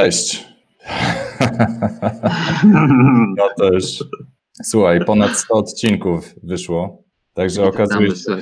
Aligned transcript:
Cześć. 0.00 0.40
No 3.36 3.48
to 3.58 3.72
już, 3.72 3.84
słuchaj, 4.62 5.04
ponad 5.04 5.36
100 5.36 5.54
odcinków 5.54 6.34
wyszło, 6.42 7.04
także 7.34 7.64
okazuje 7.64 8.16
się, 8.16 8.36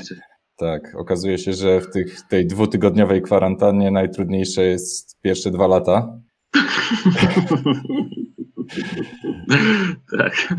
tak, 0.56 0.94
okazuje 0.96 1.38
się, 1.38 1.52
że 1.52 1.80
w 1.80 1.90
tych, 1.90 2.20
tej 2.28 2.46
dwutygodniowej 2.46 3.22
kwarantannie 3.22 3.90
najtrudniejsze 3.90 4.62
jest 4.62 5.20
pierwsze 5.20 5.50
dwa 5.50 5.66
lata. 5.66 6.18
tak. 10.18 10.54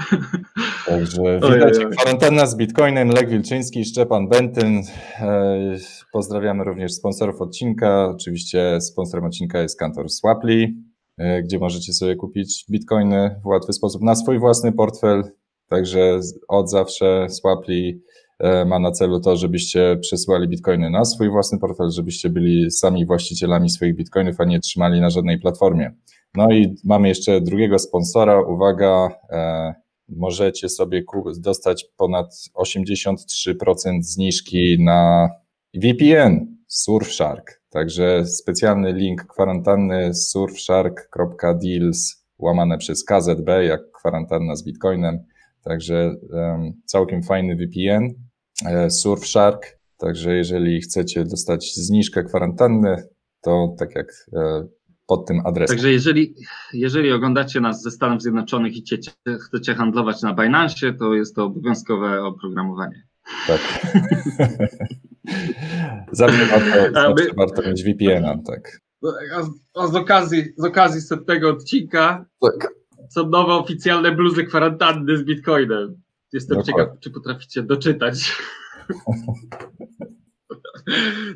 Także 0.86 1.40
widać 1.54 1.80
kwarantanna 1.98 2.46
z 2.46 2.58
Bitcoinem, 2.58 3.10
Lek 3.10 3.30
Wilczyński, 3.30 3.86
Szczepan 3.86 4.28
Bentyn. 4.28 4.82
E, 5.20 5.78
pozdrawiamy 6.14 6.64
również 6.64 6.94
sponsorów 6.94 7.42
odcinka. 7.42 8.10
Oczywiście 8.10 8.82
sponsorem 8.82 9.26
odcinka 9.26 9.62
jest 9.62 9.80
kantor 9.80 10.10
Swaply, 10.10 10.64
e, 10.64 10.89
gdzie 11.44 11.60
możecie 11.60 11.94
sobie 11.94 12.16
kupić 12.16 12.66
bitcoiny 12.72 13.40
w 13.44 13.48
łatwy 13.48 13.74
sposób 13.74 14.02
na 14.02 14.16
swój 14.16 14.40
własny 14.40 14.72
portfel. 14.72 15.24
Także 15.68 16.20
od 16.48 16.70
zawsze 16.70 17.30
Swaply 17.30 18.00
e, 18.40 18.66
ma 18.66 18.80
na 18.80 18.92
celu 18.92 19.20
to, 19.20 19.36
żebyście 19.36 19.98
przesyłali 20.02 20.48
bitcoiny 20.48 20.90
na 20.90 21.06
swój 21.06 21.30
własny 21.30 21.60
portfel, 21.60 21.92
żebyście 21.92 22.30
byli 22.30 22.72
sami 22.72 23.06
właścicielami 23.06 23.70
swoich 23.70 23.96
bitcoinów, 23.96 24.42
a 24.42 24.46
nie 24.46 24.60
trzymali 24.60 25.02
na 25.02 25.10
żadnej 25.10 25.40
platformie. 25.40 25.92
No 26.36 26.52
i 26.52 26.76
mamy 26.84 27.08
jeszcze 27.08 27.42
drugiego 27.42 27.80
sponsora. 27.80 28.42
Uwaga, 28.42 29.10
e, 29.30 29.74
możecie 30.10 30.70
sobie 30.70 31.04
dostać 31.40 31.86
ponad 31.98 32.36
83% 32.56 34.02
zniżki 34.02 34.78
na 34.84 35.30
VPN 35.74 36.58
Surfshark. 36.68 37.59
Także 37.70 38.26
specjalny 38.26 38.94
link 38.94 39.26
kwarantanny 39.26 40.14
surfshark.deals 40.14 42.20
łamane 42.40 42.78
przez 42.78 43.06
KZB, 43.06 43.64
jak 43.64 43.82
kwarantanna 44.00 44.56
z 44.56 44.64
Bitcoinem. 44.64 45.20
Także 45.64 46.16
um, 46.30 46.74
całkiem 46.86 47.24
fajny 47.24 47.56
VPN 47.56 48.14
e, 48.66 48.90
Surfshark. 48.90 49.80
Także 49.98 50.36
jeżeli 50.36 50.82
chcecie 50.82 51.26
dostać 51.26 51.76
zniżkę 51.76 52.24
kwarantanny, 52.24 52.96
to 53.42 53.76
tak 53.80 53.96
jak 53.96 54.08
e, 54.34 54.68
pod 55.08 55.28
tym 55.28 55.42
adresem. 55.46 55.78
Także 55.78 55.92
jeżeli, 55.92 56.36
jeżeli 56.74 57.12
oglądacie 57.12 57.62
nas 57.62 57.82
ze 57.82 57.92
Stanów 57.92 58.22
Zjednoczonych 58.22 58.78
i 58.78 58.82
chcecie, 58.82 59.12
chcecie 59.48 59.76
handlować 59.76 60.22
na 60.22 60.34
Binance, 60.34 60.94
to 60.94 61.14
jest 61.14 61.36
to 61.36 61.44
obowiązkowe 61.44 62.24
oprogramowanie. 62.24 63.04
Tak. 63.48 63.62
zawsze 66.12 66.46
warto, 66.46 66.94
zawsze 66.94 67.34
warto 67.38 67.62
mieć 67.62 67.84
VPN-a, 67.84 68.38
tak. 68.48 68.80
A 69.36 69.44
z, 69.44 69.50
a 69.76 69.88
z, 69.88 69.96
okazji, 69.96 70.44
z 70.58 70.66
okazji 70.66 71.02
setnego 71.02 71.50
odcinka 71.50 72.26
tak. 72.42 72.74
są 73.10 73.30
nowe 73.30 73.54
oficjalne 73.54 74.12
bluzy 74.12 74.44
kwarantanny 74.44 75.18
z 75.18 75.24
Bitcoinem. 75.24 76.02
Jestem 76.34 76.58
Dokładnie. 76.58 76.84
ciekaw, 76.84 77.00
czy 77.00 77.12
potraficie 77.12 77.64
doczytać. 77.64 78.38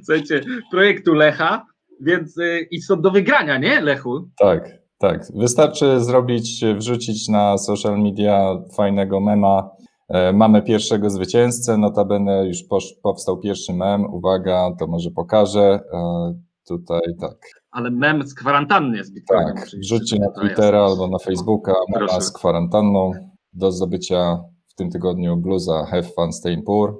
Słuchajcie, 0.03 0.41
projektu 0.71 1.13
Lecha 1.13 1.65
więc 2.03 2.37
y, 2.37 2.67
i 2.71 2.81
są 2.81 3.01
do 3.01 3.11
wygrania, 3.11 3.57
nie, 3.57 3.81
Lechu? 3.81 4.29
Tak, 4.37 4.69
tak. 4.97 5.21
Wystarczy 5.35 5.99
zrobić, 5.99 6.65
wrzucić 6.77 7.29
na 7.29 7.57
social 7.57 8.01
media 8.01 8.57
fajnego 8.77 9.19
mema. 9.19 9.69
E, 10.09 10.33
mamy 10.33 10.61
pierwszego 10.61 11.09
zwycięzcę, 11.09 11.77
notabene 11.77 12.47
już 12.47 12.57
powstał 13.03 13.39
pierwszy 13.39 13.73
mem. 13.73 14.05
Uwaga, 14.05 14.69
to 14.79 14.87
może 14.87 15.11
pokażę. 15.11 15.79
E, 15.93 16.33
tutaj 16.67 17.01
tak. 17.19 17.37
Ale 17.71 17.91
mem 17.91 18.27
z 18.27 18.35
kwarantanny 18.35 18.97
jest 18.97 19.13
Bitcoinem. 19.13 19.55
Tak, 19.55 19.67
wrzućcie 19.67 20.19
na 20.19 20.31
Twittera 20.31 20.85
albo 20.85 21.07
na 21.07 21.17
Facebooka 21.19 21.73
mema 21.89 22.21
z 22.21 22.31
kwarantanną 22.31 23.11
do 23.53 23.71
zdobycia 23.71 24.39
w 24.67 24.75
tym 24.75 24.89
tygodniu 24.89 25.37
bluza 25.37 25.85
Have 25.85 26.03
Fun 26.03 26.33
Staying 26.33 26.65
Poor. 26.65 26.95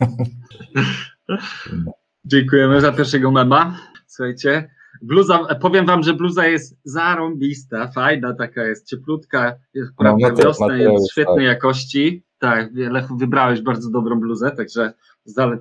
Dziękujemy 2.24 2.80
za 2.80 2.92
pierwszego 2.92 3.30
mema. 3.30 3.76
Słuchajcie, 4.06 4.70
bluza, 5.02 5.38
powiem 5.60 5.86
wam, 5.86 6.02
że 6.02 6.14
bluza 6.14 6.46
jest 6.46 6.76
zarąbista, 6.84 7.88
fajna, 7.88 8.34
taka 8.34 8.66
jest 8.66 8.86
cieplutka, 8.86 9.54
jest 9.74 9.92
no, 10.00 10.16
wiosna, 10.44 10.76
jest 10.76 11.10
świetnej 11.10 11.36
tak. 11.36 11.44
jakości. 11.44 12.22
Tak, 12.38 12.70
Lechu, 12.74 13.16
wybrałeś 13.16 13.60
bardzo 13.60 13.90
dobrą 13.90 14.20
bluzę, 14.20 14.50
także 14.50 14.92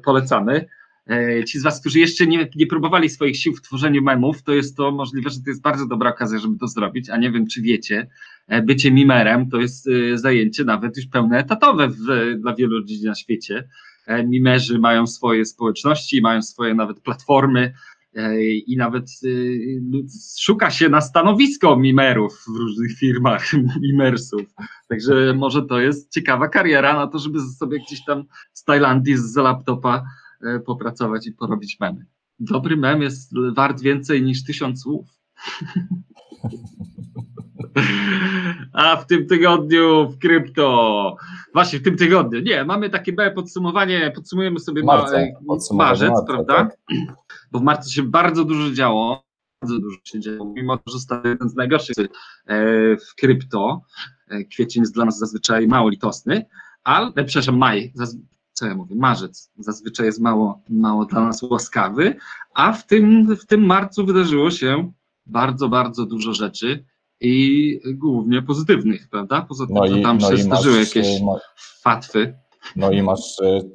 polecamy. 0.04 0.66
E, 1.10 1.44
ci 1.44 1.60
z 1.60 1.64
Was, 1.64 1.80
którzy 1.80 2.00
jeszcze 2.00 2.28
nie, 2.28 2.50
nie 2.56 2.68
próbowali 2.68 3.10
swoich 3.10 3.38
sił 3.38 3.56
w 3.56 3.62
tworzeniu 3.62 4.02
memów, 4.02 4.44
to 4.44 4.54
jest 4.54 4.78
to 4.78 4.92
możliwe, 4.92 5.30
że 5.30 5.36
to 5.36 5.50
jest 5.50 5.62
bardzo 5.62 5.86
dobra 5.86 6.10
okazja, 6.10 6.40
żeby 6.40 6.58
to 6.60 6.68
zrobić, 6.68 7.10
a 7.10 7.18
nie 7.18 7.32
wiem, 7.32 7.48
czy 7.48 7.62
wiecie, 7.62 8.08
e, 8.48 8.62
bycie 8.62 8.92
mimerem 8.92 9.50
to 9.50 9.58
jest 9.58 9.88
e, 9.88 10.18
zajęcie 10.18 10.64
nawet 10.64 10.98
już 10.98 11.06
pełne 11.06 11.40
etatowe 11.40 11.88
w, 11.88 12.00
dla 12.40 12.56
wielu 12.56 12.78
ludzi 12.78 13.06
na 13.06 13.16
świecie. 13.16 13.68
Mimerzy 14.28 14.80
mają 14.80 15.08
swoje 15.08 15.46
społeczności, 15.46 16.22
mają 16.22 16.42
swoje 16.42 16.74
nawet 16.74 17.00
platformy, 17.00 17.74
i 18.68 18.78
nawet 18.78 19.10
y, 19.24 19.82
szuka 20.40 20.72
się 20.72 20.90
na 20.90 21.02
stanowisko 21.02 21.78
mimerów 21.78 22.44
w 22.48 22.56
różnych 22.56 22.98
firmach, 22.98 23.46
mimersów. 23.92 24.42
Także 24.88 25.34
może 25.38 25.62
to 25.62 25.80
jest 25.80 26.14
ciekawa 26.14 26.48
kariera 26.48 26.94
na 26.94 27.08
to, 27.08 27.20
żeby 27.20 27.40
sobie 27.42 27.80
gdzieś 27.80 28.06
tam 28.06 28.24
z 28.54 28.64
Tajlandii 28.64 29.18
z 29.18 29.36
laptopa 29.36 30.04
e, 30.42 30.60
popracować 30.60 31.28
i 31.28 31.32
porobić 31.32 31.78
memy. 31.80 32.06
Dobry 32.40 32.78
mem 32.78 33.02
jest 33.02 33.34
wart 33.56 33.82
więcej 33.82 34.24
niż 34.24 34.44
tysiąc 34.44 34.82
słów. 34.82 35.08
A 38.74 38.98
w 38.98 39.08
tym 39.08 39.28
tygodniu 39.28 40.10
w 40.10 40.20
krypto, 40.20 41.16
właśnie 41.54 41.80
w 41.80 41.84
tym 41.84 41.98
tygodniu, 41.98 42.40
nie, 42.40 42.66
mamy 42.66 42.90
takie 42.90 43.14
małe 43.14 43.32
podsumowanie, 43.32 44.12
podsumujemy 44.16 44.60
sobie 44.60 44.84
Marca, 44.84 45.18
ma, 45.48 45.56
marzec, 45.74 46.14
prawda? 46.28 46.54
Tak. 46.56 46.78
Bo 47.52 47.60
w 47.60 47.64
marcu 47.64 47.90
się 47.92 48.04
bardzo 48.04 48.46
dużo 48.46 48.72
działo, 48.72 49.24
bardzo 49.62 49.80
dużo 49.80 49.98
się 50.04 50.20
działo, 50.20 50.54
mimo 50.56 50.76
że 50.76 50.94
został 50.94 51.22
jeden 51.26 51.50
z 51.50 51.56
najgorszych 51.56 51.96
e, 51.98 52.08
w 52.98 53.16
krypto. 53.16 53.82
E, 54.30 54.44
kwiecień 54.44 54.82
jest 54.82 54.94
dla 54.94 55.06
nas 55.06 55.20
zazwyczaj 55.20 55.68
mało 55.68 55.90
litosny, 55.90 56.46
ale, 56.84 57.12
przepraszam, 57.12 57.58
maj, 57.58 57.94
co 58.54 58.66
ja 58.66 58.76
mówię, 58.76 58.96
marzec 58.96 59.52
zazwyczaj 59.58 60.06
jest 60.06 60.22
mało, 60.22 60.64
mało 60.70 61.06
dla 61.06 61.22
nas 61.22 61.42
łaskawy, 61.42 62.16
a 62.54 62.74
w 62.74 62.88
tym, 62.88 63.36
w 63.36 63.46
tym 63.46 63.66
marcu 63.66 64.06
wydarzyło 64.06 64.52
się 64.52 64.92
bardzo, 65.26 65.70
bardzo 65.70 66.06
dużo 66.06 66.34
rzeczy 66.34 66.86
i 67.22 67.80
głównie 67.94 68.42
pozytywnych, 68.42 69.08
prawda? 69.10 69.42
Poza 69.42 69.68
tym, 69.68 69.76
no 69.76 69.88
że 69.88 70.02
tam 70.02 70.18
no 70.18 70.30
się 70.30 70.38
zdarzyły 70.38 70.80
jakieś 70.80 71.22
ma, 71.22 71.34
fatwy. 71.82 72.34
No 72.76 72.92
i 72.92 73.02
masz 73.02 73.40
y, 73.40 73.72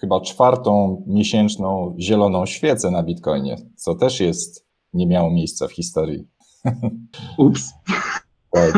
chyba 0.00 0.20
czwartą 0.20 1.04
miesięczną 1.06 1.96
zieloną 1.98 2.46
świecę 2.46 2.90
na 2.90 3.02
Bitcoinie, 3.02 3.56
co 3.76 3.94
też 3.94 4.20
jest, 4.20 4.66
nie 4.92 5.06
miało 5.06 5.30
miejsca 5.30 5.68
w 5.68 5.72
historii. 5.72 6.28
Ups. 7.38 7.70
Tak. 8.50 8.72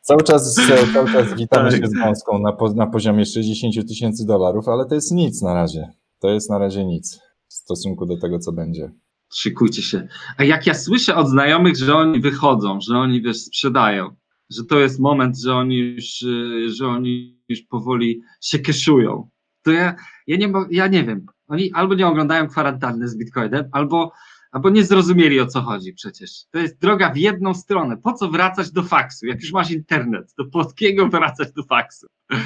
Cały 0.00 0.22
czas, 0.22 0.54
cały 0.92 1.12
czas 1.12 1.34
witamy 1.38 1.70
tak. 1.70 1.80
się 1.80 1.86
z 1.86 1.92
gąską 1.92 2.38
na, 2.38 2.56
na 2.74 2.86
poziomie 2.86 3.26
60 3.26 3.88
tysięcy 3.88 4.26
dolarów, 4.26 4.68
ale 4.68 4.86
to 4.86 4.94
jest 4.94 5.12
nic 5.12 5.42
na 5.42 5.54
razie. 5.54 5.88
To 6.18 6.30
jest 6.30 6.50
na 6.50 6.58
razie 6.58 6.84
nic 6.84 7.20
w 7.48 7.54
stosunku 7.54 8.06
do 8.06 8.18
tego, 8.20 8.38
co 8.38 8.52
będzie 8.52 8.92
szykujcie 9.34 9.82
się. 9.82 10.08
A 10.36 10.44
jak 10.44 10.66
ja 10.66 10.74
słyszę 10.74 11.16
od 11.16 11.28
znajomych, 11.28 11.76
że 11.76 11.96
oni 11.96 12.20
wychodzą, 12.20 12.80
że 12.80 12.98
oni 12.98 13.22
wiesz, 13.22 13.36
sprzedają, 13.36 14.16
że 14.50 14.64
to 14.64 14.78
jest 14.78 15.00
moment, 15.00 15.38
że 15.38 15.54
oni 15.54 15.78
już, 15.78 16.22
y, 16.22 16.70
że 16.70 16.86
oni 16.86 17.40
już 17.48 17.62
powoli 17.62 18.22
się 18.40 18.58
keszują. 18.58 19.30
To 19.62 19.70
ja, 19.70 19.94
ja, 20.26 20.36
nie, 20.36 20.52
ja 20.70 20.86
nie 20.86 21.04
wiem, 21.04 21.26
oni 21.48 21.72
albo 21.72 21.94
nie 21.94 22.06
oglądają 22.06 22.48
kwarantanny 22.48 23.08
z 23.08 23.16
Bitcoinem, 23.16 23.64
albo, 23.72 24.12
albo 24.52 24.70
nie 24.70 24.84
zrozumieli 24.84 25.40
o 25.40 25.46
co 25.46 25.60
chodzi 25.60 25.92
przecież. 25.92 26.44
To 26.50 26.58
jest 26.58 26.80
droga 26.80 27.12
w 27.12 27.16
jedną 27.16 27.54
stronę. 27.54 27.96
Po 27.96 28.12
co 28.12 28.28
wracać 28.28 28.70
do 28.70 28.82
faksu? 28.82 29.26
Jak 29.26 29.40
już 29.40 29.52
masz 29.52 29.70
internet, 29.70 30.34
to 30.34 30.44
po 30.44 30.64
kiego 30.64 31.08
wracać 31.08 31.52
do 31.52 31.62
faksu? 31.62 32.06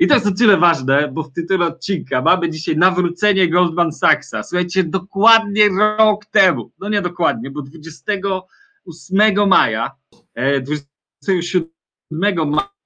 I 0.00 0.06
to 0.06 0.14
jest 0.14 0.26
o 0.26 0.32
tyle 0.32 0.56
ważne, 0.56 1.08
bo 1.12 1.22
w 1.22 1.32
tytule 1.32 1.66
odcinka 1.66 2.22
mamy 2.22 2.50
dzisiaj 2.50 2.76
nawrócenie 2.76 3.48
Goldman 3.48 3.92
Sachsa. 3.92 4.42
Słuchajcie, 4.42 4.84
dokładnie 4.84 5.68
rok 5.68 6.26
temu, 6.26 6.72
no 6.78 6.88
nie 6.88 7.02
dokładnie, 7.02 7.50
bo 7.50 7.62
28 7.62 9.48
maja, 9.48 9.90
e, 10.34 10.60
20 10.60 10.93
7 11.42 11.70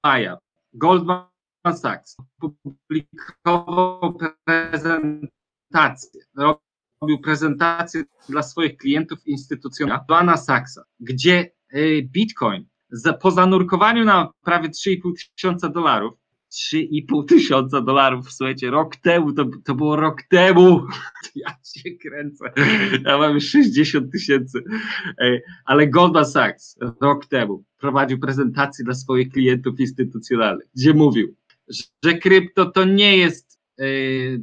maja. 0.03 0.37
Goldman 0.73 1.27
Sachs 1.73 2.17
opublikował 2.41 4.17
prezentację, 4.45 6.21
robił 7.01 7.21
prezentację 7.23 8.03
dla 8.29 8.43
swoich 8.43 8.77
klientów 8.77 9.27
instytucjonalnych 9.27 10.07
Goldmana 10.07 10.37
Sachsa, 10.37 10.83
gdzie 10.99 11.51
e, 11.69 12.01
Bitcoin 12.01 12.65
po 13.21 13.31
zanurkowaniu 13.31 14.05
na 14.05 14.31
prawie 14.43 14.69
3,5 14.69 15.11
tysiąca 15.35 15.69
dolarów 15.69 16.13
3,5 16.49 17.25
tysiąca 17.27 17.81
dolarów, 17.81 18.31
słuchajcie, 18.31 18.69
rok 18.69 18.95
temu, 18.95 19.33
to, 19.33 19.45
to 19.65 19.75
było 19.75 19.95
rok 19.95 20.23
temu, 20.23 20.81
ja 21.35 21.49
się 21.63 21.91
kręcę, 21.91 22.51
ja 23.05 23.17
mam 23.17 23.33
już 23.33 23.49
60 23.49 24.11
tysięcy, 24.11 24.63
ale 25.65 25.87
Goldman 25.87 26.25
Sachs 26.25 26.77
rok 27.01 27.25
temu 27.25 27.63
prowadził 27.79 28.19
prezentację 28.19 28.85
dla 28.85 28.93
swoich 28.93 29.29
klientów 29.29 29.79
instytucjonalnych, 29.79 30.67
gdzie 30.75 30.93
mówił, 30.93 31.35
że 32.03 32.13
krypto 32.13 32.65
to 32.65 32.85
nie 32.85 33.17
jest 33.17 33.59
e, 33.79 33.85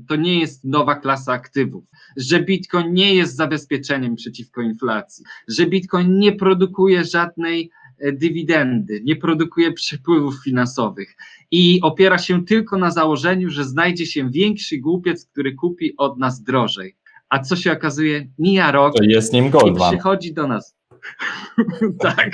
to 0.08 0.16
nie 0.16 0.40
jest 0.40 0.64
nowa 0.64 0.94
klasa 0.94 1.32
aktywów, 1.32 1.84
że 2.16 2.42
Bitcoin 2.42 2.92
nie 2.92 3.14
jest 3.14 3.36
zabezpieczeniem 3.36 4.16
przeciwko 4.16 4.62
inflacji, 4.62 5.24
że 5.48 5.66
Bitcoin 5.66 6.18
nie 6.18 6.32
produkuje 6.32 7.04
żadnej 7.04 7.70
dywidendy, 8.12 9.00
nie 9.04 9.16
produkuje 9.16 9.72
przepływów 9.72 10.34
finansowych 10.44 11.16
i 11.50 11.80
opiera 11.82 12.18
się 12.18 12.44
tylko 12.44 12.78
na 12.78 12.90
założeniu, 12.90 13.50
że 13.50 13.64
znajdzie 13.64 14.06
się 14.06 14.30
większy 14.30 14.78
głupiec, 14.78 15.26
który 15.26 15.54
kupi 15.54 15.96
od 15.96 16.18
nas 16.18 16.42
drożej. 16.42 16.96
A 17.28 17.38
co 17.38 17.56
się 17.56 17.72
okazuje, 17.72 18.28
mija 18.38 18.72
rok 18.72 18.94
to 18.96 19.04
jest 19.04 19.32
nim 19.32 19.50
Goldman. 19.50 19.92
i 19.92 19.96
przychodzi 19.96 20.34
do 20.34 20.46
nas. 20.46 20.76
tak. 22.00 22.30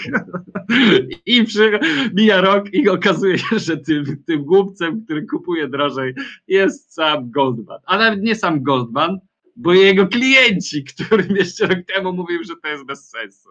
I 1.26 1.44
przy, 1.44 1.79
mija 2.15 2.41
rok 2.41 2.75
i 2.75 2.88
okazuje 2.88 3.38
się, 3.38 3.58
że 3.58 3.76
tym, 3.76 4.23
tym 4.26 4.44
głupcem, 4.44 5.05
który 5.05 5.26
kupuje 5.26 5.69
drożej, 5.69 6.15
jest 6.49 6.94
sam 6.94 7.31
Goldman. 7.31 7.81
A 7.87 7.99
nawet 7.99 8.23
nie 8.23 8.35
sam 8.35 8.62
Goldman, 8.62 9.19
bo 9.57 9.75
jego 9.75 10.07
klienci, 10.07 10.85
którym 10.85 11.37
jeszcze 11.37 11.67
rok 11.67 11.79
temu 11.95 12.13
mówił, 12.13 12.45
że 12.45 12.55
to 12.63 12.69
jest 12.69 12.87
bez 12.87 13.09
sensu. 13.09 13.49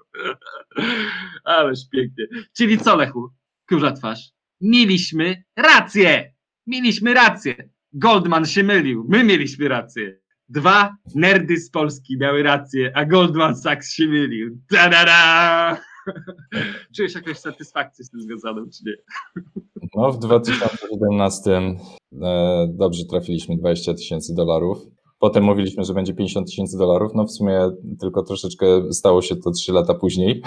Ależ 1.43 1.79
pięknie. 1.91 2.25
Czyli 2.57 2.77
co, 2.77 2.95
Lechu? 2.95 3.29
Kurza 3.69 3.91
twarz. 3.91 4.31
Mieliśmy 4.61 5.43
rację. 5.57 6.33
Mieliśmy 6.67 7.13
rację. 7.13 7.69
Goldman 7.93 8.45
się 8.45 8.63
mylił. 8.63 9.05
My 9.09 9.23
mieliśmy 9.23 9.67
rację. 9.67 10.17
Dwa 10.49 10.95
nerdy 11.15 11.57
z 11.57 11.69
Polski 11.69 12.17
miały 12.17 12.43
rację, 12.43 12.91
a 12.95 13.05
Goldman 13.05 13.55
Sachs 13.55 13.91
się 13.93 14.07
mylił. 14.07 14.57
Ta-da-da! 14.69 15.81
Czujesz 16.95 17.15
jakąś 17.15 17.37
satysfakcję 17.37 18.05
z 18.05 18.09
tym 18.09 18.21
związaną, 18.21 18.65
czy 18.69 18.83
nie? 18.85 18.93
No, 19.95 20.11
w 20.11 20.19
2017 20.19 21.51
e, 21.51 22.67
dobrze 22.69 23.05
trafiliśmy 23.05 23.57
20 23.57 23.93
tysięcy 23.93 24.35
dolarów. 24.35 24.77
Potem 25.21 25.43
mówiliśmy, 25.43 25.83
że 25.83 25.93
będzie 25.93 26.13
50 26.13 26.47
tysięcy 26.47 26.77
dolarów. 26.77 27.11
No 27.15 27.25
w 27.25 27.31
sumie 27.31 27.69
tylko 27.99 28.23
troszeczkę 28.23 28.93
stało 28.93 29.21
się 29.21 29.35
to 29.35 29.51
3 29.51 29.73
lata 29.73 29.93
później. 29.93 30.41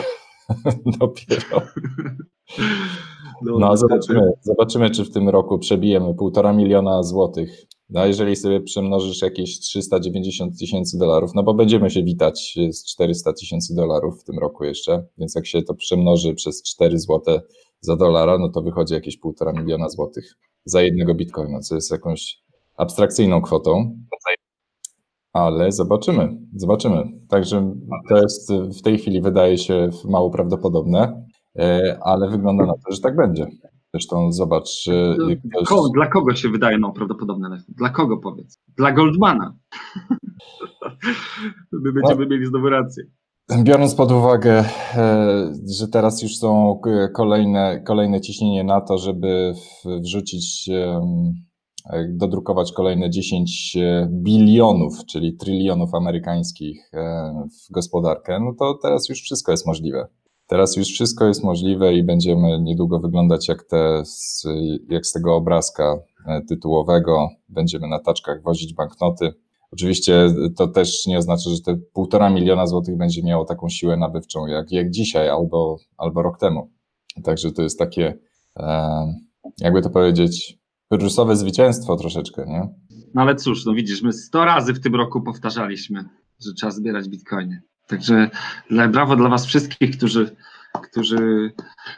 Dopiero. 1.00 1.62
No, 3.42 3.58
no 3.58 3.76
zobaczymy, 3.76 4.32
zobaczymy, 4.40 4.90
czy 4.90 5.04
w 5.04 5.10
tym 5.10 5.28
roku 5.28 5.58
przebijemy 5.58 6.14
półtora 6.14 6.52
miliona 6.52 7.02
złotych. 7.02 7.66
No, 7.90 8.06
jeżeli 8.06 8.36
sobie 8.36 8.60
przemnożysz 8.60 9.22
jakieś 9.22 9.60
390 9.60 10.58
tysięcy 10.58 10.98
dolarów, 10.98 11.30
no 11.34 11.42
bo 11.42 11.54
będziemy 11.54 11.90
się 11.90 12.02
witać 12.02 12.58
z 12.70 12.84
400 12.92 13.32
tysięcy 13.32 13.74
dolarów 13.74 14.20
w 14.20 14.24
tym 14.24 14.38
roku 14.38 14.64
jeszcze, 14.64 15.06
więc 15.18 15.34
jak 15.34 15.46
się 15.46 15.62
to 15.62 15.74
przemnoży 15.74 16.34
przez 16.34 16.62
4 16.62 16.98
złote 16.98 17.42
za 17.80 17.96
dolara, 17.96 18.38
no 18.38 18.48
to 18.48 18.62
wychodzi 18.62 18.94
jakieś 18.94 19.16
półtora 19.16 19.52
miliona 19.52 19.88
złotych 19.88 20.34
za 20.64 20.82
jednego 20.82 21.14
bitcoina, 21.14 21.60
co 21.60 21.74
jest 21.74 21.90
jakąś 21.90 22.42
abstrakcyjną 22.76 23.42
kwotą 23.42 23.96
ale 25.34 25.72
zobaczymy, 25.72 26.38
zobaczymy. 26.56 27.04
Także 27.28 27.74
to 28.08 28.16
jest 28.16 28.52
w 28.52 28.82
tej 28.82 28.98
chwili 28.98 29.22
wydaje 29.22 29.58
się 29.58 29.90
mało 30.08 30.30
prawdopodobne, 30.30 31.24
e, 31.58 31.98
ale 32.02 32.28
wygląda 32.28 32.66
na 32.66 32.72
to, 32.72 32.92
że 32.92 33.00
tak 33.00 33.16
będzie. 33.16 33.46
Zresztą 33.94 34.32
zobacz. 34.32 34.88
E, 34.88 35.16
ktoś... 35.64 35.78
Dla 35.94 36.06
kogo 36.06 36.34
się 36.34 36.48
wydaje 36.48 36.78
mało 36.78 36.92
prawdopodobne? 36.92 37.62
Dla 37.68 37.88
kogo 37.88 38.16
powiedz? 38.16 38.58
Dla 38.76 38.92
Goldmana. 38.92 39.56
My 41.72 41.92
będziemy 41.92 42.24
no. 42.24 42.30
mieli 42.30 42.46
znowu 42.46 42.68
rację. 42.68 43.04
Biorąc 43.62 43.94
pod 43.94 44.12
uwagę, 44.12 44.64
e, 44.94 45.52
że 45.78 45.88
teraz 45.88 46.22
już 46.22 46.36
są 46.36 46.80
kolejne, 47.14 47.82
kolejne 47.86 48.20
ciśnienie 48.20 48.64
na 48.64 48.80
to, 48.80 48.98
żeby 48.98 49.54
wrzucić 50.02 50.70
dodrukować 52.08 52.72
kolejne 52.72 53.10
10 53.10 53.76
e, 53.76 54.08
bilionów, 54.10 55.04
czyli 55.06 55.36
trylionów 55.36 55.94
amerykańskich 55.94 56.90
e, 56.94 57.32
w 57.48 57.72
gospodarkę, 57.72 58.40
no 58.40 58.54
to 58.58 58.78
teraz 58.82 59.08
już 59.08 59.22
wszystko 59.22 59.52
jest 59.52 59.66
możliwe. 59.66 60.06
Teraz 60.46 60.76
już 60.76 60.88
wszystko 60.88 61.26
jest 61.26 61.44
możliwe 61.44 61.94
i 61.94 62.02
będziemy 62.02 62.60
niedługo 62.60 63.00
wyglądać 63.00 63.48
jak, 63.48 63.62
te, 63.62 64.02
jak 64.88 65.06
z 65.06 65.12
tego 65.12 65.36
obrazka 65.36 65.96
tytułowego. 66.48 67.28
Będziemy 67.48 67.88
na 67.88 67.98
taczkach 67.98 68.42
wozić 68.42 68.74
banknoty. 68.74 69.34
Oczywiście 69.70 70.34
to 70.56 70.68
też 70.68 71.06
nie 71.06 71.18
oznacza, 71.18 71.50
że 71.50 71.60
te 71.60 71.76
półtora 71.92 72.30
miliona 72.30 72.66
złotych 72.66 72.96
będzie 72.96 73.22
miało 73.22 73.44
taką 73.44 73.68
siłę 73.68 73.96
nabywczą 73.96 74.46
jak, 74.46 74.72
jak 74.72 74.90
dzisiaj 74.90 75.28
albo, 75.28 75.76
albo 75.96 76.22
rok 76.22 76.38
temu. 76.38 76.70
Także 77.24 77.52
to 77.52 77.62
jest 77.62 77.78
takie, 77.78 78.18
jakby 79.60 79.82
to 79.82 79.90
powiedzieć, 79.90 80.63
pyrrusowe 80.98 81.36
zwycięstwo 81.36 81.96
troszeczkę, 81.96 82.44
nie? 82.48 82.68
No 83.14 83.22
ale 83.22 83.36
cóż, 83.36 83.64
no 83.64 83.74
widzisz, 83.74 84.02
my 84.02 84.12
100 84.12 84.44
razy 84.44 84.74
w 84.74 84.80
tym 84.80 84.94
roku 84.94 85.22
powtarzaliśmy, 85.22 86.04
że 86.40 86.52
trzeba 86.52 86.72
zbierać 86.72 87.08
bitcoiny. 87.08 87.62
Także 87.86 88.30
brawo 88.70 89.16
dla 89.16 89.28
was 89.28 89.46
wszystkich, 89.46 89.96
którzy, 89.96 90.36
którzy 90.82 91.52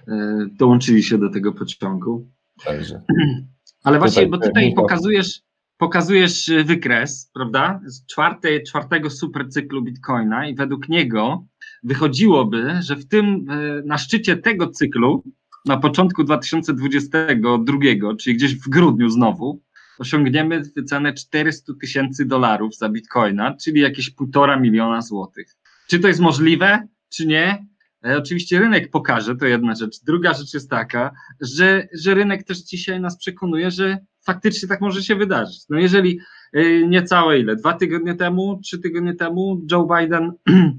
e, 0.09 0.47
dołączyli 0.53 1.03
się 1.03 1.19
do 1.19 1.31
tego 1.31 1.53
pociągu. 1.53 2.31
Także. 2.65 3.03
Ale 3.85 3.99
właśnie, 3.99 4.23
tutaj, 4.23 4.41
bo 4.41 4.47
tutaj 4.47 4.75
pokazujesz, 4.75 5.41
pokazujesz 5.79 6.51
wykres, 6.65 7.31
prawda, 7.35 7.81
z 7.87 8.07
czwartej, 8.07 8.63
czwartego 8.63 9.11
supercyklu 9.11 9.83
Bitcoina 9.83 10.49
i 10.49 10.55
według 10.55 10.89
niego 10.89 11.47
wychodziłoby, 11.83 12.83
że 12.83 12.97
w 12.97 13.09
tym, 13.09 13.47
e, 13.51 13.83
na 13.87 13.99
szczycie 13.99 14.37
tego 14.37 14.69
cyklu 14.69 15.25
na 15.67 15.77
początku 15.77 16.25
2022, 16.25 17.79
czyli 18.21 18.37
gdzieś 18.37 18.55
w 18.55 18.69
grudniu 18.69 19.09
znowu, 19.09 19.63
osiągniemy 19.99 20.63
cenę 20.87 21.15
400 21.15 21.73
tysięcy 21.81 22.27
dolarów 22.27 22.77
za 22.77 22.89
bitcoina, 22.89 23.57
czyli 23.57 23.81
jakieś 23.81 24.11
półtora 24.11 24.61
miliona 24.61 25.03
złotych. 25.03 25.57
Czy 25.89 25.99
to 25.99 26.09
jest 26.09 26.21
możliwe, 26.21 26.89
czy 27.09 27.27
nie? 27.27 27.67
E, 28.07 28.19
oczywiście 28.19 28.59
rynek 28.59 28.91
pokaże, 28.91 29.37
to 29.37 29.47
jedna 29.47 29.75
rzecz. 29.75 30.05
Druga 30.05 30.35
rzecz 30.35 30.55
jest 30.55 30.71
taka, 30.71 31.11
że, 31.41 31.89
że 31.93 32.15
rynek 32.15 32.45
też 32.45 32.59
dzisiaj 32.59 33.01
nas 33.01 33.19
przekonuje, 33.19 33.71
że 33.71 33.99
faktycznie 34.27 34.69
tak 34.69 34.81
może 34.81 35.03
się 35.03 35.17
wydarzyć. 35.17 35.63
No 35.71 35.79
jeżeli 35.79 36.21
e, 36.53 36.89
niecałe 36.89 37.39
ile, 37.41 37.57
dwa 37.57 37.73
tygodnie 37.73 38.15
temu, 38.15 38.61
trzy 38.65 38.79
tygodnie 38.79 39.15
temu 39.15 39.67
Joe 39.71 39.89
Biden 39.97 40.33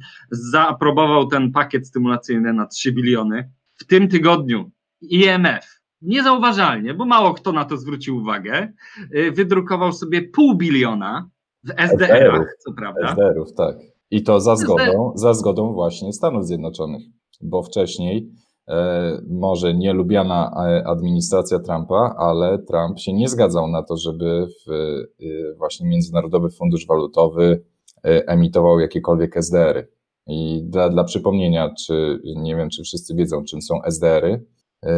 zaaprobował 0.52 1.28
ten 1.28 1.52
pakiet 1.52 1.88
stymulacyjny 1.88 2.54
na 2.54 2.68
3 2.68 2.92
biliony. 2.92 3.52
W 3.76 3.86
tym 3.86 4.08
tygodniu 4.08 4.72
IMF 5.02 5.78
niezauważalnie, 6.02 6.94
bo 6.94 7.06
mało 7.06 7.34
kto 7.34 7.52
na 7.52 7.66
to 7.66 7.78
zwrócił 7.78 8.18
uwagę, 8.18 8.74
y, 9.16 9.32
wydrukował 9.32 9.94
sobie 9.94 10.22
pół 10.22 10.56
biliona 10.56 11.30
w 11.64 11.70
SDR-ach, 11.78 12.56
co 12.60 12.74
prawda. 12.74 13.12
SDR-ów, 13.12 13.54
tak. 13.54 13.78
I 14.12 14.24
to 14.24 14.40
za 14.40 14.56
zgodą, 14.56 15.12
za 15.16 15.34
zgodą 15.34 15.74
właśnie 15.74 16.14
Stanów 16.14 16.46
Zjednoczonych, 16.46 17.02
bo 17.42 17.64
wcześniej 17.64 18.32
e, 18.68 19.22
może 19.30 19.74
nie 19.74 19.94
lubiana 19.94 20.52
e, 20.68 20.88
administracja 20.88 21.60
Trumpa, 21.60 22.16
ale 22.18 22.60
Trump 22.60 23.00
się 23.00 23.14
nie 23.14 23.28
zgadzał 23.28 23.68
na 23.68 23.84
to, 23.84 23.98
żeby 23.98 24.48
w, 24.48 24.72
e, 24.72 25.56
właśnie 25.58 25.88
Międzynarodowy 25.88 26.50
Fundusz 26.50 26.88
Walutowy 26.88 27.64
e, 28.06 28.28
emitował 28.28 28.80
jakiekolwiek 28.80 29.38
SDR-y. 29.38 29.88
I 30.28 30.64
dla, 30.64 30.90
dla 30.90 31.04
przypomnienia, 31.04 31.74
czy 31.86 32.20
nie 32.36 32.56
wiem, 32.56 32.70
czy 32.70 32.84
wszyscy 32.84 33.16
wiedzą, 33.16 33.44
czym 33.44 33.62
są 33.62 33.84
SDR-y, 33.84 34.46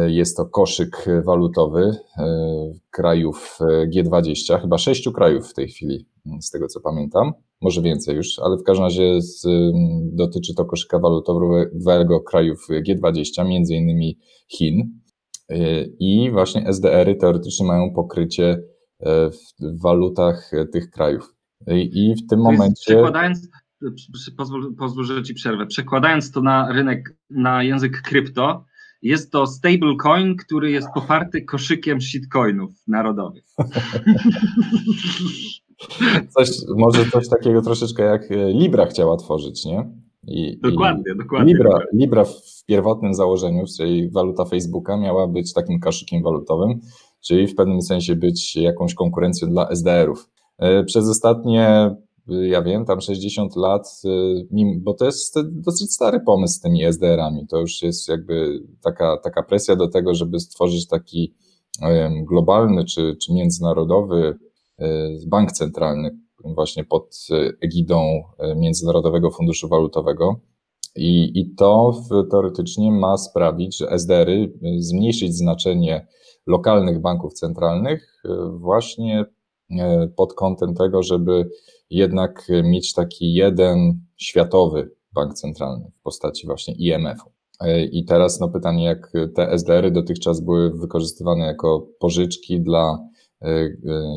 jest 0.06 0.36
to 0.36 0.46
koszyk 0.46 1.06
walutowy 1.24 1.96
e, 2.18 2.26
krajów 2.90 3.58
e, 3.60 3.86
G20, 3.88 4.60
chyba 4.60 4.78
sześciu 4.78 5.12
krajów 5.12 5.50
w 5.50 5.54
tej 5.54 5.68
chwili, 5.68 6.06
z 6.40 6.50
tego 6.50 6.66
co 6.66 6.80
pamiętam, 6.80 7.32
może 7.60 7.82
więcej 7.82 8.16
już, 8.16 8.38
ale 8.38 8.56
w 8.56 8.62
każdym 8.62 8.84
razie 8.84 9.22
z, 9.22 9.46
dotyczy 10.02 10.54
to 10.54 10.64
koszyka 10.64 10.98
walutowego 10.98 12.20
krajów 12.20 12.66
G20, 12.88 13.48
między 13.48 13.74
innymi 13.74 14.18
Chin. 14.48 15.00
I 15.98 16.30
właśnie 16.32 16.66
SDR-y 16.66 17.14
teoretycznie 17.14 17.66
mają 17.66 17.92
pokrycie 17.94 18.62
w 19.60 19.82
walutach 19.82 20.50
tych 20.72 20.90
krajów. 20.90 21.34
I 21.68 22.14
w 22.14 22.26
tym 22.30 22.40
momencie. 22.40 22.82
Przekładając, 22.86 23.48
pozwól, 24.36 24.76
pozwól, 24.76 25.04
że 25.04 25.22
ci 25.22 25.34
przerwę. 25.34 25.66
Przekładając 25.66 26.32
to 26.32 26.40
na 26.40 26.72
rynek, 26.72 27.16
na 27.30 27.62
język 27.62 28.02
krypto, 28.02 28.64
jest 29.02 29.32
to 29.32 29.46
stablecoin, 29.46 30.36
który 30.36 30.70
jest 30.70 30.88
poparty 30.94 31.42
koszykiem 31.42 32.00
shitcoinów 32.00 32.70
narodowych. 32.86 33.44
Coś, 36.28 36.50
może 36.76 37.10
coś 37.10 37.28
takiego 37.28 37.62
troszeczkę 37.62 38.02
jak 38.02 38.32
e, 38.32 38.52
Libra 38.52 38.86
chciała 38.86 39.16
tworzyć, 39.16 39.64
nie? 39.64 39.90
I, 40.26 40.58
dokładnie, 40.62 41.12
i 41.14 41.18
dokładnie. 41.18 41.52
Libra, 41.52 41.78
Libra 41.92 42.24
w 42.24 42.64
pierwotnym 42.66 43.14
założeniu, 43.14 43.64
czyli 43.76 44.10
waluta 44.10 44.44
Facebooka, 44.44 44.96
miała 44.96 45.28
być 45.28 45.52
takim 45.52 45.80
koszykiem 45.80 46.22
walutowym, 46.22 46.80
czyli 47.20 47.46
w 47.46 47.54
pewnym 47.54 47.82
sensie 47.82 48.16
być 48.16 48.56
jakąś 48.56 48.94
konkurencją 48.94 49.48
dla 49.48 49.68
SDR-ów. 49.68 50.28
Przez 50.86 51.08
ostatnie 51.08 51.90
ja 52.42 52.62
wiem, 52.62 52.84
tam 52.84 53.00
60 53.00 53.56
lat, 53.56 54.02
bo 54.80 54.94
to 54.94 55.04
jest 55.04 55.34
dosyć 55.52 55.92
stary 55.92 56.20
pomysł 56.20 56.54
z 56.54 56.60
tymi 56.60 56.84
SDR-ami. 56.84 57.46
To 57.46 57.58
już 57.58 57.82
jest 57.82 58.08
jakby 58.08 58.60
taka, 58.82 59.16
taka 59.24 59.42
presja 59.42 59.76
do 59.76 59.88
tego, 59.88 60.14
żeby 60.14 60.40
stworzyć 60.40 60.88
taki 60.88 61.34
globalny 62.28 62.84
czy, 62.84 63.16
czy 63.22 63.32
międzynarodowy 63.32 64.38
bank 65.26 65.52
centralny, 65.52 66.18
właśnie 66.44 66.84
pod 66.84 67.26
egidą 67.62 68.22
Międzynarodowego 68.56 69.30
Funduszu 69.30 69.68
Walutowego. 69.68 70.40
I, 70.96 71.40
i 71.40 71.54
to 71.54 72.02
teoretycznie 72.30 72.92
ma 72.92 73.18
sprawić, 73.18 73.76
że 73.76 73.90
SDR-y 73.90 74.52
zmniejszyć 74.78 75.34
znaczenie 75.34 76.06
lokalnych 76.46 77.00
banków 77.00 77.32
centralnych 77.32 78.22
właśnie 78.52 79.24
pod 80.16 80.34
kątem 80.34 80.74
tego, 80.74 81.02
żeby 81.02 81.50
jednak 81.90 82.48
mieć 82.64 82.94
taki 82.94 83.32
jeden 83.34 84.00
światowy 84.16 84.90
bank 85.12 85.34
centralny 85.34 85.90
w 86.00 86.02
postaci 86.02 86.46
właśnie 86.46 86.74
IMF-u. 86.74 87.30
I 87.92 88.04
teraz 88.04 88.40
no 88.40 88.48
pytanie, 88.48 88.84
jak 88.84 89.12
te 89.34 89.52
SDR-y 89.52 89.90
dotychczas 89.90 90.40
były 90.40 90.78
wykorzystywane 90.78 91.46
jako 91.46 91.88
pożyczki 91.98 92.60
dla 92.60 92.98
e, 93.42 93.46
e, 93.46 93.72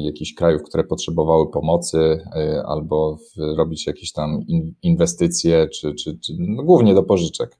jakichś 0.05 0.33
krajów, 0.33 0.63
które 0.63 0.83
potrzebowały 0.83 1.51
pomocy, 1.51 1.97
e, 2.35 2.63
albo 2.65 3.17
robić 3.37 3.87
jakieś 3.87 4.11
tam 4.11 4.39
inwestycje, 4.83 5.67
czy, 5.67 5.93
czy, 5.95 6.19
czy 6.19 6.33
no 6.39 6.63
głównie 6.63 6.93
do 6.93 7.03
pożyczek. 7.03 7.59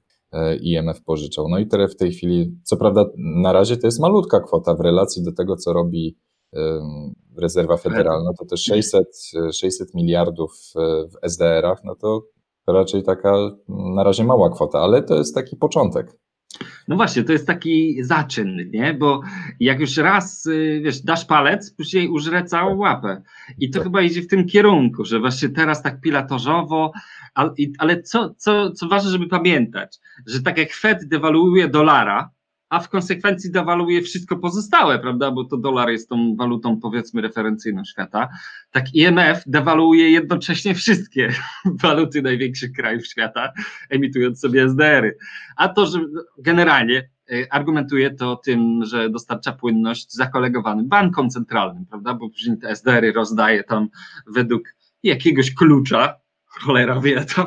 IMF 0.62 1.02
pożyczał. 1.02 1.48
No 1.48 1.58
i 1.58 1.66
teraz 1.66 1.92
w 1.92 1.96
tej 1.96 2.12
chwili, 2.12 2.58
co 2.62 2.76
prawda 2.76 3.06
na 3.16 3.52
razie 3.52 3.76
to 3.76 3.86
jest 3.86 4.00
malutka 4.00 4.40
kwota 4.40 4.74
w 4.74 4.80
relacji 4.80 5.24
do 5.24 5.32
tego, 5.32 5.56
co 5.56 5.72
robi 5.72 6.16
rezerwa 7.36 7.76
federalna, 7.76 8.30
to 8.38 8.44
też 8.44 8.64
600, 8.64 9.06
600 9.52 9.94
miliardów 9.94 10.52
w 11.12 11.14
SDR-ach, 11.22 11.84
no 11.84 11.94
to 11.94 12.26
raczej 12.66 13.02
taka 13.02 13.34
na 13.68 14.04
razie 14.04 14.24
mała 14.24 14.50
kwota, 14.50 14.78
ale 14.78 15.02
to 15.02 15.14
jest 15.14 15.34
taki 15.34 15.56
początek. 15.56 16.16
No 16.88 16.96
właśnie, 16.96 17.24
to 17.24 17.32
jest 17.32 17.46
taki 17.46 18.04
zaczyn, 18.04 18.70
nie? 18.70 18.94
Bo 18.94 19.20
jak 19.60 19.80
już 19.80 19.96
raz, 19.96 20.46
y, 20.46 20.80
wiesz, 20.84 21.00
dasz 21.00 21.24
palec, 21.24 21.70
później 21.70 22.08
użre 22.08 22.44
całą 22.44 22.76
łapę. 22.76 23.22
I 23.58 23.70
to 23.70 23.78
tak. 23.78 23.82
chyba 23.84 24.02
idzie 24.02 24.22
w 24.22 24.26
tym 24.26 24.46
kierunku, 24.46 25.04
że 25.04 25.20
właśnie 25.20 25.48
teraz 25.48 25.82
tak 25.82 26.00
pilatorzowo, 26.00 26.92
ale, 27.34 27.50
ale 27.78 28.02
co, 28.02 28.34
co, 28.36 28.70
co 28.70 28.88
ważne, 28.88 29.10
żeby 29.10 29.26
pamiętać, 29.26 29.98
że 30.26 30.42
tak 30.42 30.58
jak 30.58 30.72
Fed 30.72 31.08
dewaluuje 31.08 31.68
dolara, 31.68 32.30
a 32.74 32.80
w 32.80 32.88
konsekwencji 32.88 33.50
dewaluuje 33.50 34.02
wszystko 34.02 34.36
pozostałe, 34.36 34.98
prawda, 34.98 35.30
bo 35.30 35.44
to 35.44 35.56
dolar 35.56 35.90
jest 35.90 36.08
tą 36.08 36.36
walutą 36.36 36.80
powiedzmy 36.80 37.22
referencyjną 37.22 37.84
świata, 37.84 38.28
tak 38.70 38.94
IMF 38.94 39.42
dewaluuje 39.46 40.10
jednocześnie 40.10 40.74
wszystkie 40.74 41.32
waluty 41.82 42.22
największych 42.22 42.72
krajów 42.72 43.06
świata, 43.06 43.52
emitując 43.90 44.40
sobie 44.40 44.64
SDR-y. 44.64 45.16
A 45.56 45.68
to, 45.68 45.86
że 45.86 46.00
generalnie 46.38 47.08
e, 47.30 47.52
argumentuje 47.52 48.10
to 48.10 48.36
tym, 48.36 48.84
że 48.84 49.10
dostarcza 49.10 49.52
płynność 49.52 50.12
zakolegowanym 50.12 50.88
bankom 50.88 51.30
centralnym, 51.30 51.86
prawda, 51.86 52.14
bo 52.14 52.30
później 52.30 52.58
te 52.58 52.68
SDR-y 52.68 53.12
rozdaje 53.12 53.64
tam 53.64 53.88
według 54.26 54.62
jakiegoś 55.02 55.54
klucza, 55.54 56.23
cholera 56.60 57.00
wie 57.00 57.24
tam 57.24 57.46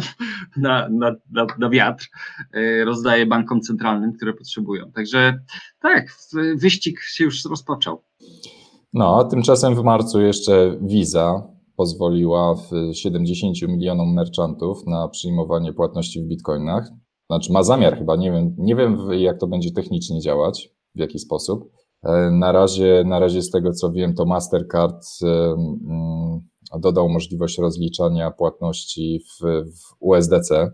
na, 0.57 0.89
na, 0.89 1.15
na, 1.31 1.47
na 1.59 1.69
wiatr, 1.69 2.09
e, 2.53 2.85
rozdaje 2.85 3.25
bankom 3.25 3.61
centralnym, 3.61 4.13
które 4.13 4.33
potrzebują. 4.33 4.91
Także 4.91 5.39
tak, 5.81 6.17
wyścig 6.55 6.99
się 7.01 7.23
już 7.23 7.45
rozpoczął. 7.45 8.01
No, 8.93 9.19
a 9.19 9.23
tymczasem 9.23 9.75
w 9.75 9.83
marcu 9.83 10.21
jeszcze 10.21 10.77
Visa 10.81 11.57
pozwoliła 11.75 12.55
w 12.55 12.95
70 12.95 13.61
milionom 13.61 14.13
merchantów 14.13 14.87
na 14.87 15.07
przyjmowanie 15.07 15.73
płatności 15.73 16.21
w 16.21 16.27
bitcoinach. 16.27 16.89
Znaczy 17.29 17.53
ma 17.53 17.63
zamiar 17.63 17.97
chyba, 17.97 18.15
nie 18.15 18.31
wiem, 18.31 18.55
nie 18.57 18.75
wiem 18.75 18.97
jak 19.11 19.39
to 19.39 19.47
będzie 19.47 19.71
technicznie 19.71 20.21
działać, 20.21 20.69
w 20.95 20.99
jaki 20.99 21.19
sposób. 21.19 21.71
E, 22.03 22.31
na 22.31 22.51
razie, 22.51 23.03
na 23.05 23.19
razie 23.19 23.41
z 23.41 23.49
tego 23.49 23.71
co 23.71 23.91
wiem, 23.91 24.15
to 24.15 24.25
Mastercard 24.25 25.05
mm, 25.23 26.41
dodał 26.79 27.09
możliwość 27.09 27.57
rozliczania 27.57 28.31
płatności 28.31 29.19
w, 29.19 29.45
w 29.71 29.95
USDC, 29.99 30.71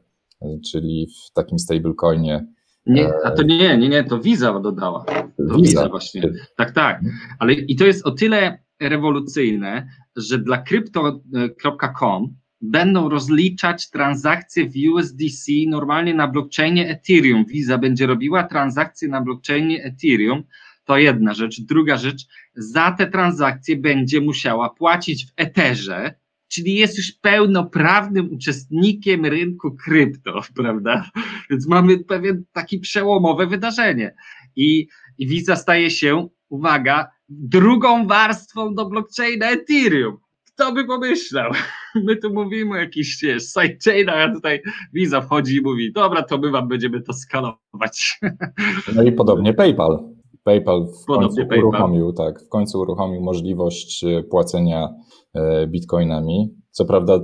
czyli 0.71 1.07
w 1.07 1.33
takim 1.33 1.59
stablecoinie. 1.59 2.47
Nie, 2.85 3.09
a 3.23 3.31
to 3.31 3.43
nie, 3.43 3.77
nie, 3.77 3.89
nie, 3.89 4.03
to 4.03 4.19
Visa 4.19 4.59
dodała. 4.59 5.05
To 5.05 5.23
Visa, 5.37 5.57
Visa 5.57 5.89
właśnie. 5.89 6.21
Tak, 6.55 6.71
tak. 6.71 7.01
Ale 7.39 7.53
i 7.53 7.75
to 7.75 7.85
jest 7.85 8.07
o 8.07 8.11
tyle 8.11 8.63
rewolucyjne, 8.79 9.87
że 10.15 10.37
dla 10.37 10.57
crypto.com 10.57 12.35
będą 12.61 13.09
rozliczać 13.09 13.89
transakcje 13.89 14.69
w 14.69 14.73
USDC 14.93 15.51
normalnie 15.67 16.13
na 16.13 16.27
blockchainie 16.27 16.89
Ethereum. 16.89 17.45
Visa 17.45 17.77
będzie 17.77 18.07
robiła 18.07 18.43
transakcje 18.43 19.07
na 19.07 19.21
blockchainie 19.21 19.83
Ethereum 19.83 20.43
to 20.85 20.97
jedna 20.97 21.33
rzecz. 21.33 21.61
Druga 21.61 21.97
rzecz, 21.97 22.27
za 22.55 22.91
te 22.91 23.07
transakcje 23.07 23.77
będzie 23.77 24.21
musiała 24.21 24.69
płacić 24.69 25.25
w 25.25 25.33
Etherze, 25.37 26.15
czyli 26.47 26.75
jest 26.75 26.97
już 26.97 27.11
pełnoprawnym 27.11 28.33
uczestnikiem 28.33 29.25
rynku 29.25 29.75
krypto, 29.75 30.41
prawda? 30.57 31.09
Więc 31.49 31.67
mamy 31.67 31.99
pewien 31.99 32.43
taki 32.51 32.79
przełomowe 32.79 33.47
wydarzenie. 33.47 34.15
I, 34.55 34.87
i 35.17 35.27
Visa 35.27 35.55
staje 35.55 35.91
się, 35.91 36.27
uwaga, 36.49 37.07
drugą 37.29 38.07
warstwą 38.07 38.75
do 38.75 38.85
blockchaina 38.85 39.49
Ethereum. 39.49 40.17
Kto 40.45 40.71
by 40.71 40.85
pomyślał? 40.85 41.51
My 42.05 42.15
tu 42.15 42.33
mówimy 42.33 42.71
o 42.71 42.75
jakichś 42.75 43.17
sidechainach, 43.39 44.29
a 44.29 44.33
tutaj 44.33 44.61
Visa 44.93 45.21
wchodzi 45.21 45.55
i 45.55 45.61
mówi, 45.61 45.93
dobra, 45.93 46.23
to 46.23 46.37
my 46.37 46.51
wam 46.51 46.67
będziemy 46.67 47.01
to 47.01 47.13
skalować. 47.13 48.19
No 48.95 49.03
i 49.03 49.11
podobnie 49.11 49.53
PayPal. 49.53 50.13
PayPal 50.43 50.87
w 51.03 51.05
końcu 51.05 51.35
PayPal. 51.35 51.59
uruchomił, 51.59 52.13
tak, 52.13 52.43
w 52.43 52.49
końcu 52.49 52.79
uruchomił 52.79 53.21
możliwość 53.21 54.03
e, 54.03 54.23
płacenia 54.23 54.89
e, 55.33 55.67
bitcoinami. 55.67 56.55
Co 56.71 56.85
prawda, 56.85 57.19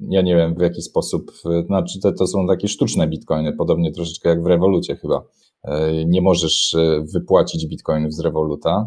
ja 0.00 0.22
nie 0.22 0.36
wiem 0.36 0.54
w 0.54 0.60
jaki 0.60 0.82
sposób, 0.82 1.32
e, 1.46 1.62
znaczy 1.62 2.00
to, 2.00 2.12
to 2.12 2.26
są 2.26 2.46
takie 2.46 2.68
sztuczne 2.68 3.06
bitcoiny, 3.08 3.52
podobnie 3.52 3.92
troszeczkę 3.92 4.28
jak 4.28 4.42
w 4.42 4.46
rewolucie 4.46 4.96
chyba. 4.96 5.22
Nie 6.06 6.22
możesz 6.22 6.76
wypłacić 7.14 7.66
bitcoinów 7.66 8.14
z 8.14 8.20
rewoluta, 8.20 8.86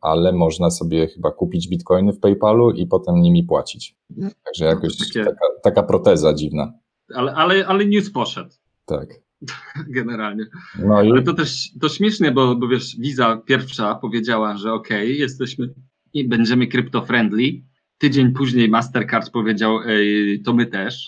ale 0.00 0.32
można 0.32 0.70
sobie 0.70 1.06
chyba 1.06 1.30
kupić 1.30 1.68
bitcoiny 1.68 2.12
w 2.12 2.20
PayPalu 2.20 2.70
i 2.70 2.86
potem 2.86 3.22
nimi 3.22 3.44
płacić. 3.44 3.96
Także 4.44 4.64
jakoś 4.64 5.12
taka, 5.14 5.46
taka 5.62 5.82
proteza 5.82 6.34
dziwna. 6.34 6.72
Ale, 7.14 7.34
ale, 7.34 7.66
ale 7.66 7.86
news 7.86 8.12
poszedł. 8.12 8.50
Tak. 8.86 9.29
generalnie. 9.88 10.46
No 10.78 11.02
i... 11.02 11.10
Ale 11.10 11.22
to 11.22 11.32
też 11.32 11.70
to 11.80 11.88
śmieszne, 11.88 12.32
bo, 12.32 12.56
bo 12.56 12.68
wiesz, 12.68 12.96
Visa 12.96 13.36
pierwsza 13.36 13.94
powiedziała, 13.94 14.56
że 14.56 14.72
ok, 14.72 14.88
jesteśmy 15.04 15.74
i 16.12 16.28
będziemy 16.28 16.66
crypto-friendly. 16.66 17.62
Tydzień 17.98 18.32
później 18.32 18.68
Mastercard 18.68 19.30
powiedział, 19.30 19.78
Ej, 19.86 20.42
to 20.42 20.52
my 20.52 20.66
też, 20.66 21.06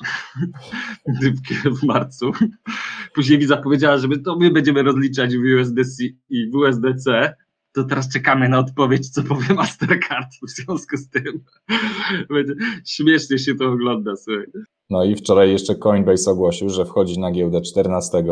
w 1.80 1.82
marcu. 1.82 2.32
Później 3.14 3.38
Visa 3.38 3.56
powiedziała, 3.56 3.98
że 3.98 4.08
my, 4.08 4.18
to 4.18 4.36
my 4.36 4.50
będziemy 4.50 4.82
rozliczać 4.82 5.36
w 5.36 5.60
USDC 5.60 6.04
i 6.28 6.50
w 6.50 6.54
USDC. 6.54 7.34
To 7.74 7.84
teraz 7.84 8.12
czekamy 8.12 8.48
na 8.48 8.58
odpowiedź, 8.58 9.10
co 9.10 9.22
powie 9.22 9.54
Mastercard 9.60 10.28
w 10.42 10.50
związku 10.50 10.96
z 10.96 11.08
tym. 11.08 11.44
Śmiesznie 12.86 13.38
się 13.38 13.54
to 13.54 13.68
ogląda, 13.68 14.16
słuchaj. 14.16 14.46
No 14.90 15.04
i 15.04 15.16
wczoraj 15.16 15.52
jeszcze 15.52 15.74
Coinbase 15.74 16.30
ogłosił, 16.30 16.68
że 16.68 16.84
wchodzi 16.84 17.20
na 17.20 17.30
giełdę 17.30 17.60
14, 17.60 18.24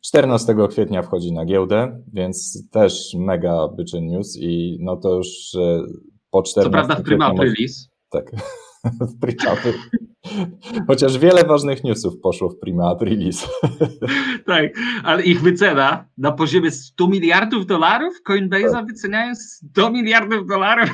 14 0.00 0.54
kwietnia 0.70 1.02
wchodzi 1.02 1.32
na 1.32 1.44
giełdę, 1.44 2.02
więc 2.12 2.68
też 2.70 3.14
mega 3.18 3.68
byczy 3.68 4.00
news 4.00 4.36
i 4.40 4.78
no 4.80 4.96
to 4.96 5.16
już 5.16 5.28
po 6.30 6.42
14 6.42 6.62
Co 6.62 6.70
prawda 6.70 6.94
w 6.96 7.02
prima 7.02 7.26
aprilis. 7.26 7.88
Tak, 8.10 8.30
w 9.10 9.20
prima 9.20 9.56
Chociaż 10.86 11.18
wiele 11.18 11.44
ważnych 11.44 11.84
newsów 11.84 12.20
poszło 12.20 12.48
w 12.48 12.58
prima 12.58 12.90
aprilis. 12.90 13.48
tak, 14.46 14.72
ale 15.04 15.22
ich 15.22 15.42
wycena 15.42 16.04
na 16.18 16.32
poziomie 16.32 16.70
100 16.70 17.08
miliardów 17.08 17.66
dolarów, 17.66 18.14
Coinbase'a 18.28 18.72
tak. 18.72 18.86
wyceniają 18.86 19.34
100 19.34 19.90
miliardów 19.90 20.46
dolarów. 20.46 20.90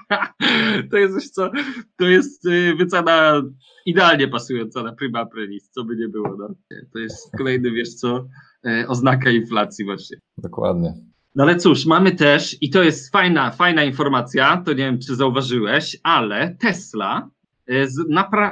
to 0.90 0.96
jest 0.96 1.14
coś, 1.14 1.28
co 1.28 1.50
to 1.96 2.04
jest 2.04 2.46
y, 2.46 2.74
wycena 2.74 3.42
idealnie 3.86 4.28
pasująca 4.28 4.82
na 4.82 4.92
prima 4.92 5.20
aprilis, 5.20 5.70
co 5.70 5.84
by 5.84 5.96
nie 5.96 6.08
było. 6.08 6.36
No. 6.38 6.48
To 6.92 6.98
jest 6.98 7.30
kolejny, 7.38 7.70
wiesz 7.70 7.94
co, 7.94 8.26
e, 8.66 8.88
oznaka 8.88 9.30
inflacji 9.30 9.84
właśnie. 9.84 10.16
Dokładnie. 10.38 10.94
No 11.34 11.44
ale 11.44 11.56
cóż, 11.56 11.86
mamy 11.86 12.12
też, 12.12 12.56
i 12.60 12.70
to 12.70 12.82
jest 12.82 13.12
fajna, 13.12 13.50
fajna 13.50 13.84
informacja, 13.84 14.62
to 14.66 14.70
nie 14.70 14.84
wiem, 14.84 14.98
czy 14.98 15.16
zauważyłeś, 15.16 15.96
ale 16.02 16.56
Tesla 16.60 17.30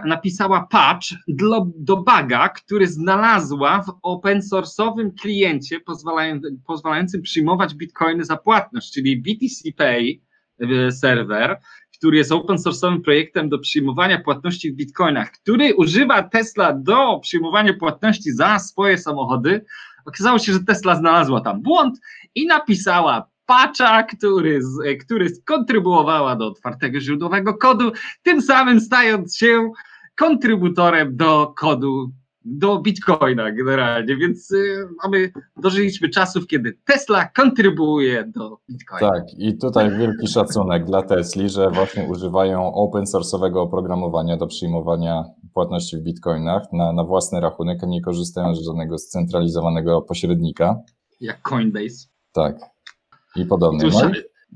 napisała 0.05 0.67
patch 0.71 1.07
do, 1.77 1.97
baga, 1.97 2.49
który 2.49 2.87
znalazła 2.87 3.83
w 3.83 3.93
open 4.03 4.41
source'owym 4.41 5.11
kliencie 5.21 5.81
pozwalającym 6.67 7.23
przyjmować 7.23 7.75
bitcoiny 7.75 8.25
za 8.25 8.37
płatność, 8.37 8.93
czyli 8.93 9.23
BTC 9.23 9.73
Pay 9.77 10.21
serwer, 10.91 11.61
który 11.99 12.17
jest 12.17 12.33
open 12.33 12.57
source'owym 12.57 13.01
projektem 13.01 13.49
do 13.49 13.59
przyjmowania 13.59 14.21
płatności 14.21 14.73
w 14.73 14.77
bitcoinach, 14.77 15.31
który 15.31 15.75
używa 15.75 16.23
Tesla 16.23 16.73
do 16.73 17.19
przyjmowania 17.23 17.75
płatności 17.75 18.33
za 18.33 18.59
swoje 18.59 18.99
samochody. 18.99 19.65
Okazało 20.07 20.39
się, 20.39 20.53
że 20.53 20.61
Tesla 20.61 20.95
znalazła 20.97 21.41
tam 21.41 21.63
błąd 21.63 22.01
i 22.35 22.47
napisała 22.47 23.31
patcha, 23.51 24.03
który, 24.03 24.61
który 25.01 25.29
skontrybuowała 25.29 26.37
do 26.37 26.47
otwartego 26.47 27.01
źródłowego 27.01 27.55
kodu, 27.55 27.93
tym 28.23 28.43
samym 28.43 28.81
stając 28.81 29.37
się 29.37 29.71
kontrybutorem 30.17 31.17
do 31.17 31.53
kodu 31.57 32.11
do 32.45 32.79
Bitcoina 32.79 33.53
generalnie, 33.53 34.17
więc 34.17 34.51
y, 34.51 34.89
mamy, 35.03 35.33
dożyliśmy 35.57 36.09
czasów, 36.09 36.47
kiedy 36.47 36.79
Tesla 36.85 37.25
kontrybuuje 37.25 38.25
do 38.25 38.59
Bitcoina. 38.71 39.11
Tak, 39.11 39.25
i 39.39 39.59
tutaj 39.59 39.99
wielki 39.99 40.29
szacunek 40.29 40.85
dla 40.85 41.03
Tesli, 41.03 41.49
że 41.49 41.71
właśnie 41.71 42.05
używają 42.05 42.75
open 42.75 43.05
source'owego 43.05 43.57
oprogramowania 43.57 44.37
do 44.37 44.47
przyjmowania 44.47 45.25
płatności 45.55 45.97
w 45.97 46.01
Bitcoinach 46.01 46.63
na, 46.73 46.93
na 46.93 47.05
własny 47.05 47.41
rachunek, 47.41 47.85
a 47.85 47.87
nie 47.87 48.03
korzystają 48.03 48.55
z 48.55 48.65
żadnego 48.65 48.99
scentralizowanego 48.99 50.03
pośrednika. 50.03 50.77
Jak 51.21 51.43
Coinbase. 51.43 52.09
Tak, 52.33 52.57
i 53.37 53.45
podobnie. 53.45 53.91
No 53.93 54.11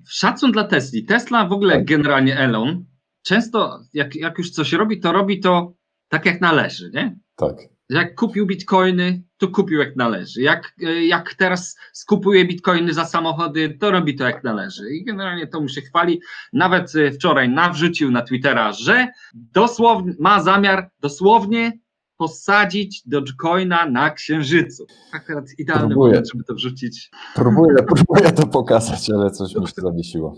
Szacun 0.08 0.52
dla 0.52 0.64
Tesli. 0.64 1.04
Tesla 1.04 1.46
w 1.46 1.52
ogóle 1.52 1.74
tak. 1.74 1.84
generalnie 1.84 2.38
Elon, 2.38 2.84
często 3.22 3.80
jak, 3.92 4.14
jak 4.14 4.38
już 4.38 4.50
coś 4.50 4.72
robi, 4.72 5.00
to 5.00 5.12
robi 5.12 5.40
to 5.40 5.74
tak 6.08 6.26
jak 6.26 6.40
należy, 6.40 6.90
nie? 6.94 7.18
Tak. 7.36 7.56
Jak 7.88 8.14
kupił 8.14 8.46
bitcoiny, 8.46 9.22
to 9.36 9.48
kupił 9.48 9.78
jak 9.78 9.96
należy. 9.96 10.42
Jak, 10.42 10.74
jak 11.08 11.34
teraz 11.34 11.76
skupuje 11.92 12.44
bitcoiny 12.44 12.94
za 12.94 13.04
samochody, 13.04 13.76
to 13.80 13.90
robi 13.90 14.16
to 14.16 14.24
jak 14.24 14.44
należy. 14.44 14.94
I 14.94 15.04
generalnie 15.04 15.46
to 15.46 15.60
mu 15.60 15.68
się 15.68 15.80
chwali. 15.80 16.20
Nawet 16.52 16.94
e, 16.96 17.10
wczoraj 17.12 17.48
nawrzucił 17.48 18.10
na 18.10 18.22
Twittera, 18.22 18.72
że 18.72 19.08
dosłownie 19.34 20.12
ma 20.18 20.42
zamiar 20.42 20.90
dosłownie 21.00 21.72
posadzić 22.16 23.02
Dogecoina 23.06 23.86
na 23.86 24.10
Księżycu. 24.10 24.86
Akurat 25.12 25.44
idealny 25.58 25.86
próbuję. 25.86 26.10
moment, 26.10 26.30
żeby 26.32 26.44
to 26.44 26.54
wrzucić. 26.54 27.10
Próbuję, 27.34 27.76
próbuję 27.96 28.32
to 28.32 28.46
pokazać, 28.46 29.10
ale 29.10 29.30
coś 29.30 29.54
mi 29.54 29.66
się 29.66 29.72
zawiesiło. 29.76 30.36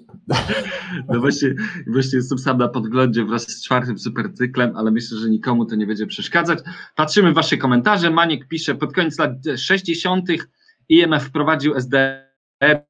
No 1.09 1.21
właśnie, 1.21 1.54
właśnie 1.87 2.16
jestem 2.16 2.38
sam 2.38 2.59
na 2.59 2.68
podglądzie 2.68 3.25
wraz 3.25 3.42
z 3.42 3.64
czwartym 3.64 3.99
supercyklem, 3.99 4.76
ale 4.76 4.90
myślę, 4.90 5.18
że 5.18 5.30
nikomu 5.30 5.66
to 5.66 5.76
nie 5.76 5.87
będzie 5.87 6.06
przeszkadzać. 6.06 6.59
Patrzymy 6.95 7.33
w 7.33 7.35
wasze 7.35 7.56
komentarze. 7.56 8.11
Maniek 8.11 8.49
pisze, 8.49 8.75
pod 8.75 8.92
koniec 8.92 9.18
lat 9.18 9.33
60. 9.56 10.28
IMF 10.88 11.25
wprowadził 11.25 11.75
SDR, 11.75 12.85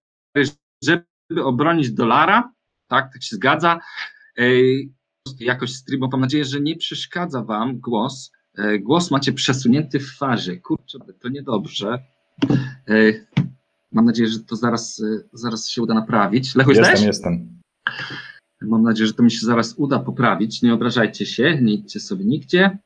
żeby 0.83 1.45
obronić 1.45 1.93
dolara. 1.93 2.53
Tak, 2.89 3.13
tak 3.13 3.23
się 3.23 3.37
zgadza. 3.37 3.81
Jakość 5.41 5.75
streamu, 5.75 6.09
mam 6.13 6.21
nadzieję, 6.21 6.45
że 6.45 6.61
nie 6.61 6.77
przeszkadza 6.77 7.43
wam 7.43 7.81
głos. 7.81 8.33
E, 8.59 8.79
głos 8.79 9.11
macie 9.11 9.33
przesunięty 9.33 10.01
w 10.01 10.17
fazie. 10.17 10.57
Kurczę, 10.57 10.99
to 11.23 11.29
niedobrze. 11.29 11.99
E, 12.89 12.95
mam 13.93 14.05
nadzieję, 14.05 14.29
że 14.29 14.41
to 14.41 14.57
zaraz, 14.57 15.01
e, 15.01 15.29
zaraz 15.33 15.69
się 15.69 15.83
uda 15.83 15.95
naprawić. 15.95 16.55
Lechu, 16.55 16.73
jestem, 16.73 17.07
jestem. 17.07 17.49
Mam 18.63 18.83
nadzieję, 18.83 19.07
że 19.07 19.15
to 19.15 19.23
mi 19.23 19.31
się 19.31 19.47
zaraz 19.47 19.75
uda 19.77 19.99
poprawić. 19.99 20.63
Nie 20.63 20.75
obrażajcie 20.75 21.27
się, 21.27 21.59
nie 21.63 21.75
idźcie 21.75 22.01
sobie 22.01 22.25
nigdzie. 22.25 22.79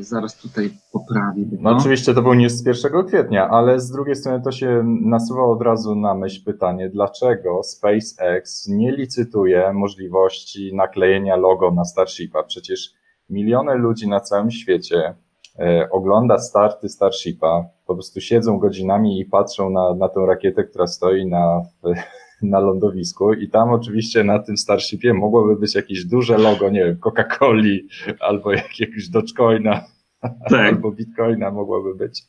Zaraz 0.00 0.38
tutaj 0.38 0.70
poprawi. 0.92 1.46
No 1.60 1.76
oczywiście 1.76 2.14
to 2.14 2.22
był 2.22 2.34
news 2.34 2.52
z 2.52 2.66
1 2.66 3.06
kwietnia, 3.06 3.48
ale 3.48 3.80
z 3.80 3.90
drugiej 3.90 4.16
strony 4.16 4.44
to 4.44 4.52
się 4.52 4.82
nasuwa 5.00 5.42
od 5.44 5.62
razu 5.62 5.94
na 5.94 6.14
myśl 6.14 6.44
pytanie, 6.44 6.90
dlaczego 6.90 7.62
SpaceX 7.62 8.68
nie 8.68 8.96
licytuje 8.96 9.72
możliwości 9.72 10.74
naklejenia 10.74 11.36
logo 11.36 11.70
na 11.70 11.84
Starshipa? 11.84 12.42
Przecież 12.42 12.94
miliony 13.30 13.74
ludzi 13.74 14.08
na 14.08 14.20
całym 14.20 14.50
świecie 14.50 15.14
e, 15.58 15.88
ogląda 15.90 16.38
starty 16.38 16.88
Starshipa, 16.88 17.64
po 17.86 17.94
prostu 17.94 18.20
siedzą 18.20 18.58
godzinami 18.58 19.20
i 19.20 19.24
patrzą 19.24 19.70
na, 19.70 19.94
na 19.94 20.08
tę 20.08 20.20
rakietę, 20.26 20.64
która 20.64 20.86
stoi 20.86 21.26
na, 21.26 21.62
na 22.42 22.60
lądowisku. 22.60 23.32
I 23.32 23.48
tam 23.48 23.70
oczywiście 23.70 24.24
na 24.24 24.38
tym 24.38 24.56
Starshipie 24.56 25.14
mogłoby 25.14 25.56
być 25.56 25.74
jakieś 25.74 26.04
duże 26.04 26.38
logo, 26.38 26.70
nie 26.70 26.84
wiem, 26.84 26.96
Coca-Coli 26.96 27.88
albo 28.20 28.52
jakiegoś 28.64 29.08
Dogecoina 29.08 29.93
tak. 30.50 30.74
albo 30.74 30.92
Bitcoina 30.92 31.50
mogłoby 31.50 31.94
być. 31.94 32.22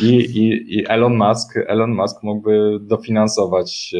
I, 0.00 0.14
i, 0.14 0.74
I 0.78 0.88
Elon 0.88 1.16
Musk, 1.16 1.56
Elon 1.66 1.94
Musk 1.94 2.22
mógłby 2.22 2.78
dofinansować 2.80 3.94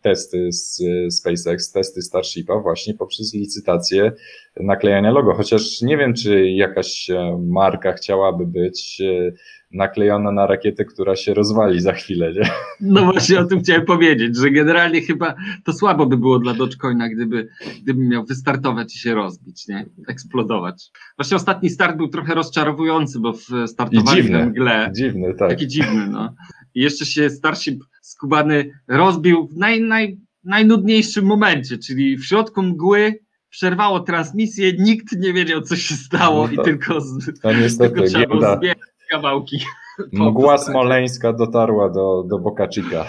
testy 0.00 0.52
z 0.52 0.82
SpaceX, 1.14 1.72
testy 1.72 2.02
Starshipa 2.02 2.60
właśnie 2.60 2.94
poprzez 2.94 3.34
licytację 3.34 4.12
naklejania 4.60 5.10
logo. 5.10 5.34
Chociaż 5.34 5.82
nie 5.82 5.96
wiem, 5.96 6.14
czy 6.14 6.50
jakaś 6.50 7.10
marka 7.38 7.92
chciałaby 7.92 8.46
być 8.46 9.00
e, 9.00 9.32
naklejona 9.74 10.32
na 10.32 10.46
rakietę, 10.46 10.84
która 10.84 11.16
się 11.16 11.34
rozwali 11.34 11.80
za 11.80 11.92
chwilę, 11.92 12.32
nie? 12.32 12.50
No 12.80 13.04
właśnie 13.04 13.40
o 13.40 13.44
tym 13.44 13.60
chciałem 13.60 13.84
powiedzieć, 13.84 14.36
że 14.36 14.50
generalnie 14.50 15.00
chyba 15.00 15.34
to 15.64 15.72
słabo 15.72 16.06
by 16.06 16.16
było 16.16 16.38
dla 16.38 16.54
Dogecoina, 16.54 17.08
gdyby, 17.08 17.48
gdyby 17.82 18.06
miał 18.06 18.24
wystartować 18.24 18.94
i 18.96 18.98
się 18.98 19.14
rozbić, 19.14 19.68
nie? 19.68 19.86
Eksplodować. 20.08 20.90
Właśnie 21.18 21.36
ostatni 21.36 21.70
start 21.70 21.96
był 21.96 22.08
trochę 22.08 22.34
rozczarowujący, 22.34 23.20
bo 23.20 23.32
w 23.32 23.46
startowali 23.66 24.22
w 24.22 24.30
mgle. 24.30 24.90
Dziwny, 24.96 25.34
tak. 25.38 25.50
Taki 25.50 25.66
dziwny, 25.66 26.06
no. 26.06 26.34
I 26.74 26.80
jeszcze 26.80 27.06
się 27.06 27.30
Starship 27.30 27.84
skubany 28.02 28.70
rozbił 28.88 29.48
w 29.48 29.56
naj, 29.56 29.80
naj, 29.80 30.18
najnudniejszym 30.44 31.24
momencie, 31.24 31.78
czyli 31.78 32.16
w 32.16 32.24
środku 32.24 32.62
mgły 32.62 33.18
przerwało 33.50 34.00
transmisję, 34.00 34.72
nikt 34.78 35.12
nie 35.18 35.32
wiedział, 35.32 35.60
co 35.60 35.76
się 35.76 35.94
stało 35.94 36.46
no 36.46 36.52
i 36.52 36.64
tylko, 36.64 37.00
z, 37.00 37.40
to 37.40 37.52
niestety, 37.52 37.94
tylko 37.94 38.08
trzeba 38.08 38.26
było 38.26 38.56
zbierać 38.56 38.93
kawałki. 39.14 39.58
Mgła 40.12 40.58
smoleńska 40.58 41.32
dotarła 41.32 41.90
do, 41.90 42.24
do 42.30 42.38
Bokaczyka. 42.38 43.04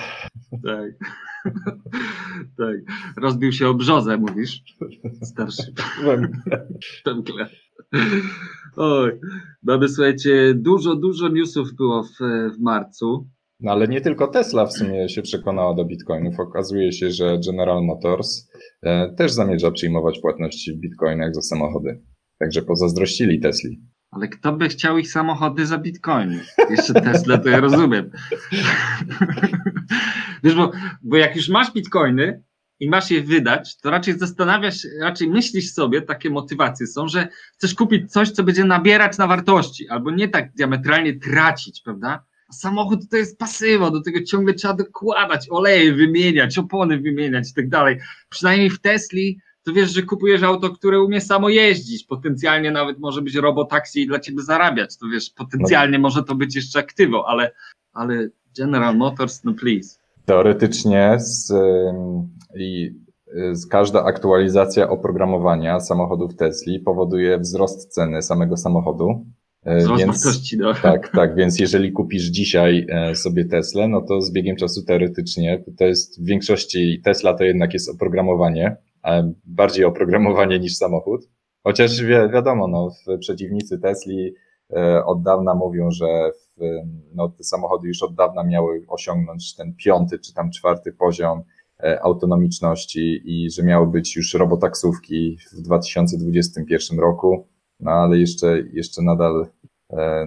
Tak. 0.51 0.91
tak. 2.57 2.75
Rozbił 3.17 3.51
się 3.51 3.67
o 3.67 3.73
brzozę, 3.73 4.17
mówisz? 4.17 4.63
Starszy. 5.21 5.73
Węgle. 7.05 7.49
Oj. 8.75 9.19
Mamy, 9.63 9.89
słuchajcie, 9.89 10.53
dużo, 10.55 10.95
dużo 10.95 11.27
newsów 11.27 11.73
było 11.77 12.03
w, 12.03 12.17
w 12.57 12.61
marcu. 12.61 13.29
No 13.59 13.71
ale 13.71 13.87
nie 13.87 14.01
tylko 14.01 14.27
Tesla 14.27 14.65
w 14.65 14.73
sumie 14.73 15.09
się 15.09 15.21
przekonała 15.21 15.73
do 15.73 15.85
bitcoinów. 15.85 16.39
Okazuje 16.39 16.91
się, 16.91 17.11
że 17.11 17.39
General 17.47 17.83
Motors 17.83 18.49
e, 18.83 19.13
też 19.17 19.31
zamierza 19.31 19.71
przyjmować 19.71 20.19
płatności 20.19 20.73
w 20.73 20.79
bitcoinach 20.79 21.35
za 21.35 21.41
samochody. 21.41 22.01
Także 22.39 22.61
pozazdrościli 22.61 23.39
Tesli. 23.39 23.81
Ale 24.15 24.27
kto 24.27 24.53
by 24.53 24.69
chciał 24.69 24.97
ich 24.97 25.11
samochody 25.11 25.65
za 25.65 25.77
bitcoiny? 25.77 26.45
Jeszcze 26.69 26.93
Tesla 26.93 27.37
to 27.37 27.49
ja 27.49 27.59
rozumiem. 27.59 28.11
Wiesz, 30.43 30.55
bo, 30.55 30.71
bo 31.01 31.17
jak 31.17 31.35
już 31.35 31.49
masz 31.49 31.73
bitcoiny 31.73 32.43
i 32.79 32.89
masz 32.89 33.11
je 33.11 33.21
wydać, 33.21 33.77
to 33.77 33.89
raczej 33.89 34.19
zastanawiasz, 34.19 34.87
raczej 35.01 35.29
myślisz 35.29 35.71
sobie, 35.71 36.01
takie 36.01 36.29
motywacje 36.29 36.87
są, 36.87 37.07
że 37.07 37.27
chcesz 37.53 37.75
kupić 37.75 38.11
coś, 38.11 38.31
co 38.31 38.43
będzie 38.43 38.63
nabierać 38.63 39.17
na 39.17 39.27
wartości, 39.27 39.89
albo 39.89 40.11
nie 40.11 40.27
tak 40.27 40.53
diametralnie 40.53 41.19
tracić, 41.19 41.81
prawda? 41.81 42.23
A 42.49 42.53
samochód 42.53 43.09
to 43.09 43.17
jest 43.17 43.39
pasywo, 43.39 43.91
do 43.91 44.01
tego 44.01 44.23
ciągle 44.23 44.53
trzeba 44.53 44.73
dokładać, 44.73 45.47
oleje 45.49 45.93
wymieniać, 45.93 46.57
opony 46.57 46.99
wymieniać 46.99 47.51
i 47.51 47.53
tak 47.53 47.69
dalej. 47.69 47.99
Przynajmniej 48.29 48.69
w 48.69 48.81
Tesli 48.81 49.39
to 49.65 49.73
wiesz, 49.73 49.93
że 49.93 50.01
kupujesz 50.01 50.43
auto, 50.43 50.69
które 50.69 51.01
umie 51.01 51.21
samo 51.21 51.49
jeździć, 51.49 52.03
potencjalnie 52.03 52.71
nawet 52.71 52.99
może 52.99 53.21
być 53.21 53.35
robotaksi 53.35 54.01
i 54.01 54.07
dla 54.07 54.19
ciebie 54.19 54.41
zarabiać, 54.41 54.97
to 54.97 55.05
wiesz, 55.13 55.29
potencjalnie 55.29 55.99
może 55.99 56.23
to 56.23 56.35
być 56.35 56.55
jeszcze 56.55 56.79
aktywo, 56.79 57.27
ale, 57.27 57.51
ale 57.93 58.29
General 58.57 58.97
Motors, 58.97 59.43
no 59.43 59.53
please. 59.53 59.99
Teoretycznie 60.25 61.15
z, 61.19 61.53
i 62.55 62.95
z 63.51 63.67
każda 63.67 64.03
aktualizacja 64.03 64.89
oprogramowania 64.89 65.79
samochodów 65.79 66.35
Tesla 66.35 66.73
powoduje 66.85 67.39
wzrost 67.39 67.93
ceny 67.93 68.21
samego 68.21 68.57
samochodu. 68.57 69.25
E, 69.63 69.77
wzrost 69.77 70.03
więc, 70.03 70.25
wartości, 70.25 70.57
no. 70.57 70.73
Tak, 70.81 71.11
tak, 71.11 71.35
więc 71.35 71.59
jeżeli 71.59 71.91
kupisz 71.91 72.23
dzisiaj 72.23 72.87
e, 72.89 73.15
sobie 73.15 73.45
Tesla, 73.45 73.87
no 73.87 74.01
to 74.01 74.21
z 74.21 74.31
biegiem 74.31 74.55
czasu 74.55 74.85
teoretycznie 74.85 75.63
to 75.77 75.85
jest 75.85 76.23
w 76.23 76.25
większości 76.25 77.01
Tesla 77.03 77.33
to 77.33 77.43
jednak 77.43 77.73
jest 77.73 77.89
oprogramowanie, 77.89 78.77
bardziej 79.45 79.85
oprogramowanie 79.85 80.59
niż 80.59 80.75
samochód. 80.77 81.29
Chociaż 81.63 82.01
wi 82.01 82.07
wiadomo, 82.07 82.67
no, 82.67 82.89
przeciwnicy 83.19 83.79
Tesli 83.79 84.33
e, 84.75 85.05
od 85.05 85.23
dawna 85.23 85.55
mówią, 85.55 85.91
że 85.91 86.31
w, 86.31 86.61
no, 87.15 87.29
te 87.29 87.43
samochody 87.43 87.87
już 87.87 88.03
od 88.03 88.15
dawna 88.15 88.43
miały 88.43 88.85
osiągnąć 88.87 89.55
ten 89.55 89.75
piąty 89.75 90.19
czy 90.19 90.33
tam 90.33 90.51
czwarty 90.51 90.93
poziom 90.93 91.43
autonomiczności 92.01 93.21
i 93.25 93.51
że 93.51 93.63
miały 93.63 93.87
być 93.87 94.15
już 94.15 94.33
robotaksówki 94.33 95.37
w 95.51 95.61
2021 95.61 96.99
roku, 96.99 97.47
no 97.79 97.91
ale 97.91 98.17
jeszcze, 98.17 98.59
jeszcze 98.73 99.01
nadal, 99.01 99.47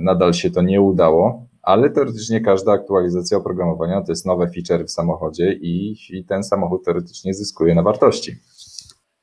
nadal 0.01 0.33
się 0.33 0.51
to 0.51 0.63
nie 0.63 0.81
udało 0.81 1.49
ale 1.69 1.91
teoretycznie 1.91 2.41
każda 2.41 2.73
aktualizacja 2.73 3.39
oprogramowania 3.39 4.03
to 4.03 4.13
jest 4.13 4.27
nowe 4.27 4.51
feature 4.51 4.87
w 4.87 4.91
samochodzie 4.91 5.53
i, 5.53 5.97
i 6.11 6.25
ten 6.25 6.45
samochód 6.45 6.85
teoretycznie 6.85 7.35
zyskuje 7.35 7.75
na 7.75 7.83
wartości. 7.83 8.37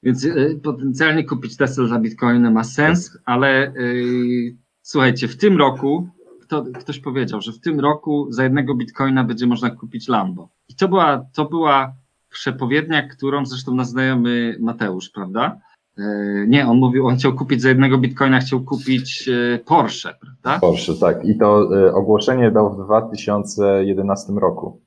Więc 0.06 0.26
y, 0.26 0.60
potencjalnie 0.64 1.24
kupić 1.24 1.58
Tesla 1.58 1.88
za 1.88 2.00
bitcoiny 2.00 2.52
ma 2.52 2.64
sens, 2.64 3.18
ale 3.26 3.74
y, 3.76 4.58
słuchajcie, 4.82 5.28
w 5.28 5.38
tym 5.38 5.58
roku 5.58 6.10
kto, 6.46 6.64
ktoś 6.80 7.00
powiedział, 7.00 7.42
że 7.42 7.52
w 7.52 7.60
tym 7.60 7.80
roku 7.80 8.28
za 8.30 8.44
jednego 8.44 8.76
bitcoina 8.76 9.24
będzie 9.24 9.48
można 9.48 9.70
kupić 9.70 10.08
Lambo. 10.08 10.50
I 10.70 10.76
to 10.76 10.88
była, 10.88 11.26
to 11.34 11.46
była 11.46 11.94
przepowiednia, 12.30 13.08
którą 13.08 13.46
zresztą 13.46 13.76
nas 13.76 13.90
znajomy 13.90 14.58
Mateusz, 14.60 15.10
prawda? 15.10 15.60
E, 15.98 16.04
nie, 16.48 16.68
on 16.68 16.78
mówił, 16.78 17.08
on 17.08 17.16
chciał 17.16 17.34
kupić 17.34 17.62
za 17.62 17.70
jednego 17.70 17.98
bitcoina, 17.98 18.40
chciał 18.40 18.62
kupić 18.62 19.30
e, 19.30 19.60
Porsche, 19.60 20.16
prawda? 20.22 20.60
Porsche, 20.60 20.94
tak. 20.94 21.26
I 21.26 21.38
to 21.38 21.70
e, 21.88 21.94
ogłoszenie 21.94 22.52
dał 22.52 22.74
w 22.74 22.86
2011 22.86 24.34
roku. 24.34 24.82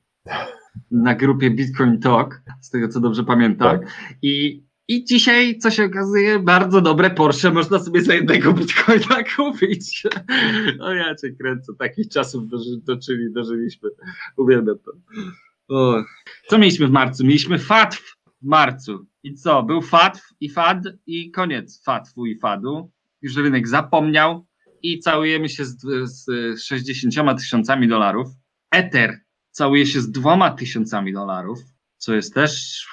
Na 0.91 1.15
grupie 1.15 1.51
Bitcoin 1.51 1.99
Talk, 1.99 2.41
z 2.61 2.69
tego 2.69 2.87
co 2.87 2.99
dobrze 2.99 3.23
pamiętam. 3.23 3.79
Tak. 3.79 3.89
I, 4.21 4.63
I 4.89 5.03
dzisiaj, 5.03 5.57
co 5.57 5.71
się 5.71 5.85
okazuje, 5.85 6.39
bardzo 6.39 6.81
dobre 6.81 7.09
Porsche 7.09 7.51
można 7.51 7.79
sobie 7.79 8.01
za 8.01 8.13
jednego 8.13 8.53
bitcoina 8.53 9.23
kupić. 9.35 10.03
O 10.79 10.93
ja 10.93 11.15
cię 11.15 11.31
kręcę, 11.31 11.73
takich 11.79 12.09
czasów 12.09 12.43
dożyli, 12.83 13.33
dożyliśmy. 13.33 13.89
Uwielbiam 14.37 14.77
to. 14.79 14.91
O. 15.67 16.03
Co 16.47 16.57
mieliśmy 16.57 16.87
w 16.87 16.91
marcu? 16.91 17.23
Mieliśmy 17.23 17.59
FATF 17.59 18.15
w 18.41 18.45
marcu. 18.45 19.05
I 19.23 19.33
co? 19.33 19.63
Był 19.63 19.81
FATF 19.81 20.21
i 20.39 20.49
FAD 20.49 20.83
i 21.07 21.31
koniec 21.31 21.83
FATFu 21.83 22.25
i 22.25 22.39
FADu. 22.39 22.91
Już 23.21 23.35
rynek 23.35 23.67
zapomniał 23.67 24.45
i 24.81 24.99
całujemy 24.99 25.49
się 25.49 25.65
z, 25.65 25.77
z 26.03 26.61
60 26.63 27.39
tysiącami 27.39 27.87
dolarów. 27.87 28.27
Ether 28.71 29.19
całuje 29.51 29.85
się 29.85 30.01
z 30.01 30.11
dwoma 30.11 30.51
tysiącami 30.51 31.13
dolarów, 31.13 31.59
co 31.97 32.15
jest 32.15 32.33
też 32.33 32.85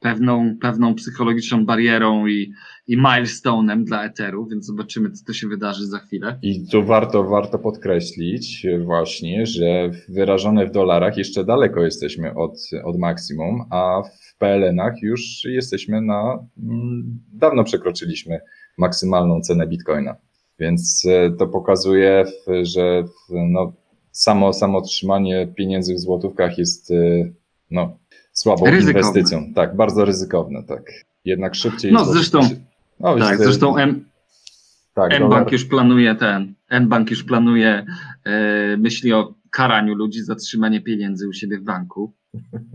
pewną, 0.00 0.56
pewną 0.60 0.94
psychologiczną 0.94 1.66
barierą 1.66 2.26
i, 2.26 2.52
i 2.86 2.98
milestone'em 2.98 3.84
dla 3.84 4.04
Etheru, 4.04 4.46
więc 4.46 4.66
zobaczymy, 4.66 5.10
co 5.10 5.24
to 5.24 5.32
się 5.32 5.48
wydarzy 5.48 5.86
za 5.86 5.98
chwilę. 5.98 6.38
I 6.42 6.66
tu 6.66 6.84
warto, 6.84 7.24
warto 7.24 7.58
podkreślić 7.58 8.66
właśnie, 8.84 9.46
że 9.46 9.90
wyrażone 10.08 10.66
w 10.66 10.72
dolarach 10.72 11.16
jeszcze 11.16 11.44
daleko 11.44 11.84
jesteśmy 11.84 12.34
od, 12.34 12.58
od 12.84 12.98
maksimum, 12.98 13.64
a 13.70 14.02
w 14.02 14.38
PLN-ach 14.38 15.02
już 15.02 15.44
jesteśmy 15.44 16.02
na, 16.02 16.38
mm, 16.62 17.20
dawno 17.32 17.64
przekroczyliśmy 17.64 18.40
maksymalną 18.78 19.40
cenę 19.40 19.66
bitcoina. 19.66 20.16
Więc 20.58 21.06
e, 21.08 21.30
to 21.30 21.46
pokazuje, 21.46 22.24
że 22.62 23.04
no, 23.30 23.72
samo, 24.10 24.52
samo 24.52 24.80
trzymanie 24.80 25.52
pieniędzy 25.56 25.94
w 25.94 26.00
złotówkach 26.00 26.58
jest 26.58 26.90
e, 26.90 26.94
no, 27.70 27.99
słabą 28.32 28.66
ryzykowne. 28.66 28.90
inwestycją. 28.90 29.54
Tak, 29.54 29.76
bardzo 29.76 30.04
ryzykowne, 30.04 30.62
tak. 30.62 30.82
Jednak 31.24 31.54
szybciej. 31.54 31.92
No 31.92 32.04
zresztą, 32.04 32.40
no, 33.00 33.18
tak, 33.18 33.38
zresztą 33.38 33.76
M, 33.76 34.04
tak, 34.94 35.12
M-Bank 35.14 35.52
już 35.52 35.64
planuje 35.64 36.14
ten, 36.14 36.54
M-Bank 36.68 37.10
już 37.10 37.24
planuje, 37.24 37.86
e, 38.24 38.76
myśli 38.76 39.12
o 39.12 39.34
karaniu 39.50 39.94
ludzi 39.94 40.22
za 40.22 40.34
trzymanie 40.34 40.80
pieniędzy 40.80 41.28
u 41.28 41.32
siebie 41.32 41.58
w 41.58 41.62
banku. 41.62 42.12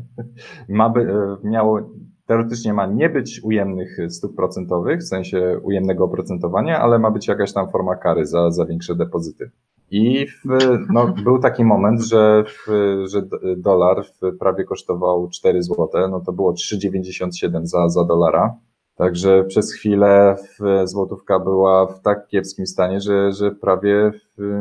ma 0.70 0.90
by, 0.90 1.02
e, 1.02 1.48
miało, 1.48 1.90
teoretycznie 2.26 2.74
ma 2.74 2.86
nie 2.86 3.10
być 3.10 3.42
ujemnych 3.44 3.98
stóp 4.10 4.36
procentowych, 4.36 5.00
w 5.00 5.08
sensie 5.08 5.60
ujemnego 5.64 6.06
oprocentowania, 6.06 6.80
ale 6.80 7.00
ma 7.00 7.12
być 7.12 7.28
jakaś 7.28 7.54
tam 7.54 7.70
forma 7.72 7.96
kary 7.96 8.26
za, 8.26 8.52
za 8.52 8.66
większe 8.66 8.96
depozyty. 8.96 9.52
I 9.92 10.28
w, 10.28 10.60
no, 10.94 11.08
był 11.24 11.40
taki 11.40 11.66
moment, 11.66 12.02
że, 12.02 12.44
w, 12.48 12.68
że 13.08 13.22
dolar 13.58 14.06
prawie 14.40 14.64
kosztował 14.64 15.30
4 15.30 15.64
zł, 15.64 15.88
no 16.10 16.22
to 16.26 16.32
było 16.34 16.54
3,97 16.54 17.66
za, 17.66 17.90
za 17.90 18.04
dolara. 18.04 18.56
Także 18.96 19.44
przez 19.44 19.74
chwilę 19.74 20.36
złotówka 20.84 21.40
była 21.40 21.88
w 21.88 22.02
tak 22.02 22.28
kiepskim 22.28 22.68
stanie, 22.68 23.02
że, 23.02 23.32
że 23.32 23.52
prawie 23.52 24.12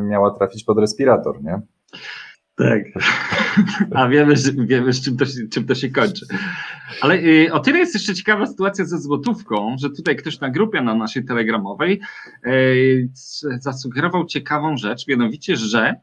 miała 0.08 0.30
trafić 0.30 0.64
pod 0.64 0.78
respirator, 0.78 1.42
nie? 1.42 1.62
Tak. 2.56 2.82
A 3.94 4.08
wiemy, 4.08 4.36
że, 4.36 4.52
wiemy 4.52 4.92
czym, 4.92 5.16
to 5.16 5.26
się, 5.26 5.48
czym 5.52 5.66
to 5.66 5.74
się 5.74 5.90
kończy. 5.90 6.26
Ale 7.00 7.14
y, 7.14 7.52
o 7.52 7.60
tyle 7.60 7.78
jest 7.78 7.94
jeszcze 7.94 8.14
ciekawa 8.14 8.46
sytuacja 8.46 8.84
ze 8.84 8.98
złotówką, 8.98 9.76
że 9.78 9.90
tutaj 9.90 10.16
ktoś 10.16 10.40
na 10.40 10.50
grupie 10.50 10.80
na 10.80 10.94
naszej 10.94 11.24
telegramowej 11.24 12.00
y, 12.46 13.08
zasugerował 13.60 14.26
ciekawą 14.26 14.76
rzecz, 14.76 15.08
mianowicie, 15.08 15.56
że 15.56 15.94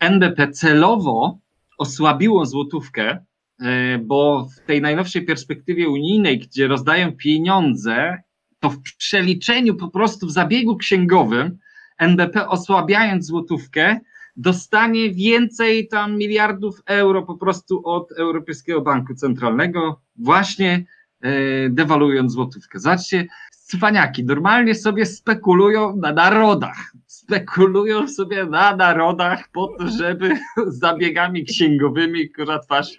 NBP 0.00 0.48
celowo 0.48 1.38
osłabiło 1.78 2.46
złotówkę, 2.46 3.18
y, 3.62 3.98
bo 3.98 4.48
w 4.56 4.66
tej 4.66 4.80
najnowszej 4.80 5.22
perspektywie 5.22 5.88
unijnej, 5.88 6.38
gdzie 6.38 6.68
rozdają 6.68 7.12
pieniądze, 7.12 8.22
to 8.60 8.70
w 8.70 8.82
przeliczeniu 8.82 9.76
po 9.76 9.88
prostu 9.88 10.26
w 10.26 10.32
zabiegu 10.32 10.76
księgowym 10.76 11.58
NBP 11.98 12.48
osłabiając 12.48 13.26
złotówkę, 13.26 14.00
dostanie 14.40 15.14
więcej 15.14 15.88
tam 15.88 16.18
miliardów 16.18 16.82
euro 16.86 17.22
po 17.22 17.36
prostu 17.36 17.80
od 17.84 18.12
Europejskiego 18.12 18.80
Banku 18.80 19.14
Centralnego, 19.14 20.00
właśnie 20.16 20.84
e, 21.20 21.30
dewaluując 21.68 22.32
złotówkę. 22.32 22.78
Zobaczcie, 22.78 23.26
cwaniaki 23.50 24.24
normalnie 24.24 24.74
sobie 24.74 25.06
spekulują 25.06 25.96
na 25.96 26.12
narodach. 26.12 26.92
Spekulują 27.06 28.08
sobie 28.08 28.44
na 28.44 28.76
narodach 28.76 29.48
po 29.52 29.66
to, 29.66 29.88
żeby 29.88 30.36
zabiegami 30.82 31.44
księgowymi 31.44 32.30
kurwa 32.30 32.58
twarz 32.58 32.96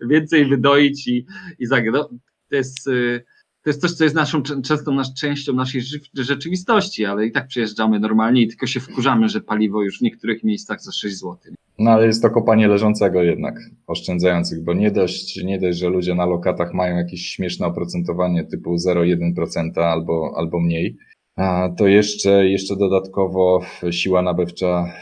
więcej 0.00 0.46
wydoić 0.46 1.08
i, 1.08 1.26
i 1.58 1.66
zagrać. 1.66 2.06
To 2.50 2.56
jest 2.56 2.88
e, 2.88 3.20
to 3.64 3.70
jest 3.70 3.80
coś, 3.80 3.92
co 3.92 4.04
jest 4.04 4.16
naszą, 4.16 4.42
często 4.42 4.92
nasz, 4.92 5.14
częścią 5.14 5.52
naszej 5.52 5.82
rzeczywistości, 6.14 7.04
ale 7.04 7.26
i 7.26 7.32
tak 7.32 7.46
przyjeżdżamy 7.46 8.00
normalnie 8.00 8.42
i 8.42 8.48
tylko 8.48 8.66
się 8.66 8.80
wkurzamy, 8.80 9.28
że 9.28 9.40
paliwo 9.40 9.82
już 9.82 9.98
w 9.98 10.02
niektórych 10.02 10.44
miejscach 10.44 10.82
za 10.82 10.92
6 10.92 11.16
zł. 11.16 11.38
No 11.78 11.90
ale 11.90 12.06
jest 12.06 12.22
to 12.22 12.30
kopanie 12.30 12.68
leżącego 12.68 13.22
jednak, 13.22 13.60
oszczędzających, 13.86 14.64
bo 14.64 14.74
nie 14.74 14.90
dość, 14.90 15.44
nie 15.44 15.58
dość, 15.58 15.78
że 15.78 15.88
ludzie 15.88 16.14
na 16.14 16.26
lokatach 16.26 16.74
mają 16.74 16.96
jakieś 16.96 17.26
śmieszne 17.26 17.66
oprocentowanie 17.66 18.44
typu 18.44 18.74
0,1% 18.74 19.80
albo, 19.80 20.34
albo 20.36 20.60
mniej, 20.60 20.96
a 21.36 21.68
to 21.78 21.86
jeszcze, 21.86 22.48
jeszcze 22.48 22.76
dodatkowo 22.76 23.60
siła 23.90 24.22
nabywcza 24.22 24.92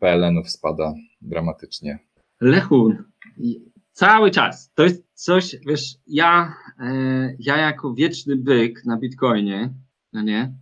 PLN-ów 0.00 0.50
spada 0.50 0.94
dramatycznie. 1.20 1.98
Lechu, 2.40 2.92
cały 3.92 4.30
czas. 4.30 4.72
To 4.74 4.82
jest 4.82 5.04
coś, 5.14 5.56
wiesz, 5.66 5.94
ja, 6.06 6.54
ja 7.38 7.56
jako 7.56 7.94
wieczny 7.94 8.36
byk 8.36 8.84
na 8.84 8.98
Bitcoinie, 8.98 9.74
no 10.12 10.22
nie, 10.22 10.54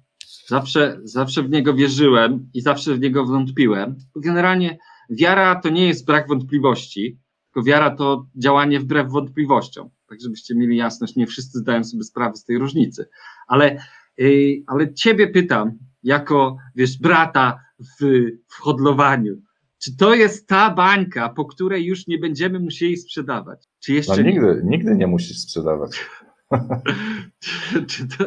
zawsze, 0.46 1.00
zawsze 1.02 1.42
w 1.42 1.50
niego 1.50 1.74
wierzyłem 1.74 2.50
i 2.54 2.60
zawsze 2.60 2.94
w 2.94 3.00
niego 3.00 3.26
wątpiłem. 3.26 3.96
Generalnie 4.16 4.78
wiara 5.10 5.60
to 5.60 5.68
nie 5.68 5.86
jest 5.86 6.06
brak 6.06 6.28
wątpliwości, 6.28 7.18
tylko 7.44 7.66
wiara 7.66 7.96
to 7.96 8.26
działanie 8.36 8.80
wbrew 8.80 9.10
wątpliwościom. 9.10 9.90
Tak, 10.08 10.20
żebyście 10.20 10.54
mieli 10.54 10.76
jasność, 10.76 11.16
nie 11.16 11.26
wszyscy 11.26 11.58
zdają 11.58 11.84
sobie 11.84 12.02
sprawę 12.02 12.36
z 12.36 12.44
tej 12.44 12.58
różnicy. 12.58 13.08
Ale, 13.46 13.82
yy, 14.18 14.62
ale 14.66 14.94
ciebie 14.94 15.28
pytam, 15.28 15.78
jako, 16.02 16.56
wiesz, 16.74 16.98
brata 16.98 17.60
w, 17.78 18.04
w 18.48 18.54
hodlowaniu, 18.54 19.36
czy 19.78 19.96
to 19.96 20.14
jest 20.14 20.48
ta 20.48 20.70
bańka, 20.70 21.28
po 21.28 21.44
której 21.44 21.84
już 21.84 22.06
nie 22.06 22.18
będziemy 22.18 22.60
musieli 22.60 22.96
sprzedawać? 22.96 23.64
Czy 23.80 23.92
jeszcze 23.92 24.16
no, 24.16 24.30
nigdy, 24.30 24.60
nie? 24.64 24.70
nigdy 24.70 24.96
nie 24.96 25.06
musisz 25.06 25.38
sprzedawać. 25.38 26.06
to... 28.18 28.26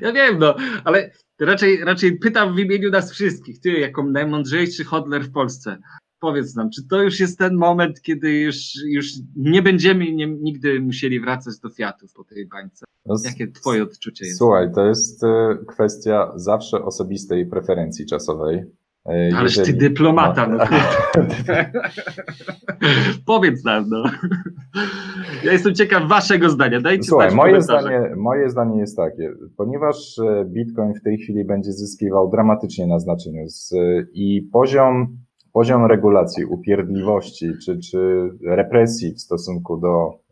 Ja 0.00 0.12
wiem, 0.12 0.38
no, 0.38 0.54
ale 0.84 1.10
raczej, 1.40 1.84
raczej 1.84 2.18
pytam 2.18 2.54
w 2.54 2.58
imieniu 2.58 2.90
nas 2.90 3.12
wszystkich, 3.12 3.60
ty 3.60 3.72
jako 3.72 4.02
najmądrzejszy 4.02 4.84
hodler 4.84 5.22
w 5.22 5.32
Polsce. 5.32 5.78
Powiedz 6.20 6.54
nam, 6.54 6.70
czy 6.70 6.88
to 6.88 7.02
już 7.02 7.20
jest 7.20 7.38
ten 7.38 7.54
moment, 7.54 8.02
kiedy 8.02 8.32
już, 8.32 8.56
już 8.86 9.06
nie 9.36 9.62
będziemy 9.62 10.12
nie, 10.12 10.26
nigdy 10.26 10.80
musieli 10.80 11.20
wracać 11.20 11.58
do 11.58 11.70
Fiatów 11.70 12.12
po 12.12 12.24
tej 12.24 12.46
bańce? 12.46 12.84
No, 13.06 13.14
Jakie 13.24 13.48
twoje 13.48 13.82
odczucie 13.82 14.26
jest? 14.26 14.38
Słuchaj, 14.38 14.72
to 14.74 14.86
jest 14.86 15.24
e, 15.24 15.58
kwestia 15.68 16.32
zawsze 16.36 16.84
osobistej 16.84 17.46
preferencji 17.46 18.06
czasowej. 18.06 18.64
E, 19.08 19.36
Ależ 19.36 19.62
ty 19.62 19.72
dyplomata, 19.72 20.46
no. 20.46 20.56
no. 20.56 20.64
Powiedz 23.26 23.64
nam, 23.64 23.88
no. 23.88 24.04
Ja 25.44 25.52
jestem 25.52 25.74
ciekaw 25.74 26.08
waszego 26.08 26.50
zdania. 26.50 26.80
Dajcie 26.80 27.04
Słuchaj, 27.04 27.34
moje 27.34 27.62
zdanie, 27.62 28.12
moje 28.16 28.50
zdanie 28.50 28.80
jest 28.80 28.96
takie, 28.96 29.32
ponieważ 29.56 30.18
e, 30.18 30.44
Bitcoin 30.44 30.94
w 30.94 31.02
tej 31.02 31.18
chwili 31.18 31.44
będzie 31.44 31.72
zyskiwał 31.72 32.30
dramatycznie 32.30 32.86
na 32.86 32.98
znaczeniu 32.98 33.48
z, 33.48 33.74
i 34.12 34.48
poziom, 34.52 35.16
poziom 35.52 35.84
regulacji, 35.86 36.44
upierdliwości 36.44 37.52
czy, 37.64 37.78
czy 37.78 38.30
represji 38.46 39.14
w 39.14 39.20
stosunku 39.20 39.76
do 39.76 40.24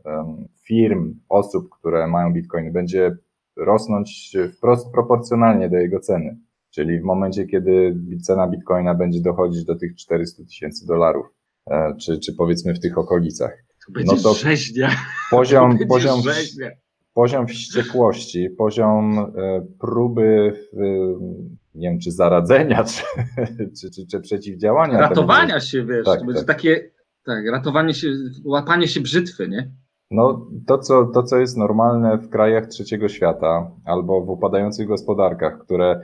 firm, 0.66 1.14
osób, 1.28 1.68
które 1.70 2.06
mają 2.06 2.32
bitcoiny, 2.32 2.70
będzie 2.70 3.16
rosnąć 3.56 4.36
wprost 4.56 4.92
proporcjonalnie 4.92 5.68
do 5.68 5.76
jego 5.76 6.00
ceny. 6.00 6.36
Czyli 6.74 7.00
w 7.00 7.04
momencie, 7.04 7.46
kiedy 7.46 7.96
cena 8.22 8.48
bitcoina 8.48 8.94
będzie 8.94 9.20
dochodzić 9.20 9.64
do 9.64 9.76
tych 9.76 9.96
400 9.96 10.44
tysięcy 10.44 10.86
dolarów, 10.86 11.26
e, 11.70 11.94
czy, 12.00 12.18
czy 12.18 12.34
powiedzmy 12.34 12.74
w 12.74 12.80
tych 12.80 12.98
okolicach. 12.98 13.64
To 13.86 13.92
będzie 13.92 14.16
no 14.16 14.22
to 14.22 14.34
rzeźnia. 14.34 14.90
Poziom, 15.30 15.72
to 15.78 15.86
poziom, 15.86 16.20
poziom 17.14 17.46
wściekłości, 17.46 18.50
poziom 18.50 19.18
e, 19.18 19.66
próby, 19.80 20.52
nie 21.74 21.90
wiem, 21.90 21.98
czy 22.00 22.10
zaradzenia, 22.10 22.84
czy, 22.90 23.02
czy, 23.80 23.90
czy, 23.90 24.06
czy 24.06 24.20
przeciwdziałania. 24.20 25.00
Ratowania 25.00 25.54
będzie, 25.54 25.66
się, 25.66 25.84
wiesz, 25.84 26.04
tak, 26.04 26.20
to 26.20 26.26
będzie 26.26 26.44
tak. 26.44 26.56
takie, 26.56 26.90
tak, 27.24 27.46
ratowanie 27.52 27.94
się, 27.94 28.08
łapanie 28.44 28.88
się 28.88 29.00
brzytwy, 29.00 29.48
nie? 29.48 29.70
No, 30.10 30.46
to 30.66 30.78
co, 30.78 31.06
to, 31.06 31.22
co 31.22 31.38
jest 31.38 31.56
normalne 31.56 32.18
w 32.18 32.28
krajach 32.28 32.66
trzeciego 32.66 33.08
świata 33.08 33.70
albo 33.84 34.24
w 34.24 34.30
upadających 34.30 34.88
gospodarkach, 34.88 35.58
które 35.58 36.00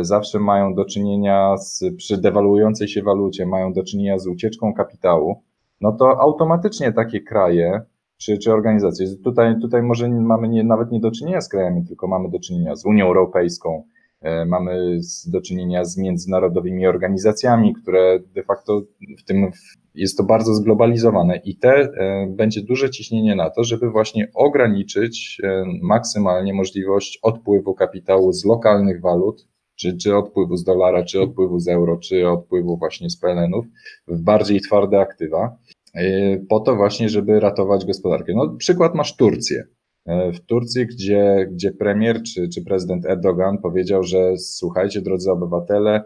zawsze 0.00 0.38
mają 0.38 0.74
do 0.74 0.84
czynienia 0.84 1.56
z, 1.56 1.84
przy 1.96 2.20
dewaluującej 2.20 2.88
się 2.88 3.02
walucie, 3.02 3.46
mają 3.46 3.72
do 3.72 3.84
czynienia 3.84 4.18
z 4.18 4.26
ucieczką 4.26 4.74
kapitału, 4.74 5.42
no 5.80 5.92
to 5.92 6.20
automatycznie 6.20 6.92
takie 6.92 7.20
kraje 7.20 7.80
czy, 8.16 8.38
czy 8.38 8.52
organizacje, 8.52 9.06
tutaj, 9.24 9.60
tutaj 9.60 9.82
może 9.82 10.08
mamy 10.08 10.48
nie, 10.48 10.64
nawet 10.64 10.92
nie 10.92 11.00
do 11.00 11.10
czynienia 11.10 11.40
z 11.40 11.48
krajami, 11.48 11.84
tylko 11.86 12.08
mamy 12.08 12.30
do 12.30 12.38
czynienia 12.40 12.76
z 12.76 12.84
Unią 12.84 13.06
Europejską, 13.06 13.84
e, 14.20 14.44
mamy 14.46 14.98
do 15.26 15.40
czynienia 15.40 15.84
z 15.84 15.98
międzynarodowymi 15.98 16.86
organizacjami, 16.86 17.74
które 17.74 18.20
de 18.34 18.42
facto 18.42 18.82
w 19.18 19.24
tym 19.24 19.50
jest 19.94 20.16
to 20.16 20.24
bardzo 20.24 20.54
zglobalizowane 20.54 21.36
i 21.36 21.56
te 21.56 21.72
e, 21.72 22.26
będzie 22.30 22.62
duże 22.62 22.90
ciśnienie 22.90 23.34
na 23.34 23.50
to, 23.50 23.64
żeby 23.64 23.90
właśnie 23.90 24.28
ograniczyć 24.34 25.40
e, 25.44 25.64
maksymalnie 25.82 26.54
możliwość 26.54 27.18
odpływu 27.22 27.74
kapitału 27.74 28.32
z 28.32 28.44
lokalnych 28.44 29.00
walut, 29.00 29.46
czy, 29.82 29.96
czy 29.96 30.16
odpływu 30.16 30.56
z 30.56 30.64
dolara, 30.64 31.04
czy 31.04 31.20
odpływu 31.20 31.58
z 31.58 31.68
euro, 31.68 31.96
czy 31.96 32.28
odpływu 32.28 32.76
właśnie 32.76 33.10
z 33.10 33.16
PLN-ów 33.16 33.66
w 34.08 34.20
bardziej 34.20 34.60
twarde 34.60 35.00
aktywa, 35.00 35.56
e, 35.94 36.38
po 36.48 36.60
to 36.60 36.76
właśnie, 36.76 37.08
żeby 37.08 37.40
ratować 37.40 37.84
gospodarkę. 37.84 38.32
No, 38.36 38.48
przykład 38.58 38.94
masz 38.94 39.16
Turcję. 39.16 39.64
W 40.06 40.40
Turcji, 40.46 40.86
gdzie, 40.86 41.48
gdzie 41.52 41.72
premier 41.72 42.22
czy, 42.22 42.48
czy 42.48 42.64
prezydent 42.64 43.06
Erdogan 43.06 43.58
powiedział, 43.58 44.02
że 44.02 44.38
słuchajcie, 44.38 45.02
drodzy 45.02 45.30
obywatele, 45.30 46.04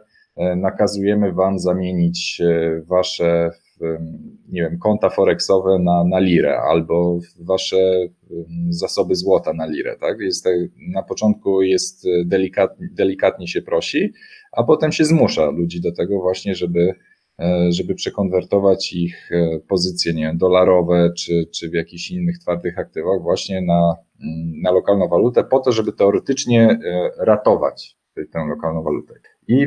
nakazujemy 0.57 1.33
wam 1.33 1.59
zamienić 1.59 2.43
wasze 2.87 3.51
nie 4.49 4.63
wiem, 4.63 4.79
konta 4.79 5.11
forexowe 5.11 5.79
na, 5.79 6.05
na 6.05 6.19
lirę 6.19 6.59
albo 6.59 7.19
wasze 7.41 8.09
zasoby 8.69 9.15
złota 9.15 9.53
na 9.53 9.67
lirę, 9.67 9.97
tak? 10.01 10.21
Jest, 10.21 10.49
na 10.95 11.03
początku 11.03 11.63
jest 11.63 12.07
delikatnie, 12.25 12.89
delikatnie 12.93 13.49
się 13.49 13.63
prosi, 13.63 14.13
a 14.53 14.65
potem 14.65 14.93
się 14.93 15.05
zmusza 15.05 15.51
ludzi 15.51 15.81
do 15.81 15.93
tego 15.93 16.21
właśnie, 16.21 16.55
żeby, 16.55 16.95
e, 17.39 17.73
żeby 17.73 17.95
przekonwertować 17.95 18.93
ich 18.93 19.33
e, 19.33 19.61
pozycje, 19.69 20.15
nie 20.15 20.23
wiem, 20.23 20.39
dolarowe 20.39 21.13
czy, 21.19 21.45
czy 21.55 21.71
w 21.71 21.75
jakichś 21.75 22.11
innych 22.11 22.39
twardych 22.39 22.79
aktywach 22.79 23.23
właśnie 23.23 23.63
na, 23.63 23.95
na 24.63 24.71
lokalną 24.71 25.09
walutę 25.09 25.45
po 25.45 25.61
to, 25.61 25.73
żeby 25.73 25.93
teoretycznie 25.93 26.71
e, 26.71 27.11
ratować 27.19 27.97
tę 28.15 28.47
lokalną 28.49 28.83
walutę. 28.83 29.15
I 29.49 29.67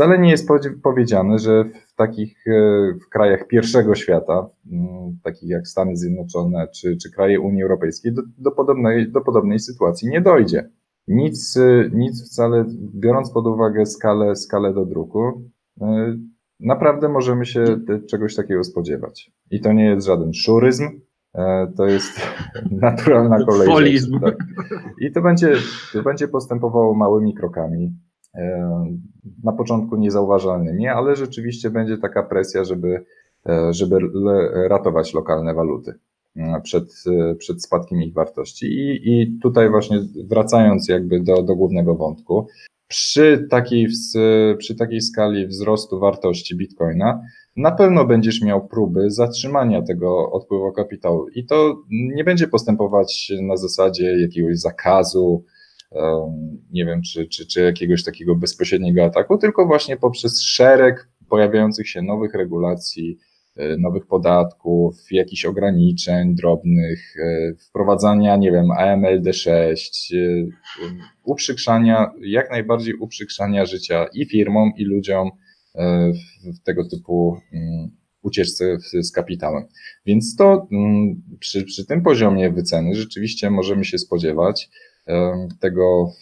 wcale 0.00 0.18
nie 0.18 0.30
jest 0.30 0.48
powiedziane, 0.82 1.38
że 1.38 1.64
w 1.64 1.94
takich 1.94 2.46
e, 2.46 2.50
w 3.06 3.08
krajach 3.08 3.46
pierwszego 3.46 3.94
świata, 3.94 4.48
takich 5.24 5.48
jak 5.48 5.68
Stany 5.68 5.96
Zjednoczone 5.96 6.68
czy, 6.68 6.96
czy 6.96 7.10
kraje 7.10 7.40
Unii 7.40 7.62
Europejskiej, 7.62 8.12
do, 8.12 8.22
do, 8.38 8.50
podobnej, 8.50 9.12
do 9.12 9.20
podobnej 9.20 9.58
sytuacji 9.58 10.08
nie 10.08 10.20
dojdzie. 10.20 10.70
Nic, 11.08 11.56
e, 11.56 11.90
nic 11.92 12.30
wcale, 12.30 12.64
biorąc 12.94 13.30
pod 13.30 13.46
uwagę 13.46 13.86
skalę, 13.86 14.36
skalę 14.36 14.74
do 14.74 14.84
druku, 14.84 15.50
e, 15.80 16.16
naprawdę 16.60 17.08
możemy 17.08 17.46
się 17.46 17.64
czegoś 18.10 18.34
takiego 18.36 18.64
spodziewać. 18.64 19.32
I 19.50 19.60
to 19.60 19.72
nie 19.72 19.84
jest 19.84 20.06
żaden 20.06 20.34
szuryzm, 20.34 20.88
to 21.76 21.86
jest 21.86 22.20
naturalna 22.70 23.44
kolej. 23.44 23.98
Rzeczy, 23.98 24.20
tak? 24.22 24.36
I 25.00 25.12
to 25.12 25.22
będzie, 25.22 25.52
to 25.92 26.02
będzie 26.02 26.28
postępowało 26.28 26.94
małymi 26.94 27.34
krokami. 27.34 27.92
E, 28.34 28.96
na 29.44 29.52
początku 29.52 29.96
niezauważalnymi, 29.96 30.88
ale 30.88 31.16
rzeczywiście 31.16 31.70
będzie 31.70 31.98
taka 31.98 32.22
presja, 32.22 32.64
żeby, 32.64 33.04
e, 33.48 33.72
żeby 33.72 33.96
ratować 34.68 35.14
lokalne 35.14 35.54
waluty 35.54 35.94
e, 36.36 36.60
przed, 36.60 37.04
przed 37.38 37.62
spadkiem 37.62 38.02
ich 38.02 38.14
wartości. 38.14 38.66
I, 38.66 39.12
I 39.12 39.38
tutaj 39.42 39.70
właśnie 39.70 39.98
wracając 40.28 40.88
jakby 40.88 41.20
do, 41.20 41.42
do 41.42 41.56
głównego 41.56 41.94
wątku, 41.94 42.46
przy 42.88 43.46
takiej, 43.50 43.88
przy 44.58 44.74
takiej 44.78 45.00
skali 45.00 45.46
wzrostu 45.46 46.00
wartości 46.00 46.56
bitcoina 46.56 47.20
na 47.56 47.70
pewno 47.70 48.04
będziesz 48.04 48.42
miał 48.42 48.68
próby 48.68 49.10
zatrzymania 49.10 49.82
tego 49.82 50.32
odpływu 50.32 50.72
kapitału 50.72 51.28
i 51.28 51.46
to 51.46 51.82
nie 51.90 52.24
będzie 52.24 52.48
postępować 52.48 53.32
na 53.42 53.56
zasadzie 53.56 54.20
jakiegoś 54.20 54.58
zakazu, 54.58 55.44
nie 56.70 56.86
wiem, 56.86 57.02
czy, 57.02 57.28
czy, 57.28 57.46
czy 57.46 57.60
jakiegoś 57.60 58.04
takiego 58.04 58.36
bezpośredniego 58.36 59.04
ataku, 59.04 59.38
tylko 59.38 59.66
właśnie 59.66 59.96
poprzez 59.96 60.42
szereg 60.42 61.08
pojawiających 61.28 61.88
się 61.88 62.02
nowych 62.02 62.34
regulacji, 62.34 63.18
e, 63.56 63.76
nowych 63.76 64.06
podatków, 64.06 64.96
jakichś 65.10 65.44
ograniczeń 65.44 66.34
drobnych, 66.34 67.16
e, 67.16 67.54
wprowadzania, 67.68 68.36
nie 68.36 68.52
wiem, 68.52 68.66
AMLD6, 68.78 70.14
e, 70.14 70.46
uprzykrzania, 71.24 72.10
jak 72.20 72.50
najbardziej 72.50 72.94
uprzykrzania 72.94 73.66
życia 73.66 74.06
i 74.12 74.26
firmom, 74.26 74.72
i 74.76 74.84
ludziom 74.84 75.30
w 76.44 76.62
tego 76.64 76.88
typu 76.88 77.36
mm, 77.52 77.90
ucieczce 78.22 78.76
z 79.02 79.12
kapitałem. 79.12 79.64
Więc 80.06 80.36
to 80.36 80.68
mm, 80.72 81.22
przy, 81.40 81.64
przy 81.64 81.86
tym 81.86 82.02
poziomie 82.02 82.50
wyceny 82.50 82.94
rzeczywiście 82.94 83.50
możemy 83.50 83.84
się 83.84 83.98
spodziewać, 83.98 84.70
tego 85.60 86.12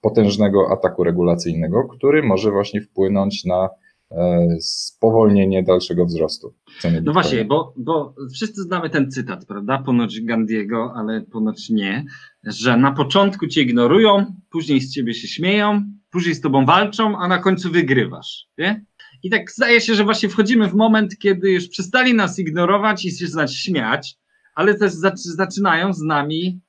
potężnego 0.00 0.72
ataku 0.72 1.04
regulacyjnego, 1.04 1.88
który 1.88 2.22
może 2.22 2.50
właśnie 2.50 2.80
wpłynąć 2.80 3.44
na 3.44 3.68
e, 4.10 4.46
spowolnienie 4.60 5.62
dalszego 5.62 6.06
wzrostu 6.06 6.54
ceny 6.80 7.02
No 7.02 7.12
właśnie, 7.12 7.44
bo, 7.44 7.74
bo 7.76 8.14
wszyscy 8.34 8.62
znamy 8.62 8.90
ten 8.90 9.10
cytat, 9.10 9.44
prawda? 9.46 9.78
Ponoć 9.78 10.20
Gandiego, 10.20 10.92
ale 10.96 11.20
ponoć 11.20 11.70
nie, 11.70 12.04
że 12.44 12.76
na 12.76 12.92
początku 12.92 13.46
cię 13.46 13.62
ignorują, 13.62 14.26
później 14.50 14.80
z 14.80 14.94
ciebie 14.94 15.14
się 15.14 15.28
śmieją, 15.28 15.82
później 16.10 16.34
z 16.34 16.40
tobą 16.40 16.64
walczą, 16.64 17.18
a 17.18 17.28
na 17.28 17.38
końcu 17.38 17.70
wygrywasz, 17.70 18.46
nie? 18.58 18.84
I 19.22 19.30
tak 19.30 19.50
zdaje 19.50 19.80
się, 19.80 19.94
że 19.94 20.04
właśnie 20.04 20.28
wchodzimy 20.28 20.68
w 20.68 20.74
moment, 20.74 21.18
kiedy 21.18 21.50
już 21.50 21.68
przestali 21.68 22.14
nas 22.14 22.38
ignorować 22.38 23.04
i 23.04 23.10
się 23.10 23.26
znać 23.26 23.56
śmiać, 23.56 24.16
ale 24.54 24.74
też 24.74 24.92
zaczynają 25.16 25.92
z 25.92 26.02
nami 26.02 26.60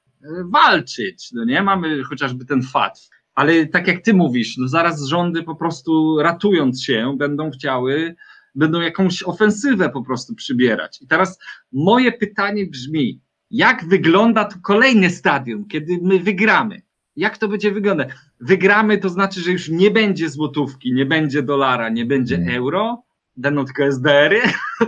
walczyć, 0.45 1.32
no 1.32 1.45
nie? 1.45 1.63
Mamy 1.63 2.03
chociażby 2.03 2.45
ten 2.45 2.63
fakt. 2.63 3.10
Ale 3.36 3.65
tak 3.65 3.88
jak 3.88 4.01
ty 4.01 4.13
mówisz, 4.13 4.58
no 4.58 4.67
zaraz 4.67 5.05
rządy 5.05 5.43
po 5.43 5.55
prostu 5.55 6.17
ratując 6.21 6.84
się 6.84 7.15
będą 7.17 7.51
chciały, 7.51 8.15
będą 8.55 8.82
jakąś 8.82 9.23
ofensywę 9.23 9.89
po 9.89 10.03
prostu 10.03 10.36
przybierać. 10.36 11.01
I 11.01 11.08
teraz 11.08 11.39
moje 11.71 12.12
pytanie 12.12 12.65
brzmi, 12.65 13.21
jak 13.51 13.86
wygląda 13.86 14.45
to 14.45 14.55
kolejne 14.63 15.10
stadium, 15.10 15.67
kiedy 15.67 15.99
my 16.01 16.19
wygramy? 16.19 16.82
Jak 17.15 17.38
to 17.38 17.47
będzie 17.47 17.71
wyglądać? 17.71 18.10
Wygramy 18.39 18.97
to 18.97 19.10
znaczy, 19.10 19.41
że 19.41 19.51
już 19.51 19.69
nie 19.69 19.91
będzie 19.91 20.29
złotówki, 20.29 20.93
nie 20.93 21.05
będzie 21.05 21.43
dolara, 21.43 21.89
nie 21.89 22.05
będzie 22.05 22.45
euro, 22.49 23.03
będą 23.36 23.65
tylko 23.65 23.84
SDR-y 23.84 24.41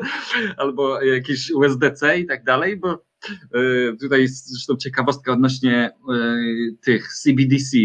albo 0.57 1.01
jakieś 1.01 1.51
USDC 1.51 2.19
i 2.19 2.25
tak 2.25 2.43
dalej, 2.43 2.77
bo 2.77 3.03
tutaj 4.01 4.21
jest 4.21 4.47
zresztą 4.47 4.75
ciekawostka 4.75 5.31
odnośnie 5.31 5.75
e, 5.75 5.91
tych 6.81 7.13
CBDC. 7.13 7.77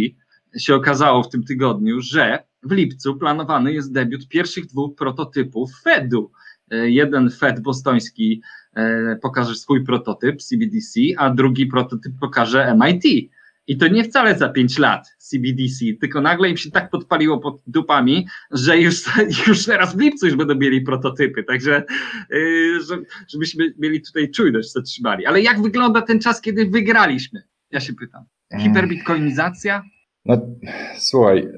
Się 0.59 0.75
okazało 0.75 1.23
w 1.23 1.31
tym 1.31 1.45
tygodniu, 1.45 2.01
że 2.01 2.45
w 2.63 2.73
lipcu 2.73 3.17
planowany 3.17 3.73
jest 3.73 3.93
debiut 3.93 4.29
pierwszych 4.29 4.67
dwóch 4.67 4.97
prototypów 4.97 5.71
Fedu. 5.83 6.31
E, 6.71 6.91
jeden 6.91 7.31
Fed 7.31 7.61
bostoński 7.61 8.43
pokaże 9.23 9.55
swój 9.55 9.85
prototyp 9.85 10.43
CBDC, 10.43 11.01
a 11.17 11.31
drugi 11.31 11.67
prototyp 11.67 12.13
pokaże 12.21 12.77
MIT. 12.81 13.31
I 13.67 13.77
to 13.77 13.89
nie 13.89 14.05
wcale 14.05 14.39
za 14.39 14.49
pięć 14.49 14.79
lat 14.79 15.09
CBDC, 15.19 15.85
tylko 16.01 16.21
nagle 16.21 16.51
im 16.51 16.57
się 16.57 16.71
tak 16.71 16.91
podpaliło 16.91 17.39
pod 17.39 17.63
dupami, 17.67 18.27
że 18.51 18.79
już, 18.79 19.05
już 19.49 19.67
teraz 19.67 19.97
w 19.97 20.01
lipcu 20.01 20.27
już 20.27 20.37
będą 20.37 20.55
mieli 20.55 20.81
prototypy, 20.81 21.45
także 21.45 21.85
yy, 22.31 22.79
żebyśmy 23.29 23.75
mieli 23.79 24.03
tutaj 24.03 24.31
czujność, 24.31 24.73
co 24.73 24.83
trzymali. 24.83 25.27
Ale 25.27 25.43
jak 25.43 25.63
wygląda 25.63 26.03
ten 26.03 26.21
czas, 26.21 26.41
kiedy 26.41 26.67
wygraliśmy? 26.67 27.43
Ja 27.71 27.81
się 27.81 27.93
pytam. 27.95 28.25
Hiperbitcoinizacja? 28.61 29.83
No, 30.25 30.41
słuchaj, 30.99 31.49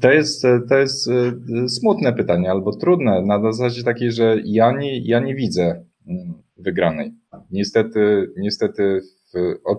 to 0.00 0.10
jest, 0.10 0.46
to 0.68 0.76
jest 0.78 1.08
y, 1.08 1.68
smutne 1.68 2.12
pytanie 2.12 2.50
albo 2.50 2.76
trudne, 2.76 3.22
na 3.22 3.40
zasadzie 3.40 3.82
takiej, 3.82 4.12
że 4.12 4.36
ja 4.44 4.72
nie, 4.72 4.98
ja 4.98 5.20
nie 5.20 5.34
widzę 5.34 5.84
mm, 6.06 6.34
wygranej. 6.56 7.14
Niestety, 7.50 8.30
niestety 8.36 9.00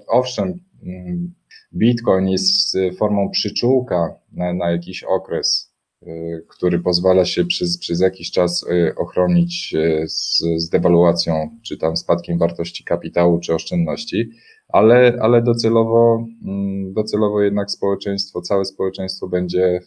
owszem, 0.07 0.53
mm, 0.83 1.33
Bitcoin 1.73 2.29
jest 2.29 2.77
formą 2.97 3.29
przyczółka 3.29 4.15
na, 4.31 4.53
na 4.53 4.71
jakiś 4.71 5.03
okres, 5.03 5.73
y, 6.03 6.45
który 6.49 6.79
pozwala 6.79 7.25
się 7.25 7.45
przez, 7.45 7.77
przez 7.77 7.99
jakiś 7.99 8.31
czas 8.31 8.63
y, 8.63 8.95
ochronić 8.95 9.75
z, 10.07 10.39
z 10.57 10.69
dewaluacją, 10.69 11.49
czy 11.63 11.77
tam 11.77 11.97
spadkiem 11.97 12.37
wartości 12.37 12.83
kapitału, 12.83 13.39
czy 13.39 13.53
oszczędności, 13.53 14.29
ale, 14.67 15.17
ale 15.21 15.41
docelowo, 15.41 16.27
mm, 16.45 16.93
docelowo 16.93 17.41
jednak 17.41 17.71
społeczeństwo, 17.71 18.41
całe 18.41 18.65
społeczeństwo 18.65 19.27
będzie 19.27 19.79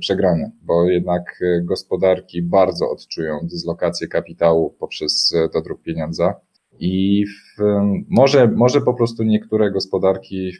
przegrane, 0.00 0.50
bo 0.62 0.84
jednak 0.84 1.40
gospodarki 1.62 2.42
bardzo 2.42 2.90
odczują 2.90 3.38
dyslokację 3.42 4.08
kapitału 4.08 4.76
poprzez 4.78 5.34
dodruk 5.54 5.82
pieniądza 5.82 6.34
i 6.82 7.24
w, 7.26 7.62
może, 8.08 8.48
może 8.48 8.80
po 8.80 8.94
prostu 8.94 9.22
niektóre 9.22 9.70
gospodarki 9.70 10.52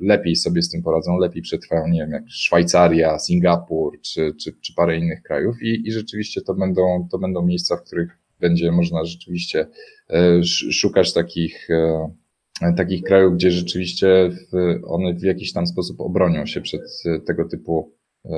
lepiej 0.00 0.36
sobie 0.36 0.62
z 0.62 0.70
tym 0.70 0.82
poradzą, 0.82 1.18
lepiej 1.18 1.42
przetrwają, 1.42 1.88
nie 1.88 2.00
wiem, 2.00 2.10
jak 2.10 2.30
Szwajcaria, 2.30 3.18
Singapur 3.18 4.00
czy, 4.00 4.34
czy, 4.40 4.52
czy 4.60 4.74
parę 4.74 4.98
innych 4.98 5.22
krajów 5.22 5.62
i, 5.62 5.88
i 5.88 5.92
rzeczywiście 5.92 6.40
to 6.40 6.54
będą, 6.54 7.08
to 7.10 7.18
będą 7.18 7.42
miejsca, 7.42 7.76
w 7.76 7.82
których 7.82 8.18
będzie 8.40 8.72
można 8.72 9.04
rzeczywiście 9.04 9.66
e, 10.10 10.44
szukać 10.72 11.12
takich, 11.12 11.70
e, 11.70 12.74
takich 12.76 13.02
krajów, 13.02 13.34
gdzie 13.34 13.50
rzeczywiście 13.50 14.30
one 14.84 15.14
w 15.14 15.22
jakiś 15.22 15.52
tam 15.52 15.66
sposób 15.66 16.00
obronią 16.00 16.46
się 16.46 16.60
przed 16.60 16.82
tego 17.26 17.48
typu 17.48 17.92
e, 18.24 18.30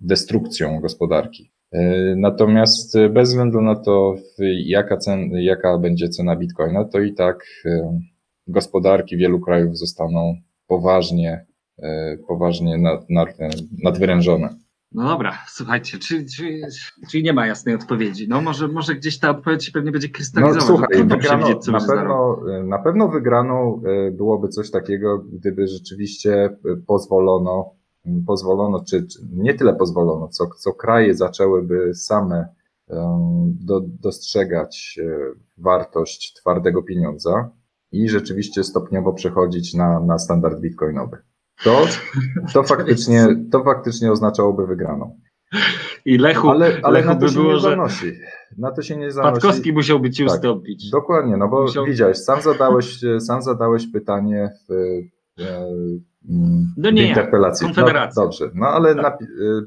destrukcją 0.00 0.80
gospodarki. 0.80 1.50
E, 1.72 2.14
natomiast 2.16 2.96
e, 2.96 3.08
bez 3.08 3.28
względu 3.28 3.60
na 3.60 3.74
to, 3.74 4.14
jaka, 4.64 4.96
cen, 4.96 5.30
jaka 5.32 5.78
będzie 5.78 6.08
cena 6.08 6.36
bitcoina, 6.36 6.84
to 6.84 7.00
i 7.00 7.14
tak 7.14 7.44
e, 7.66 8.00
gospodarki 8.46 9.16
wielu 9.16 9.40
krajów 9.40 9.78
zostaną 9.78 10.34
poważnie, 10.66 11.46
poważnie 12.28 12.78
nad, 12.78 13.10
nad, 13.10 13.28
nadwyrężone. 13.82 14.48
No 14.92 15.08
dobra, 15.08 15.38
słuchajcie, 15.48 15.98
czyli, 15.98 16.26
czyli, 16.26 16.62
czyli, 17.10 17.24
nie 17.24 17.32
ma 17.32 17.46
jasnej 17.46 17.74
odpowiedzi. 17.74 18.28
No 18.28 18.40
może, 18.40 18.68
może 18.68 18.94
gdzieś 18.94 19.18
ta 19.18 19.30
odpowiedź 19.30 19.70
pewnie 19.70 19.92
będzie 19.92 20.08
krystalizowana. 20.08 20.60
No, 20.60 20.66
słuchaj, 20.66 21.04
wygrano, 21.04 21.48
na, 21.72 21.80
pewno, 21.80 22.40
na 22.64 22.78
pewno 22.78 23.08
wygraną 23.08 23.82
byłoby 24.12 24.48
coś 24.48 24.70
takiego, 24.70 25.18
gdyby 25.18 25.66
rzeczywiście 25.66 26.56
pozwolono 26.86 27.74
pozwolono, 28.26 28.84
czy, 28.84 29.06
czy 29.06 29.18
nie 29.32 29.54
tyle 29.54 29.74
pozwolono, 29.74 30.28
co, 30.28 30.46
co 30.46 30.72
kraje 30.72 31.14
zaczęłyby 31.14 31.94
same 31.94 32.48
do, 33.46 33.80
dostrzegać 33.80 34.98
e, 35.02 35.18
wartość 35.58 36.34
twardego 36.34 36.82
pieniądza 36.82 37.50
i 37.92 38.08
rzeczywiście 38.08 38.64
stopniowo 38.64 39.12
przechodzić 39.12 39.74
na, 39.74 40.00
na 40.00 40.18
standard 40.18 40.60
bitcoinowy. 40.60 41.18
To, 41.64 41.86
to, 42.52 42.62
faktycznie, 42.74 43.26
to 43.52 43.64
faktycznie 43.64 44.12
oznaczałoby 44.12 44.66
wygraną. 44.66 45.20
I 46.04 46.18
Lechu, 46.18 46.50
ale, 46.50 46.80
ale 46.82 46.98
Lechu 46.98 47.08
na 47.08 47.14
to 47.14 47.20
by 47.20 47.28
się 47.28 47.34
było, 47.34 47.52
nie 47.52 47.58
że 47.58 47.70
zanosi. 47.70 48.12
Na 48.58 48.70
to 48.70 48.82
się 48.82 48.96
nie 48.96 49.12
zanosi. 49.12 49.32
Patkowski 49.32 49.72
musiałby 49.72 50.10
ci 50.10 50.24
tak, 50.26 50.34
ustąpić. 50.34 50.90
Dokładnie, 50.90 51.36
no 51.36 51.48
bo 51.48 51.62
Musiał... 51.62 51.84
widziałeś, 51.84 52.18
sam 52.18 52.42
zadałeś, 52.42 53.00
sam 53.18 53.42
zadałeś 53.42 53.92
pytanie 53.92 54.50
w, 54.68 54.72
no 56.76 56.90
nie, 56.90 57.08
interpelacji. 57.08 57.66
No, 57.76 58.22
dobrze, 58.24 58.50
no 58.54 58.66
ale 58.66 58.94
na, 58.94 59.08
y, 59.08 59.16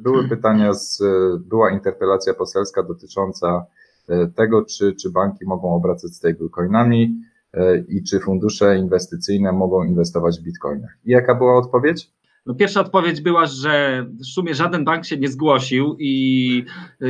były 0.02 0.30
pytania, 0.30 0.74
z, 0.74 1.04
była 1.40 1.72
interpelacja 1.72 2.34
poselska 2.34 2.84
dotycząca 2.84 3.66
y, 4.10 4.32
tego, 4.36 4.66
czy, 4.66 4.96
czy 5.02 5.12
banki 5.12 5.46
mogą 5.46 5.76
obracać 5.76 6.12
stablecoinami 6.12 7.16
y, 7.56 7.86
i 7.90 8.04
czy 8.04 8.20
fundusze 8.20 8.78
inwestycyjne 8.78 9.52
mogą 9.52 9.84
inwestować 9.84 10.40
w 10.40 10.44
bitcoinach. 10.44 10.98
I 11.06 11.12
jaka 11.12 11.36
była 11.36 11.58
odpowiedź? 11.58 12.12
No 12.46 12.56
pierwsza 12.56 12.82
odpowiedź 12.82 13.22
była, 13.22 13.46
że 13.46 14.06
w 14.22 14.26
sumie 14.26 14.54
żaden 14.54 14.86
bank 14.86 15.06
się 15.06 15.18
nie 15.18 15.28
zgłosił 15.28 15.96
i 16.00 16.66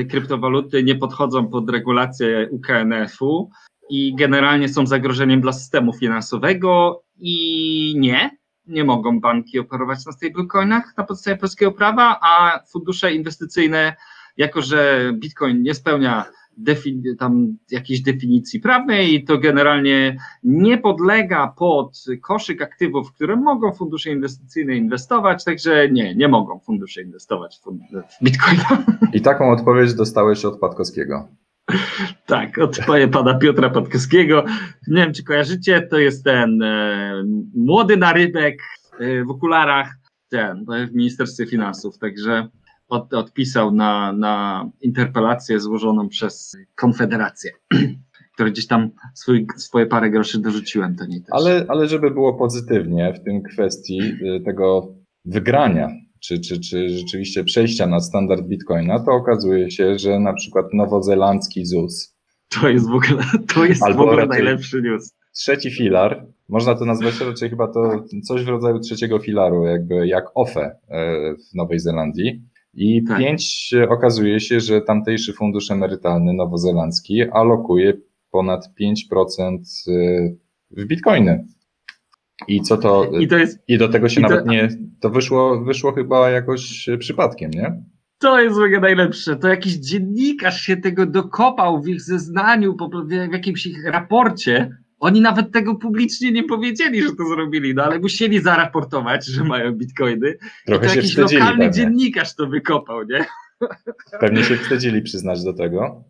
kryptowaluty 0.10 0.84
nie 0.84 0.96
podchodzą 0.96 1.48
pod 1.48 1.70
regulację 1.70 2.50
UKNF-u 2.52 3.50
i 3.90 4.16
generalnie 4.16 4.70
są 4.70 4.88
zagrożeniem 4.88 5.42
dla 5.42 5.54
systemu 5.54 5.94
finansowego 5.94 7.04
i 7.20 7.96
nie, 7.98 8.30
nie 8.68 8.84
mogą 8.84 9.20
banki 9.20 9.60
operować 9.60 10.06
na 10.06 10.12
stablecoinach 10.12 10.94
na 10.98 11.04
podstawie 11.04 11.38
polskiego 11.38 11.72
prawa, 11.72 12.20
a 12.22 12.60
fundusze 12.68 13.14
inwestycyjne, 13.14 13.96
jako 14.38 14.62
że 14.62 15.12
Bitcoin 15.14 15.64
nie 15.64 15.74
spełnia 15.74 16.26
tam 17.20 17.58
jakiejś 17.72 18.02
definicji 18.02 18.60
prawnej, 18.60 19.24
to 19.24 19.38
generalnie 19.38 20.18
nie 20.44 20.78
podlega 20.78 21.54
pod 21.58 22.04
koszyk 22.22 22.62
aktywów, 22.62 23.10
w 23.10 23.14
które 23.14 23.36
mogą 23.36 23.74
fundusze 23.74 24.12
inwestycyjne 24.12 24.76
inwestować, 24.76 25.44
także 25.44 25.90
nie, 25.90 26.16
nie 26.16 26.28
mogą 26.28 26.60
fundusze 26.60 27.02
inwestować 27.02 27.60
w 27.60 28.24
Bitcoin. 28.24 28.58
I 29.14 29.22
taką 29.22 29.52
odpowiedź 29.52 29.94
dostałeś 29.94 30.46
od 30.46 30.60
Patkowskiego. 30.60 31.28
Tak, 32.26 32.58
od 32.58 32.80
pana 33.12 33.34
Piotra 33.34 33.70
Podkowskiego. 33.70 34.44
Nie 34.88 35.02
wiem, 35.02 35.14
czy 35.14 35.24
kojarzycie, 35.24 35.82
to 35.82 36.00
jest 36.00 36.24
ten 36.24 36.62
e, 36.62 37.24
młody 37.56 37.98
narybek 37.98 38.62
e, 39.00 39.24
w 39.24 39.30
okularach, 39.30 39.94
ten 40.30 40.66
w 40.92 40.96
Ministerstwie 40.96 41.46
Finansów, 41.46 41.98
także 41.98 42.48
od, 42.88 43.14
odpisał 43.14 43.72
na, 43.72 44.14
na 44.14 44.66
interpelację 44.82 45.60
złożoną 45.60 46.10
przez 46.10 46.58
Konfederację, 46.76 47.52
który 48.34 48.52
gdzieś 48.52 48.68
tam 48.68 48.90
swój, 49.14 49.48
swoje 49.58 49.86
parę 49.86 50.10
groszy 50.10 50.42
dorzuciłem 50.42 50.96
to 50.96 51.06
nie 51.06 51.22
też. 51.22 51.30
Ale, 51.32 51.66
ale 51.68 51.88
żeby 51.88 52.12
było 52.12 52.34
pozytywnie 52.34 53.14
w 53.14 53.24
tym 53.24 53.44
kwestii 53.44 54.00
e, 54.02 54.40
tego 54.40 54.94
wygrania 55.26 55.90
czy, 56.24 56.40
czy, 56.40 56.60
czy 56.60 56.90
rzeczywiście 56.90 57.44
przejścia 57.44 57.88
na 57.88 58.00
standard 58.00 58.48
Bitcoina, 58.48 59.00
to 59.00 59.12
okazuje 59.12 59.72
się, 59.72 60.00
że 60.00 60.20
na 60.20 60.34
przykład 60.34 60.66
nowozelandzki 60.74 61.66
ZUS. 61.66 62.16
To 62.50 62.70
jest 62.70 62.90
w 62.90 62.94
ogóle, 62.94 63.24
to 63.54 63.66
jest 63.66 63.82
w 63.82 64.00
ogóle 64.00 64.26
najlepszy 64.26 64.82
news. 64.82 65.14
Trzeci 65.36 65.72
filar, 65.72 66.26
można 66.50 66.76
to 66.76 66.86
nazwać 66.86 67.20
raczej 67.20 67.50
chyba 67.50 67.68
to 67.68 68.06
coś 68.24 68.44
w 68.44 68.48
rodzaju 68.48 68.80
trzeciego 68.80 69.20
filaru, 69.20 69.66
jakby 69.66 70.08
jak 70.08 70.26
OFE 70.36 70.62
e, 70.62 70.76
w 71.36 71.56
Nowej 71.56 71.80
Zelandii. 71.80 72.42
I 72.74 73.04
tak. 73.04 73.20
pięć 73.20 73.74
okazuje 73.90 74.40
się, 74.40 74.60
że 74.60 74.82
tamtejszy 74.82 75.34
fundusz 75.34 75.72
emerytalny 75.72 76.34
nowozelandzki 76.34 77.24
alokuje 77.32 77.94
ponad 78.32 78.70
5% 79.14 79.58
e, 79.88 79.94
w 80.72 80.86
bitcoiny. 80.86 81.46
I 82.48 82.62
co 82.62 82.78
to. 82.78 83.12
I, 83.20 83.28
to 83.28 83.38
jest, 83.38 83.60
i 83.68 83.78
do 83.78 83.90
tego 83.90 84.10
się 84.10 84.22
nawet 84.22 84.46
to, 84.46 84.52
nie. 84.52 84.70
To 85.00 85.10
wyszło, 85.10 85.62
wyszło 85.62 85.94
chyba 85.94 86.30
jakoś 86.30 86.90
przypadkiem, 87.00 87.52
nie? 87.52 87.84
To 88.18 88.42
jest 88.42 88.56
w 88.56 88.60
ogóle 88.60 88.80
najlepsze. 88.80 89.36
To 89.36 89.48
jakiś 89.48 89.74
dziennikarz 89.74 90.62
się 90.62 90.78
tego 90.78 91.06
dokopał 91.06 91.82
w 91.82 91.88
ich 91.88 92.02
zeznaniu, 92.02 92.78
w 93.06 93.34
jakimś 93.34 93.66
ich 93.66 93.86
raporcie. 93.86 94.78
Oni 95.00 95.22
nawet 95.22 95.52
tego 95.52 95.76
publicznie 95.76 96.32
nie 96.32 96.44
powiedzieli, 96.44 97.04
że 97.04 97.16
to 97.16 97.26
zrobili, 97.26 97.74
no 97.74 97.84
ale 97.84 98.00
musieli 98.00 98.40
zaraportować, 98.40 99.26
że 99.26 99.44
mają 99.44 99.72
bitcoiny. 99.72 100.38
Trochę 100.66 100.86
I 100.86 100.90
to 100.90 100.96
jakiś 100.96 101.18
lokalny 101.18 101.66
pewnie. 101.66 101.72
dziennikarz 101.72 102.36
to 102.36 102.48
wykopał, 102.48 103.04
nie? 103.04 103.26
Pewnie 104.20 104.44
się 104.44 104.58
wstydzili 104.58 105.02
przyznać 105.02 105.44
do 105.44 105.54
tego. 105.54 106.04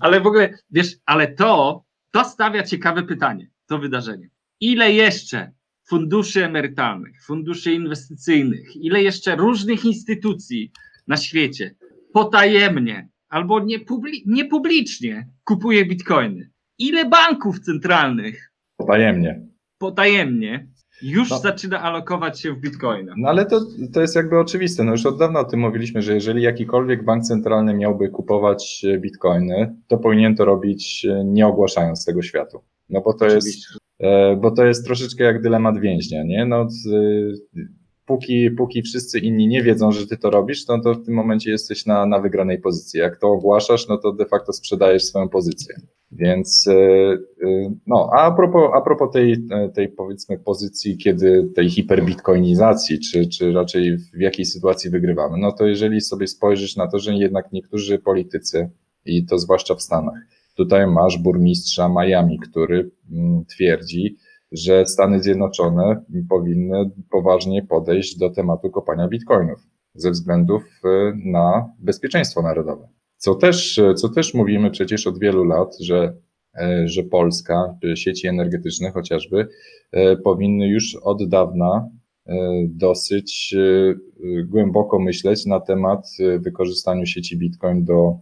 Ale 0.00 0.20
w 0.20 0.26
ogóle, 0.26 0.58
wiesz, 0.70 0.96
ale 1.06 1.28
to, 1.28 1.84
to 2.10 2.24
stawia 2.24 2.62
ciekawe 2.62 3.02
pytanie, 3.02 3.50
to 3.66 3.78
wydarzenie 3.78 4.30
ile 4.60 4.92
jeszcze 4.92 5.52
funduszy 5.88 6.44
emerytalnych, 6.44 7.24
funduszy 7.24 7.72
inwestycyjnych, 7.72 8.76
ile 8.76 9.02
jeszcze 9.02 9.36
różnych 9.36 9.84
instytucji 9.84 10.72
na 11.06 11.16
świecie 11.16 11.74
potajemnie 12.12 13.08
albo 13.28 13.60
niepublicznie 14.26 15.28
kupuje 15.44 15.86
bitcoiny. 15.86 16.50
Ile 16.78 17.04
banków 17.04 17.60
centralnych 17.60 18.52
potajemnie, 18.76 19.46
potajemnie 19.78 20.68
już 21.02 21.30
no. 21.30 21.38
zaczyna 21.38 21.82
alokować 21.82 22.40
się 22.40 22.52
w 22.52 22.60
bitcoina. 22.60 23.14
No 23.16 23.28
ale 23.28 23.46
to, 23.46 23.60
to 23.92 24.00
jest 24.00 24.16
jakby 24.16 24.38
oczywiste. 24.38 24.84
No 24.84 24.92
już 24.92 25.06
od 25.06 25.18
dawna 25.18 25.40
o 25.40 25.44
tym 25.44 25.60
mówiliśmy, 25.60 26.02
że 26.02 26.14
jeżeli 26.14 26.42
jakikolwiek 26.42 27.04
bank 27.04 27.24
centralny 27.24 27.74
miałby 27.74 28.08
kupować 28.08 28.86
bitcoiny, 28.98 29.76
to 29.86 29.98
powinien 29.98 30.36
to 30.36 30.44
robić 30.44 31.06
nie 31.24 31.46
ogłaszając 31.46 32.04
tego 32.04 32.22
światu. 32.22 32.60
No 32.90 33.00
bo 33.00 33.12
to 33.12 33.26
Oczywiście. 33.26 33.50
jest 33.50 33.85
bo 34.40 34.50
to 34.50 34.64
jest 34.64 34.84
troszeczkę 34.84 35.24
jak 35.24 35.42
dylemat 35.42 35.80
więźnia, 35.80 36.22
nie? 36.24 36.46
No, 36.46 36.68
póki, 38.06 38.50
póki 38.50 38.82
wszyscy 38.82 39.18
inni 39.18 39.48
nie 39.48 39.62
wiedzą, 39.62 39.92
że 39.92 40.06
ty 40.06 40.16
to 40.16 40.30
robisz, 40.30 40.66
no 40.68 40.80
to 40.80 40.94
w 40.94 41.04
tym 41.04 41.14
momencie 41.14 41.50
jesteś 41.50 41.86
na, 41.86 42.06
na 42.06 42.20
wygranej 42.20 42.58
pozycji. 42.58 43.00
Jak 43.00 43.16
to 43.16 43.28
ogłaszasz, 43.28 43.88
no 43.88 43.98
to 43.98 44.12
de 44.12 44.26
facto 44.26 44.52
sprzedajesz 44.52 45.04
swoją 45.04 45.28
pozycję. 45.28 45.76
Więc, 46.12 46.68
e, 46.68 46.74
e, 46.74 47.74
no, 47.86 48.10
a 48.16 48.30
propos, 48.30 48.70
a 48.74 48.80
propos 48.80 49.12
tej, 49.12 49.36
tej 49.74 49.88
powiedzmy 49.88 50.38
pozycji, 50.38 50.96
kiedy 50.96 51.48
tej 51.54 51.70
hiperbitcoinizacji, 51.70 53.00
czy, 53.00 53.28
czy 53.28 53.52
raczej 53.52 53.96
w 53.98 54.20
jakiej 54.20 54.44
sytuacji 54.44 54.90
wygrywamy, 54.90 55.38
no 55.38 55.52
to 55.52 55.66
jeżeli 55.66 56.00
sobie 56.00 56.26
spojrzysz 56.26 56.76
na 56.76 56.86
to, 56.86 56.98
że 56.98 57.14
jednak 57.14 57.52
niektórzy 57.52 57.98
politycy, 57.98 58.70
i 59.04 59.26
to 59.26 59.38
zwłaszcza 59.38 59.74
w 59.74 59.82
Stanach, 59.82 60.18
tutaj 60.56 60.86
masz 60.86 61.18
burmistrza 61.18 61.88
Miami, 61.88 62.38
który 62.38 62.90
mm, 63.12 63.44
twierdzi, 63.44 64.16
że 64.52 64.86
Stany 64.86 65.22
Zjednoczone 65.22 66.04
powinny 66.28 66.90
poważnie 67.10 67.62
podejść 67.62 68.18
do 68.18 68.30
tematu 68.30 68.70
kopania 68.70 69.08
bitcoinów 69.08 69.66
ze 69.94 70.10
względów 70.10 70.62
y, 70.84 70.88
na 71.24 71.72
bezpieczeństwo 71.78 72.42
narodowe. 72.42 72.88
Co 73.16 73.34
też, 73.34 73.80
co 73.96 74.08
też 74.08 74.34
mówimy 74.34 74.70
przecież 74.70 75.06
od 75.06 75.18
wielu 75.18 75.44
lat, 75.44 75.78
że, 75.80 76.16
e, 76.54 76.88
że 76.88 77.02
Polska, 77.02 77.78
sieci 77.94 78.28
energetyczne 78.28 78.90
chociażby, 78.90 79.48
e, 79.92 80.16
powinny 80.16 80.68
już 80.68 80.96
od 81.02 81.28
dawna 81.28 81.90
e, 82.26 82.34
dosyć 82.68 83.54
głęboko 84.44 84.98
myśleć 84.98 85.46
na 85.46 85.60
temat 85.60 86.06
wykorzystania 86.38 87.06
sieci 87.06 87.38
Bitcoin 87.38 87.84
do, 87.84 88.18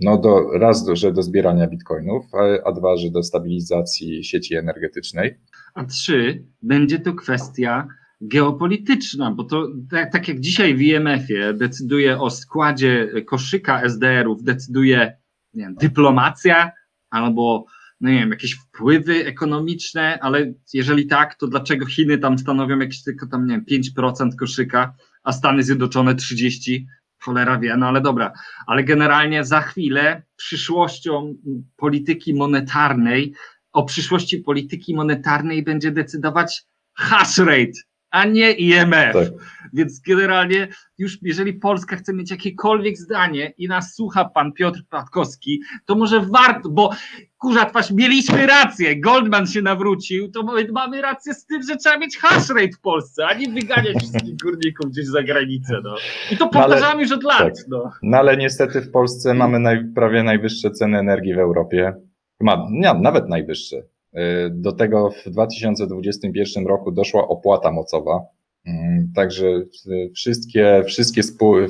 no 0.00 0.18
do 0.18 0.50
raz, 0.58 0.88
że 0.92 1.12
do 1.12 1.22
zbierania 1.22 1.66
bitcoinów, 1.66 2.24
a, 2.34 2.68
a 2.68 2.72
dwa, 2.72 2.96
że 2.96 3.10
do 3.10 3.22
stabilizacji 3.22 4.24
sieci 4.24 4.54
energetycznej. 4.54 5.34
A 5.74 5.84
trzy, 5.84 6.44
będzie 6.62 6.98
to 6.98 7.14
kwestia 7.14 7.88
geopolityczna, 8.20 9.30
bo 9.30 9.44
to 9.44 9.68
tak, 9.90 10.12
tak 10.12 10.28
jak 10.28 10.40
dzisiaj 10.40 10.74
w 10.74 10.82
IMF-ie 10.82 11.54
decyduje 11.54 12.20
o 12.20 12.30
składzie 12.30 13.08
koszyka 13.26 13.82
SDR-ów, 13.82 14.42
decyduje 14.42 15.16
nie 15.54 15.64
wiem, 15.64 15.74
dyplomacja 15.74 16.72
albo 17.10 17.64
no 18.00 18.10
nie 18.10 18.18
wiem, 18.18 18.30
jakieś 18.30 18.54
wpływy 18.54 19.26
ekonomiczne, 19.26 20.18
ale 20.22 20.52
jeżeli 20.74 21.06
tak, 21.06 21.34
to 21.34 21.46
dlaczego 21.46 21.86
Chiny 21.86 22.18
tam 22.18 22.38
stanowią 22.38 22.78
jakieś 22.78 23.02
tylko 23.02 23.26
tam, 23.26 23.46
nie 23.46 23.60
wiem, 23.68 23.82
5% 23.98 24.28
koszyka, 24.38 24.94
a 25.22 25.32
Stany 25.32 25.62
Zjednoczone 25.62 26.14
30%? 26.14 26.84
Cholera 27.20 27.58
wie, 27.58 27.76
no 27.76 27.88
ale 27.88 28.00
dobra. 28.00 28.32
Ale 28.66 28.84
generalnie 28.84 29.44
za 29.44 29.60
chwilę 29.60 30.22
przyszłością 30.36 31.34
polityki 31.76 32.34
monetarnej, 32.34 33.34
o 33.72 33.84
przyszłości 33.84 34.38
polityki 34.38 34.94
monetarnej 34.94 35.62
będzie 35.62 35.90
decydować 35.90 36.62
hash 36.94 37.38
rate, 37.38 37.80
a 38.10 38.24
nie 38.24 38.52
IMF. 38.52 39.12
Tak. 39.12 39.28
Więc 39.72 40.00
generalnie 40.00 40.68
już 40.98 41.18
jeżeli 41.22 41.52
Polska 41.52 41.96
chce 41.96 42.14
mieć 42.14 42.30
jakiekolwiek 42.30 42.96
zdanie 42.96 43.52
i 43.58 43.68
nas 43.68 43.94
słucha 43.94 44.24
pan 44.24 44.52
Piotr 44.52 44.80
Patkowski, 44.90 45.62
to 45.84 45.94
może 45.94 46.20
warto, 46.20 46.68
bo 46.68 46.90
kurza 47.38 47.64
twarz, 47.64 47.90
mieliśmy 47.90 48.46
rację, 48.46 49.00
Goldman 49.00 49.46
się 49.46 49.62
nawrócił, 49.62 50.30
to 50.30 50.42
mamy 50.72 51.02
rację 51.02 51.34
z 51.34 51.46
tym, 51.46 51.62
że 51.62 51.76
trzeba 51.76 51.98
mieć 51.98 52.18
hash 52.18 52.48
rate 52.48 52.72
w 52.76 52.80
Polsce, 52.80 53.26
a 53.26 53.34
nie 53.34 53.48
wyganiać 53.48 53.96
wszystkich 53.96 54.36
górników 54.36 54.90
gdzieś 54.90 55.06
za 55.06 55.22
granicę. 55.22 55.80
No. 55.84 55.94
I 56.32 56.36
to 56.36 56.48
powtarzamy 56.48 56.94
no 56.94 57.00
już 57.00 57.12
od 57.12 57.22
lat. 57.22 57.38
Tak. 57.38 57.54
No. 57.68 57.90
no 58.02 58.18
ale 58.18 58.36
niestety 58.36 58.80
w 58.80 58.90
Polsce 58.90 59.34
mamy 59.34 59.58
naj, 59.58 59.84
prawie 59.94 60.22
najwyższe 60.22 60.70
ceny 60.70 60.98
energii 60.98 61.34
w 61.34 61.38
Europie. 61.38 61.94
Ma, 62.40 62.66
nie, 62.70 62.94
nawet 62.94 63.28
najwyższe. 63.28 63.76
Y, 64.14 64.50
do 64.50 64.72
tego 64.72 65.10
w 65.10 65.30
2021 65.30 66.66
roku 66.66 66.92
doszła 66.92 67.28
opłata 67.28 67.72
mocowa. 67.72 68.26
Mm, 68.66 69.12
także 69.14 69.46
y, 69.86 70.10
wszystkie, 70.14 70.82
wszystkie 70.86 71.22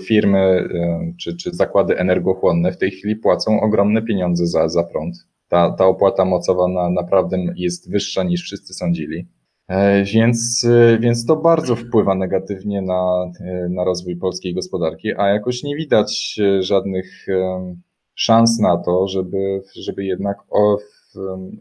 firmy 0.07 0.68
y, 1.11 1.14
czy, 1.20 1.36
czy 1.36 1.51
zakłady 1.55 1.99
energochłonne 1.99 2.72
w 2.72 2.78
tej 2.78 2.91
chwili 2.91 3.16
płacą 3.16 3.61
ogromne 3.61 4.03
pieniądze 4.03 4.47
za, 4.47 4.68
za 4.68 4.84
prąd. 4.84 5.16
Ta, 5.49 5.70
ta 5.70 5.86
opłata 5.86 6.24
mocowa 6.24 6.68
na, 6.68 6.91
naprawdę 6.91 7.39
jest 7.57 7.91
wyższa 7.91 8.22
niż 8.22 8.43
wszyscy 8.43 8.74
sądzili. 8.74 9.26
E, 9.68 10.05
więc, 10.05 10.66
więc 11.01 11.26
to 11.26 11.36
bardzo 11.36 11.76
wpływa 11.76 12.14
negatywnie 12.14 12.82
na, 12.82 13.30
na 13.70 13.84
rozwój 13.84 14.16
polskiej 14.16 14.55
gospodarki, 14.55 15.12
a 15.16 15.28
jakoś 15.28 15.62
nie 15.62 15.76
widać 15.76 16.41
żadnych 16.61 17.26
szans 18.14 18.59
na 18.59 18.76
to, 18.76 19.09
żeby, 19.09 19.62
żeby 19.74 20.05
jednak 20.05 20.36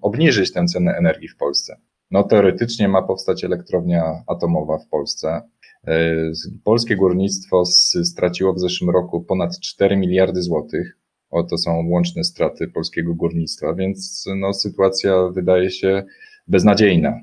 obniżyć 0.02 0.54
tę 0.54 0.66
cenę 0.66 0.96
energii 0.98 1.28
w 1.28 1.38
Polsce. 1.38 1.78
No 2.12 2.24
teoretycznie 2.24 2.88
ma 2.88 3.02
powstać 3.02 3.44
elektrownia 3.44 4.24
atomowa 4.28 4.78
w 4.78 4.88
Polsce. 4.88 5.42
E, 5.88 6.16
polskie 6.64 6.96
górnictwo 6.96 7.66
straciło 8.04 8.54
w 8.54 8.60
zeszłym 8.60 8.90
roku 8.90 9.22
ponad 9.22 9.60
4 9.60 9.98
miliardy 9.98 10.42
złotych. 10.42 10.98
Oto 11.30 11.58
są 11.58 11.90
łączne 11.90 12.24
straty 12.24 12.68
polskiego 12.68 13.16
górnictwa, 13.16 13.74
więc 13.74 14.26
no, 14.36 14.54
sytuacja 14.54 15.30
wydaje 15.34 15.70
się 15.70 16.04
beznadziejna. 16.48 17.22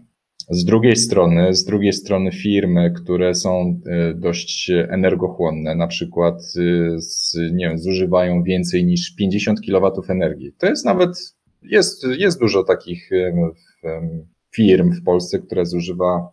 Z 0.50 0.64
drugiej 0.64 0.96
strony, 0.96 1.54
z 1.54 1.64
drugiej 1.64 1.92
strony 1.92 2.32
firmy, 2.32 2.92
które 2.96 3.34
są 3.34 3.80
e, 3.86 4.14
dość 4.14 4.70
energochłonne, 4.88 5.74
na 5.74 5.86
przykład 5.86 6.34
e, 6.34 7.00
z, 7.00 7.36
nie 7.52 7.68
wiem, 7.68 7.78
zużywają 7.78 8.42
więcej 8.42 8.84
niż 8.84 9.14
50 9.14 9.60
kW 9.66 10.02
energii. 10.08 10.52
To 10.58 10.66
jest 10.66 10.84
nawet 10.84 11.36
jest, 11.64 12.04
jest 12.04 12.40
dużo 12.40 12.64
takich 12.64 13.10
firm 14.54 14.92
w 14.92 15.04
Polsce, 15.04 15.38
które 15.38 15.66
zużywa 15.66 16.28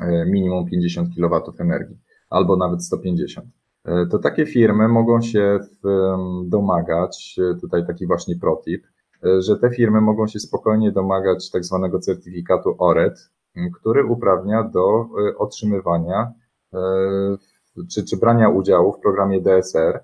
e, 0.00 0.26
minimum 0.26 0.66
50 0.66 1.08
kW 1.16 1.52
energii, 1.58 1.98
albo 2.30 2.56
nawet 2.56 2.84
150. 2.84 3.48
E, 3.84 4.06
to 4.06 4.18
takie 4.18 4.46
firmy 4.46 4.88
mogą 4.88 5.20
się 5.20 5.58
domagać, 6.46 7.36
e, 7.38 7.60
tutaj 7.60 7.86
taki 7.86 8.06
właśnie 8.06 8.36
protip, 8.36 8.86
że 9.38 9.56
te 9.56 9.70
firmy 9.70 10.00
mogą 10.00 10.26
się 10.26 10.40
spokojnie 10.40 10.92
domagać 10.92 11.50
tak 11.50 11.64
zwanego 11.64 11.98
certyfikatu 11.98 12.74
ORED, 12.78 13.30
który 13.74 14.04
uprawnia 14.04 14.62
do 14.62 15.08
otrzymywania 15.38 16.32
czy, 17.90 18.04
czy 18.04 18.16
brania 18.16 18.48
udziału 18.48 18.92
w 18.92 19.00
programie 19.00 19.40
DSR, 19.40 20.00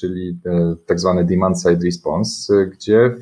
czyli 0.00 0.40
e, 0.46 0.76
tak 0.86 1.00
zwany 1.00 1.24
demand 1.24 1.60
side 1.60 1.84
response, 1.84 2.54
e, 2.54 2.66
gdzie 2.66 3.14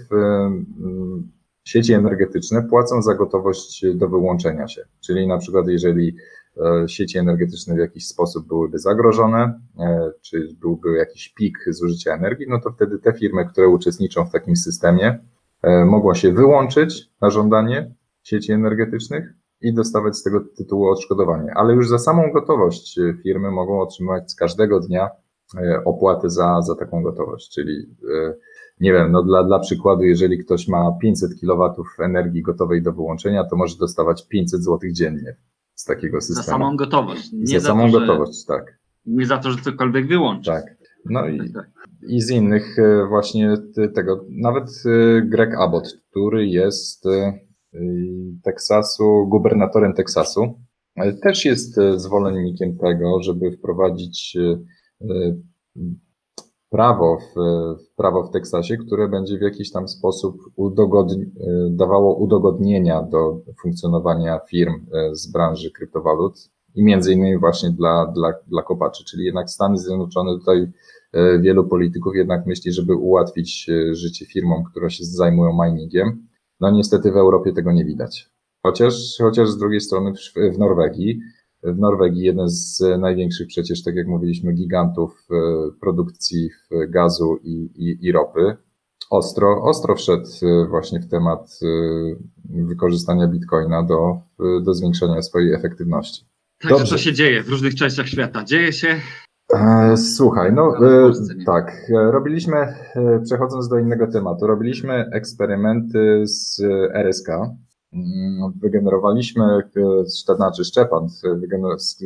sieci 1.65 1.93
energetyczne 1.93 2.63
płacą 2.63 3.03
za 3.03 3.15
gotowość 3.15 3.85
do 3.95 4.09
wyłączenia 4.09 4.69
się. 4.69 4.83
Czyli 5.01 5.27
na 5.27 5.39
przykład 5.39 5.69
jeżeli 5.69 6.17
sieci 6.87 7.19
energetyczne 7.19 7.75
w 7.75 7.79
jakiś 7.79 8.07
sposób 8.07 8.47
byłyby 8.49 8.79
zagrożone, 8.79 9.61
czy 10.21 10.57
byłby 10.61 10.97
jakiś 10.97 11.29
pik 11.29 11.59
zużycia 11.69 12.15
energii, 12.15 12.47
no 12.49 12.61
to 12.61 12.71
wtedy 12.71 12.99
te 12.99 13.13
firmy, 13.13 13.47
które 13.47 13.69
uczestniczą 13.69 14.27
w 14.27 14.33
takim 14.33 14.57
systemie, 14.57 15.19
mogą 15.87 16.15
się 16.15 16.33
wyłączyć 16.33 17.11
na 17.21 17.31
żądanie 17.31 17.95
sieci 18.23 18.53
energetycznych 18.53 19.35
i 19.61 19.75
dostawać 19.75 20.17
z 20.17 20.23
tego 20.23 20.41
tytułu 20.57 20.89
odszkodowanie. 20.89 21.53
Ale 21.55 21.75
już 21.75 21.89
za 21.89 21.99
samą 21.99 22.33
gotowość 22.33 23.01
firmy 23.23 23.51
mogą 23.51 23.81
otrzymywać 23.81 24.33
z 24.33 24.35
każdego 24.35 24.81
dnia 24.81 25.11
E, 25.11 25.30
opłaty 25.85 26.31
za, 26.31 26.63
za 26.63 26.75
taką 26.77 27.03
gotowość, 27.03 27.55
czyli 27.55 27.97
e, 28.15 28.35
nie 28.81 28.93
wiem, 28.93 29.13
no 29.13 29.23
dla, 29.23 29.45
dla 29.45 29.59
przykładu, 29.59 30.03
jeżeli 30.03 30.39
ktoś 30.39 30.69
ma 30.69 30.99
500 31.03 31.31
kW 31.41 31.75
energii 31.99 32.43
gotowej 32.43 32.83
do 32.83 32.93
wyłączenia, 32.93 33.45
to 33.45 33.57
może 33.57 33.77
dostawać 33.77 34.29
500 34.29 34.65
zł 34.65 34.79
dziennie 34.93 35.37
z 35.75 35.85
takiego 35.85 36.21
systemu. 36.21 36.45
Za 36.45 36.53
samą 36.53 36.77
gotowość. 36.77 37.33
Nie 37.33 37.61
za, 37.61 37.61
za 37.61 37.69
samą 37.69 37.93
to, 37.93 38.01
gotowość, 38.01 38.45
tak. 38.45 38.79
Nie 39.07 39.27
za 39.27 39.39
to, 39.39 39.51
że 39.51 39.59
cokolwiek 39.63 40.09
wyłączy. 40.09 40.51
Tak. 40.51 40.65
No 41.05 41.29
i, 41.29 41.39
tak, 41.39 41.49
tak. 41.55 41.71
i 42.09 42.21
z 42.21 42.31
innych 42.31 42.79
e, 42.79 43.07
właśnie 43.09 43.57
tego, 43.95 44.25
nawet 44.31 44.65
Greg 45.25 45.55
Abbott, 45.59 45.89
który 46.11 46.47
jest 46.47 47.05
Teksasu, 48.45 49.27
gubernatorem 49.29 49.95
Teksasu, 49.95 50.61
też 51.23 51.45
jest 51.45 51.81
zwolennikiem 51.97 52.79
tego, 52.79 53.23
żeby 53.23 53.51
wprowadzić 53.51 54.37
prawo 56.71 57.19
w, 57.19 57.35
prawo 57.97 58.25
w 58.25 58.31
Teksasie, 58.31 58.77
które 58.77 59.09
będzie 59.09 59.39
w 59.39 59.43
jakiś 59.43 59.73
tam 59.73 59.89
sposób 59.89 60.37
udogodni, 60.57 61.23
y, 61.23 61.27
dawało 61.71 62.17
udogodnienia 62.17 63.03
do 63.03 63.41
funkcjonowania 63.63 64.41
firm 64.51 64.75
y, 64.75 65.15
z 65.17 65.33
branży 65.33 65.71
kryptowalut 65.71 66.51
i 66.75 66.85
między 66.85 67.13
innymi 67.13 67.39
właśnie 67.39 67.71
dla, 67.71 68.07
dla, 68.07 68.33
dla 68.47 68.63
kopaczy, 68.63 69.05
czyli 69.05 69.25
jednak 69.25 69.51
Stany 69.51 69.79
Zjednoczone 69.79 70.39
tutaj 70.39 70.73
wielu 71.41 71.69
polityków 71.69 72.17
jednak 72.17 72.47
myśli, 72.47 72.73
żeby 72.73 72.97
ułatwić 72.97 73.71
życie 73.93 74.27
firmom, 74.27 74.65
które 74.65 74.91
się 74.91 75.05
zajmują 75.05 75.65
miningiem. 75.65 76.27
No 76.61 76.71
niestety 76.71 77.13
w 77.13 77.17
Europie 77.17 77.53
tego 77.53 77.73
nie 77.73 77.85
widać. 77.85 78.31
Chociaż, 78.63 78.95
chociaż 79.19 79.49
z 79.49 79.59
drugiej 79.59 79.81
strony 79.81 80.13
w 80.55 80.59
Norwegii 80.59 81.21
w 81.63 81.79
Norwegii 81.79 82.23
jeden 82.23 82.49
z 82.49 82.83
największych 82.99 83.49
przecież, 83.49 83.83
tak 83.83 83.95
jak 83.95 84.07
mówiliśmy, 84.07 84.53
gigantów 84.53 85.27
e, 85.31 85.35
produkcji 85.81 86.51
gazu 86.89 87.37
i, 87.43 87.71
i, 87.77 88.07
i 88.07 88.13
ropy. 88.13 88.57
Ostro, 89.11 89.63
ostro 89.63 89.95
wszedł 89.95 90.27
e, 90.43 90.67
właśnie 90.69 91.01
w 91.01 91.09
temat 91.09 91.59
e, 91.63 91.67
wykorzystania 92.65 93.29
bitcoina 93.29 93.83
do, 93.83 94.21
do 94.63 94.75
zwiększenia 94.75 95.23
swojej 95.23 95.55
efektywności. 95.55 96.25
Także 96.69 96.85
co 96.85 96.99
się 96.99 97.13
dzieje 97.13 97.43
w 97.43 97.49
różnych 97.49 97.75
częściach 97.75 98.09
świata? 98.09 98.45
Dzieje 98.45 98.73
się 98.73 98.97
Słuchaj, 99.97 100.53
no 100.53 100.75
tak, 101.47 101.91
robiliśmy, 101.91 102.75
przechodząc 103.25 103.69
do 103.69 103.79
innego 103.79 104.07
tematu, 104.07 104.47
robiliśmy 104.47 105.05
eksperymenty 105.13 106.23
z 106.25 106.61
RSK, 106.95 107.29
wygenerowaliśmy, 108.63 109.45
e, 110.29 110.37
znaczy 110.37 110.65
Szczepan 110.65 111.09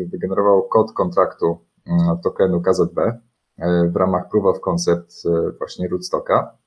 wygenerował 0.07 0.63
kod 0.63 0.93
kontraktu 0.93 1.59
mm, 1.87 2.19
tokenu 2.19 2.61
KZB 2.61 2.99
e, 2.99 3.21
w 3.89 3.97
ramach 3.97 4.29
Proof 4.29 4.45
of 4.45 4.61
Concept 4.61 5.13
e, 5.27 5.53
właśnie 5.59 5.89
Rootstocka 5.89 6.59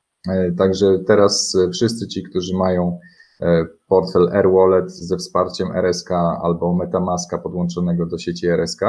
Także 0.58 1.00
teraz 1.00 1.58
wszyscy 1.74 2.08
ci, 2.08 2.24
którzy 2.24 2.58
mają 2.58 3.00
portfel 3.88 4.30
AirWallet 4.32 4.92
ze 4.92 5.18
wsparciem 5.18 5.72
RSK 5.72 6.12
albo 6.44 6.76
MetaMaska 6.76 7.38
podłączonego 7.38 8.06
do 8.06 8.18
sieci 8.18 8.48
RSK, 8.48 8.82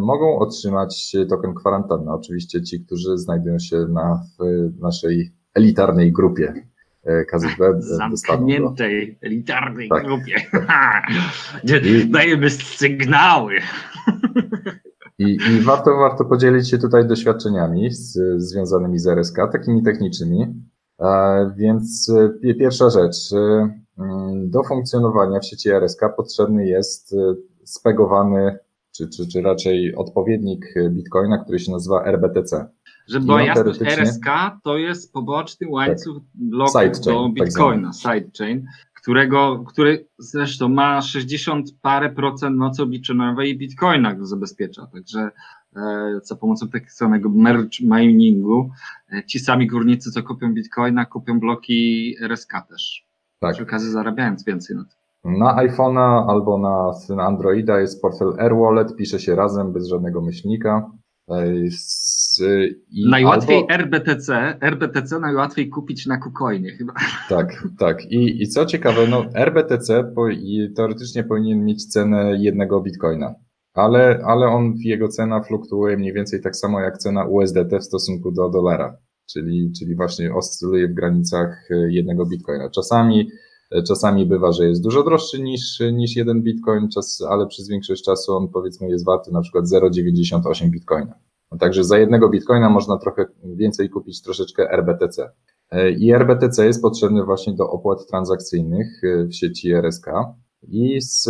mogą 0.00 0.38
otrzymać 0.38 1.16
token 1.28 1.54
kwarantanny. 1.54 2.12
Oczywiście 2.12 2.62
ci, 2.62 2.84
którzy 2.84 3.18
znajdują 3.18 3.58
się 3.58 3.76
na, 3.76 4.22
naszej 4.80 5.32
elitarnej 5.54 6.12
grupie 6.12 6.54
KZB. 7.02 7.62
Zamkniętej, 7.78 9.18
elitarnej 9.22 9.88
tak. 9.88 10.04
grupie. 10.04 10.34
I, 11.84 12.10
dajemy 12.10 12.50
sygnały. 12.50 13.54
I, 15.18 15.24
I, 15.24 15.60
warto, 15.60 15.96
warto 15.96 16.24
podzielić 16.24 16.70
się 16.70 16.78
tutaj 16.78 17.06
doświadczeniami 17.06 17.90
z, 17.90 18.18
związanymi 18.36 18.98
z 18.98 19.06
RSK, 19.06 19.36
takimi 19.52 19.82
technicznymi. 19.82 20.54
E, 21.00 21.52
więc 21.56 22.12
e, 22.44 22.54
pierwsza 22.54 22.90
rzecz. 22.90 23.32
E, 23.32 23.68
mm, 23.98 24.50
do 24.50 24.62
funkcjonowania 24.62 25.40
w 25.40 25.46
sieci 25.46 25.70
RSK 25.70 26.00
potrzebny 26.16 26.66
jest 26.66 27.14
spegowany, 27.64 28.58
czy, 28.96 29.08
czy, 29.08 29.28
czy 29.28 29.42
raczej 29.42 29.94
odpowiednik 29.94 30.74
Bitcoina, 30.90 31.38
który 31.38 31.58
się 31.58 31.72
nazywa 31.72 32.04
RBTC. 32.04 32.68
Żeby 33.08 33.26
była 33.26 33.42
jasność, 33.42 33.80
RSK 33.82 34.26
to 34.62 34.76
jest 34.76 35.12
poboczny 35.12 35.68
łańcuch 35.68 36.16
tak. 36.16 36.24
bloków 36.34 37.00
do 37.04 37.24
tak 37.24 37.32
Bitcoina, 37.34 37.90
tak 38.02 38.22
sidechain, 38.22 38.66
którego, 38.94 39.64
który 39.68 40.06
zresztą 40.18 40.68
ma 40.68 41.02
60 41.02 41.68
parę 41.82 42.10
procent 42.10 42.56
mocy 42.56 42.82
obliczeniowej 42.82 43.58
Bitcoina 43.58 44.14
go 44.14 44.26
zabezpiecza, 44.26 44.86
także 44.86 45.30
e, 45.76 46.20
za 46.22 46.36
pomocą 46.36 46.68
tak 46.68 46.92
zwanego 46.92 47.28
merge 47.28 47.78
miningu 47.80 48.70
e, 49.12 49.24
ci 49.24 49.38
sami 49.38 49.66
górnicy, 49.66 50.10
co 50.10 50.22
kupią 50.22 50.54
Bitcoina, 50.54 51.06
kupią 51.06 51.40
bloki 51.40 52.14
RSK 52.20 52.52
też. 52.68 53.06
Tak. 53.40 53.54
Przy 53.54 53.62
okazji 53.62 53.90
zarabiając 53.90 54.44
więcej 54.44 54.76
na 54.76 54.84
tym. 54.84 55.38
Na 55.38 55.56
iPhone'a 55.56 56.24
albo 56.28 56.58
na, 56.58 56.92
na 57.16 57.22
Androida 57.22 57.80
jest 57.80 58.02
portfel 58.02 58.34
AirWallet, 58.38 58.96
pisze 58.96 59.20
się 59.20 59.34
razem, 59.34 59.72
bez 59.72 59.88
żadnego 59.88 60.20
myślnika. 60.20 60.90
Z, 61.70 62.21
najłatwiej 63.10 63.56
albo... 63.56 63.74
RBTC, 63.74 64.58
RBTC 64.60 65.18
najłatwiej 65.20 65.68
kupić 65.68 66.06
na 66.06 66.18
KuCoinie 66.18 66.70
chyba. 66.70 66.92
Tak, 67.28 67.68
tak. 67.78 68.12
I, 68.12 68.42
i 68.42 68.48
co 68.48 68.66
ciekawe, 68.66 69.06
no 69.06 69.24
RBTC 69.34 70.12
po, 70.14 70.26
teoretycznie 70.76 71.24
powinien 71.24 71.64
mieć 71.64 71.86
cenę 71.86 72.36
jednego 72.38 72.80
bitcoina, 72.80 73.34
ale, 73.74 74.20
ale 74.26 74.46
on, 74.46 74.74
jego 74.84 75.08
cena 75.08 75.42
fluktuuje 75.42 75.96
mniej 75.96 76.12
więcej 76.12 76.40
tak 76.42 76.56
samo 76.56 76.80
jak 76.80 76.98
cena 76.98 77.24
USDT 77.26 77.78
w 77.80 77.84
stosunku 77.84 78.32
do 78.32 78.50
dolara, 78.50 78.96
czyli, 79.32 79.72
czyli 79.78 79.96
właśnie 79.96 80.34
oscyluje 80.34 80.88
w 80.88 80.94
granicach 80.94 81.68
jednego 81.88 82.26
bitcoina. 82.26 82.70
Czasami 82.70 83.28
Czasami 83.88 84.26
bywa, 84.26 84.52
że 84.52 84.66
jest 84.66 84.82
dużo 84.82 85.02
droższy 85.02 85.42
niż, 85.42 85.80
niż 85.92 86.16
jeden 86.16 86.42
bitcoin, 86.42 86.88
czas, 86.88 87.22
ale 87.30 87.46
przez 87.46 87.68
większość 87.68 88.04
czasu 88.04 88.36
on 88.36 88.48
powiedzmy 88.48 88.88
jest 88.88 89.04
warty 89.04 89.32
na 89.32 89.40
przykład 89.40 89.64
0,98 89.64 90.70
bitcoina. 90.70 91.14
No 91.52 91.58
także 91.58 91.84
za 91.84 91.98
jednego 91.98 92.28
bitcoina 92.28 92.70
można 92.70 92.98
trochę 92.98 93.24
więcej 93.44 93.90
kupić 93.90 94.22
troszeczkę 94.22 94.70
RBTC. 94.70 95.30
I 95.98 96.12
RBTC 96.12 96.66
jest 96.66 96.82
potrzebny 96.82 97.24
właśnie 97.24 97.54
do 97.54 97.70
opłat 97.70 98.06
transakcyjnych 98.06 99.00
w 99.28 99.34
sieci 99.34 99.72
RSK. 99.72 100.06
I 100.68 101.00
z, 101.00 101.28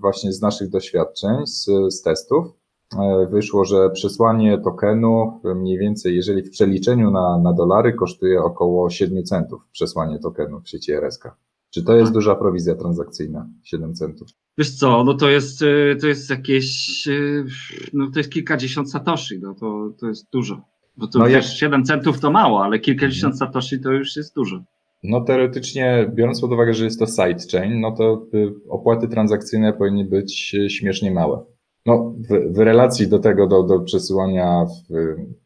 właśnie 0.00 0.32
z 0.32 0.42
naszych 0.42 0.70
doświadczeń, 0.70 1.46
z, 1.46 1.66
z 1.90 2.02
testów, 2.02 2.58
E, 2.96 3.26
wyszło, 3.26 3.64
że 3.64 3.90
przesłanie 3.90 4.58
tokenu 4.58 5.40
mniej 5.44 5.78
więcej, 5.78 6.16
jeżeli 6.16 6.42
w 6.42 6.50
przeliczeniu 6.50 7.10
na, 7.10 7.38
na 7.38 7.52
dolary 7.52 7.92
kosztuje 7.92 8.42
około 8.42 8.90
7 8.90 9.24
centów 9.24 9.62
przesłanie 9.72 10.18
tokenu 10.18 10.60
w 10.60 10.68
sieci 10.68 10.92
RSK. 10.92 11.30
Czy 11.70 11.82
to 11.82 11.96
jest 11.96 12.12
duża 12.12 12.34
prowizja 12.34 12.74
transakcyjna, 12.74 13.48
7 13.62 13.94
centów? 13.94 14.28
Wiesz 14.58 14.70
co, 14.70 15.04
no 15.04 15.14
to 15.14 15.28
jest, 15.28 15.62
e, 15.62 15.96
to 15.96 16.06
jest 16.06 16.30
jakieś, 16.30 17.08
e, 17.08 17.44
no 17.92 18.10
to 18.10 18.20
jest 18.20 18.32
kilkadziesiąt 18.32 18.90
satoshi, 18.90 19.38
no 19.38 19.54
to, 19.54 19.90
to 20.00 20.06
jest 20.06 20.26
dużo. 20.32 20.60
Bo 20.96 21.06
to 21.06 21.18
no 21.18 21.26
wiesz, 21.26 21.50
jak... 21.50 21.58
7 21.58 21.84
centów 21.84 22.20
to 22.20 22.30
mało, 22.30 22.64
ale 22.64 22.78
kilkadziesiąt 22.78 23.32
mhm. 23.32 23.38
satoshi 23.38 23.80
to 23.80 23.92
już 23.92 24.16
jest 24.16 24.34
dużo. 24.34 24.64
No 25.02 25.20
teoretycznie, 25.20 26.10
biorąc 26.14 26.40
pod 26.40 26.52
uwagę, 26.52 26.74
że 26.74 26.84
jest 26.84 26.98
to 26.98 27.06
sidechain, 27.06 27.80
no 27.80 27.92
to 27.92 28.26
opłaty 28.68 29.08
transakcyjne 29.08 29.72
powinny 29.72 30.04
być 30.04 30.56
śmiesznie 30.68 31.10
małe. 31.10 31.44
No, 31.86 32.14
w, 32.30 32.54
w 32.54 32.58
relacji 32.58 33.08
do 33.08 33.18
tego, 33.18 33.46
do, 33.46 33.62
do 33.62 33.80
przesyłania 33.80 34.66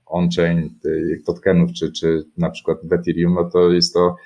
on-chain 0.07 0.71
tokenów, 1.27 1.73
czy, 1.73 1.93
czy 1.93 2.25
na 2.37 2.51
przykład 2.51 2.79
w 2.83 2.93
Ethereum, 2.93 3.35
no 3.35 3.51
to 3.51 3.71
jest 3.71 3.95
to 3.95 4.17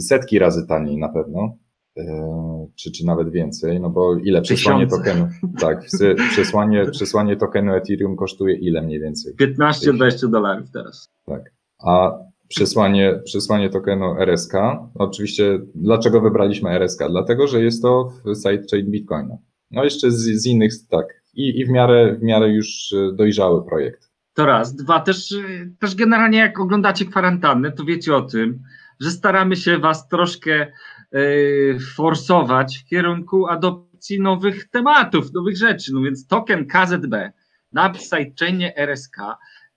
setki 0.00 0.38
razy 0.38 0.66
taniej 0.66 0.98
na 0.98 1.08
pewno, 1.08 1.56
e, 1.96 2.66
czy, 2.76 2.92
czy 2.92 3.06
nawet 3.06 3.30
więcej, 3.30 3.80
no 3.80 3.90
bo 3.90 4.16
ile 4.16 4.42
przesłanie 4.42 4.86
tokenu, 4.86 5.28
tak, 5.60 5.86
przesłanie, 6.32 6.86
przesłanie 6.90 7.36
tokenu 7.36 7.74
Ethereum 7.74 8.16
kosztuje 8.16 8.56
ile 8.56 8.82
mniej 8.82 9.00
więcej? 9.00 9.34
15-20 9.36 10.30
dolarów 10.30 10.70
teraz. 10.70 11.08
Tak, 11.26 11.42
a 11.86 12.18
przesłanie, 12.48 13.20
przesłanie 13.24 13.70
tokenu 13.70 14.14
RSK, 14.18 14.52
oczywiście 14.94 15.58
dlaczego 15.74 16.20
wybraliśmy 16.20 16.70
RSK? 16.70 17.00
Dlatego, 17.10 17.46
że 17.46 17.62
jest 17.62 17.82
to 17.82 18.12
sidechain 18.34 18.90
Bitcoina. 18.90 19.38
No 19.70 19.84
jeszcze 19.84 20.10
z, 20.10 20.42
z 20.42 20.46
innych, 20.46 20.72
tak. 20.90 21.06
I, 21.34 21.60
I 21.60 21.66
w 21.66 21.68
miarę, 21.68 22.16
w 22.20 22.22
miarę 22.22 22.48
już 22.48 22.92
e, 22.92 23.12
dojrzały 23.12 23.64
projekt. 23.64 24.07
To 24.38 24.46
raz. 24.46 24.76
Dwa, 24.76 25.00
też, 25.00 25.32
e, 25.32 25.36
też 25.78 25.94
generalnie 25.94 26.38
jak 26.38 26.60
oglądacie 26.60 27.04
kwarantannę, 27.04 27.72
to 27.72 27.84
wiecie 27.84 28.16
o 28.16 28.22
tym, 28.22 28.62
że 29.00 29.10
staramy 29.10 29.56
się 29.56 29.78
was 29.78 30.08
troszkę 30.08 30.72
yy, 31.12 31.78
forsować 31.96 32.78
w 32.78 32.88
kierunku 32.88 33.48
adopcji 33.48 34.20
nowych 34.20 34.70
tematów, 34.70 35.32
nowych 35.32 35.56
rzeczy. 35.56 35.94
No 35.94 36.00
więc 36.00 36.26
token 36.26 36.66
KZB 36.66 37.32
na 37.72 37.94
sidechainie 37.94 38.76
RSK 38.76 39.16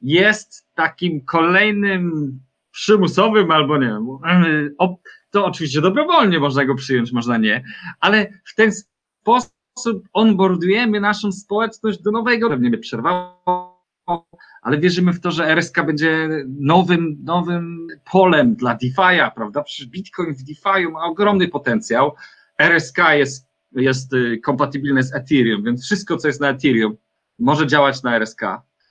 jest 0.01 0.67
takim 0.73 1.25
kolejnym 1.25 2.11
przymusowym 2.71 3.51
albo 3.51 3.77
nie 3.77 3.87
wiem, 3.87 4.07
to 5.31 5.45
oczywiście 5.45 5.81
dobrowolnie 5.81 6.39
można 6.39 6.65
go 6.65 6.75
przyjąć, 6.75 7.11
można 7.11 7.37
nie, 7.37 7.63
ale 7.99 8.27
w 8.45 8.55
ten 8.55 8.71
sposób 8.71 10.07
onboardujemy 10.13 10.99
naszą 10.99 11.31
społeczność 11.31 12.01
do 12.01 12.11
nowego, 12.11 12.49
pewnie 12.49 12.69
by 12.69 12.77
przerwało, 12.77 13.70
ale 14.61 14.77
wierzymy 14.77 15.13
w 15.13 15.19
to, 15.19 15.31
że 15.31 15.47
RSK 15.47 15.85
będzie 15.85 16.29
nowym, 16.59 17.17
nowym 17.23 17.87
polem 18.11 18.55
dla 18.55 18.77
DeFi'a, 18.77 19.31
prawda? 19.35 19.63
Przecież 19.63 19.87
Bitcoin 19.87 20.35
w 20.35 20.43
DeFi'u 20.43 20.91
ma 20.91 21.03
ogromny 21.03 21.47
potencjał. 21.47 22.11
RSK 22.59 22.97
jest, 23.13 23.47
jest 23.71 24.13
y, 24.13 24.39
kompatybilny 24.43 25.03
z 25.03 25.15
Ethereum, 25.15 25.63
więc 25.63 25.85
wszystko, 25.85 26.17
co 26.17 26.27
jest 26.27 26.41
na 26.41 26.49
Ethereum, 26.49 26.97
może 27.39 27.67
działać 27.67 28.03
na 28.03 28.15
RSK. 28.15 28.41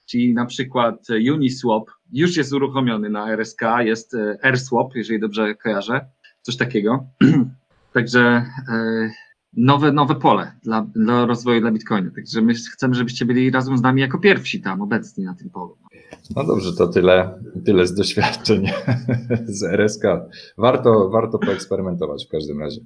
Czyli 0.07 0.35
na 0.35 0.47
przykład 0.47 1.11
y, 1.11 1.33
Uniswap 1.33 1.91
już 2.13 2.37
jest 2.37 2.53
uruchomiony 2.53 3.11
na 3.11 3.33
RSK, 3.33 3.63
jest 3.81 4.15
y, 4.15 4.39
AirSwap, 4.43 4.95
jeżeli 4.95 5.21
dobrze 5.21 5.55
kojarzę, 5.55 6.07
coś 6.43 6.57
takiego. 6.57 7.07
Także 7.93 8.47
nowe, 9.57 9.93
nowe 9.93 10.15
pole 10.15 10.53
dla, 10.63 10.87
dla 10.95 11.27
rozwoju 11.27 11.61
dla 11.61 11.71
Bitcoina. 11.71 12.11
Także 12.15 12.43
my 12.43 12.55
chcemy, 12.55 12.95
żebyście 12.95 13.25
byli 13.25 13.51
razem 13.51 13.79
z 13.79 13.83
nami 13.83 14.01
jako 14.01 14.19
pierwsi 14.19 14.61
tam 14.61 14.83
obecni 14.83 15.25
na 15.25 15.35
tym 15.35 15.51
polu. 15.51 15.79
No 16.37 16.45
dobrze, 16.45 16.73
to 16.73 16.87
tyle, 16.87 17.43
tyle 17.65 17.87
z 17.87 17.95
doświadczeń 17.95 18.67
z 19.59 19.63
RSK. 19.63 20.03
Warto, 20.59 21.11
warto 21.11 21.39
poeksperymentować 21.39 22.27
w 22.27 22.31
każdym 22.31 22.61
razie. 22.61 22.81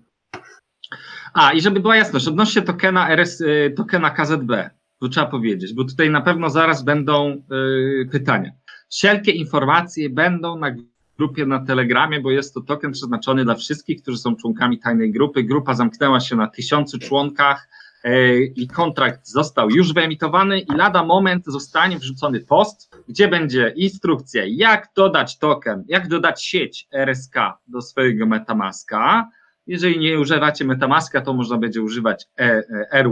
A, 1.35 1.53
i 1.53 1.61
żeby 1.61 1.81
była 1.81 1.97
jasność, 1.97 2.29
odnośnie 2.29 2.63
tokena 2.63 3.11
RS, 3.11 3.41
y, 3.41 3.75
tokena 3.77 4.11
KZB, 4.11 4.71
to 5.01 5.09
trzeba 5.09 5.27
powiedzieć, 5.27 5.75
bo 5.75 5.85
tutaj 5.85 6.11
na 6.11 6.21
pewno 6.21 6.51
zaraz 6.51 6.85
będą 6.85 7.43
y, 7.53 8.09
pytania. 8.13 8.51
Wszelkie 8.91 9.33
informacje 9.33 10.11
będą 10.11 10.59
na 10.59 10.75
grupie 11.19 11.47
na 11.47 11.65
Telegramie, 11.65 12.21
bo 12.21 12.31
jest 12.31 12.55
to 12.55 12.61
token 12.61 12.93
przeznaczony 12.93 13.45
dla 13.45 13.55
wszystkich, 13.55 14.03
którzy 14.03 14.19
są 14.19 14.37
członkami 14.37 14.79
tajnej 14.79 15.13
grupy. 15.13 15.43
Grupa 15.43 15.75
zamknęła 15.75 16.21
się 16.21 16.37
na 16.37 16.47
tysiącu 16.47 16.99
członkach 16.99 17.69
e, 18.05 18.39
i 18.39 18.69
kontrakt 18.69 19.27
został 19.27 19.71
już 19.71 19.93
wyemitowany 19.93 20.61
i 20.61 20.77
lada 20.77 21.05
moment 21.05 21.45
zostanie 21.47 21.99
wrzucony 21.99 22.41
post, 22.41 22.97
gdzie 23.09 23.29
będzie 23.29 23.73
instrukcja, 23.77 24.43
jak 24.47 24.89
dodać 24.97 25.39
token, 25.39 25.85
jak 25.89 26.09
dodać 26.09 26.45
sieć 26.45 26.89
RSK 26.93 27.35
do 27.69 27.83
swojego 27.83 28.27
Metamaska. 28.27 29.29
Jeżeli 29.67 29.99
nie 29.99 30.21
używacie 30.21 30.65
Metamaska, 30.65 31.21
to 31.21 31.35
można 31.35 31.59
będzie 31.59 31.83
używać 31.83 32.27
e, 32.39 32.63
e. 32.91 33.05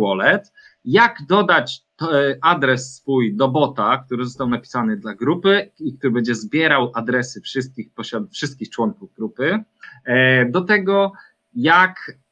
Jak 0.84 1.16
dodać 1.28 1.84
E, 2.10 2.38
adres 2.40 2.94
swój 2.94 3.34
do 3.34 3.48
bota, 3.48 4.02
który 4.06 4.24
został 4.24 4.48
napisany 4.48 4.96
dla 4.96 5.14
grupy 5.14 5.70
i 5.78 5.98
który 5.98 6.10
będzie 6.10 6.34
zbierał 6.34 6.92
adresy 6.94 7.40
wszystkich, 7.40 7.88
wszystkich 8.30 8.70
członków 8.70 9.14
grupy. 9.14 9.64
E, 10.04 10.46
do 10.50 10.60
tego, 10.60 11.12
jak 11.54 12.22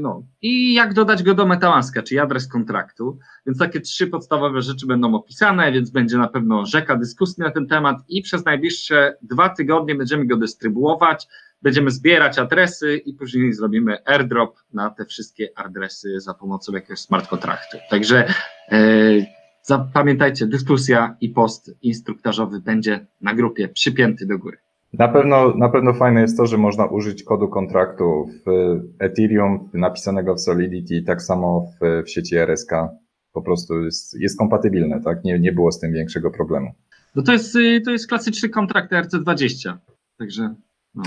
no. 0.00 0.22
I 0.42 0.74
jak 0.74 0.94
dodać 0.94 1.22
go 1.22 1.34
do 1.34 1.46
Metamaska, 1.46 2.02
czyli 2.02 2.18
adres 2.18 2.48
kontraktu. 2.48 3.18
Więc 3.46 3.58
takie 3.58 3.80
trzy 3.80 4.06
podstawowe 4.06 4.62
rzeczy 4.62 4.86
będą 4.86 5.14
opisane, 5.14 5.72
więc 5.72 5.90
będzie 5.90 6.18
na 6.18 6.28
pewno 6.28 6.66
rzeka 6.66 6.96
dyskusji 6.96 7.42
na 7.42 7.50
ten 7.50 7.66
temat 7.66 7.96
i 8.08 8.22
przez 8.22 8.44
najbliższe 8.44 9.16
dwa 9.22 9.48
tygodnie 9.48 9.94
będziemy 9.94 10.26
go 10.26 10.36
dystrybuować, 10.36 11.26
będziemy 11.62 11.90
zbierać 11.90 12.38
adresy 12.38 12.96
i 12.96 13.14
później 13.14 13.52
zrobimy 13.52 14.04
airdrop 14.04 14.56
na 14.72 14.90
te 14.90 15.04
wszystkie 15.04 15.48
adresy 15.56 16.20
za 16.20 16.34
pomocą 16.34 16.72
jakiegoś 16.72 16.98
smart 16.98 17.28
kontraktu. 17.28 17.78
Także 17.90 18.28
e, 18.72 18.78
zapamiętajcie, 19.62 20.46
dyskusja 20.46 21.16
i 21.20 21.28
post 21.28 21.70
instruktażowy 21.82 22.60
będzie 22.60 23.06
na 23.20 23.34
grupie 23.34 23.68
przypięty 23.68 24.26
do 24.26 24.38
góry. 24.38 24.58
Na 24.92 25.08
pewno, 25.08 25.54
na 25.56 25.68
pewno 25.68 25.94
fajne 25.94 26.20
jest 26.20 26.36
to, 26.36 26.46
że 26.46 26.58
można 26.58 26.86
użyć 26.86 27.22
kodu 27.22 27.48
kontraktu 27.48 28.30
w 28.46 28.50
Ethereum 28.98 29.70
napisanego 29.74 30.34
w 30.34 30.40
Solidity, 30.40 31.02
tak 31.02 31.22
samo 31.22 31.72
w, 31.80 32.02
w 32.04 32.10
sieci 32.10 32.36
RSK. 32.36 32.70
Po 33.32 33.42
prostu 33.42 33.84
jest, 33.84 34.20
jest 34.20 34.38
kompatybilne, 34.38 35.00
tak? 35.00 35.24
Nie, 35.24 35.38
nie 35.38 35.52
było 35.52 35.72
z 35.72 35.80
tym 35.80 35.92
większego 35.92 36.30
problemu. 36.30 36.72
No 37.14 37.22
to 37.22 37.32
jest, 37.32 37.56
y, 37.56 37.80
to 37.80 37.90
jest 37.90 38.08
klasyczny 38.08 38.48
kontrakt 38.48 38.92
RC20, 38.92 39.76
także 40.18 40.54
no. 40.94 41.02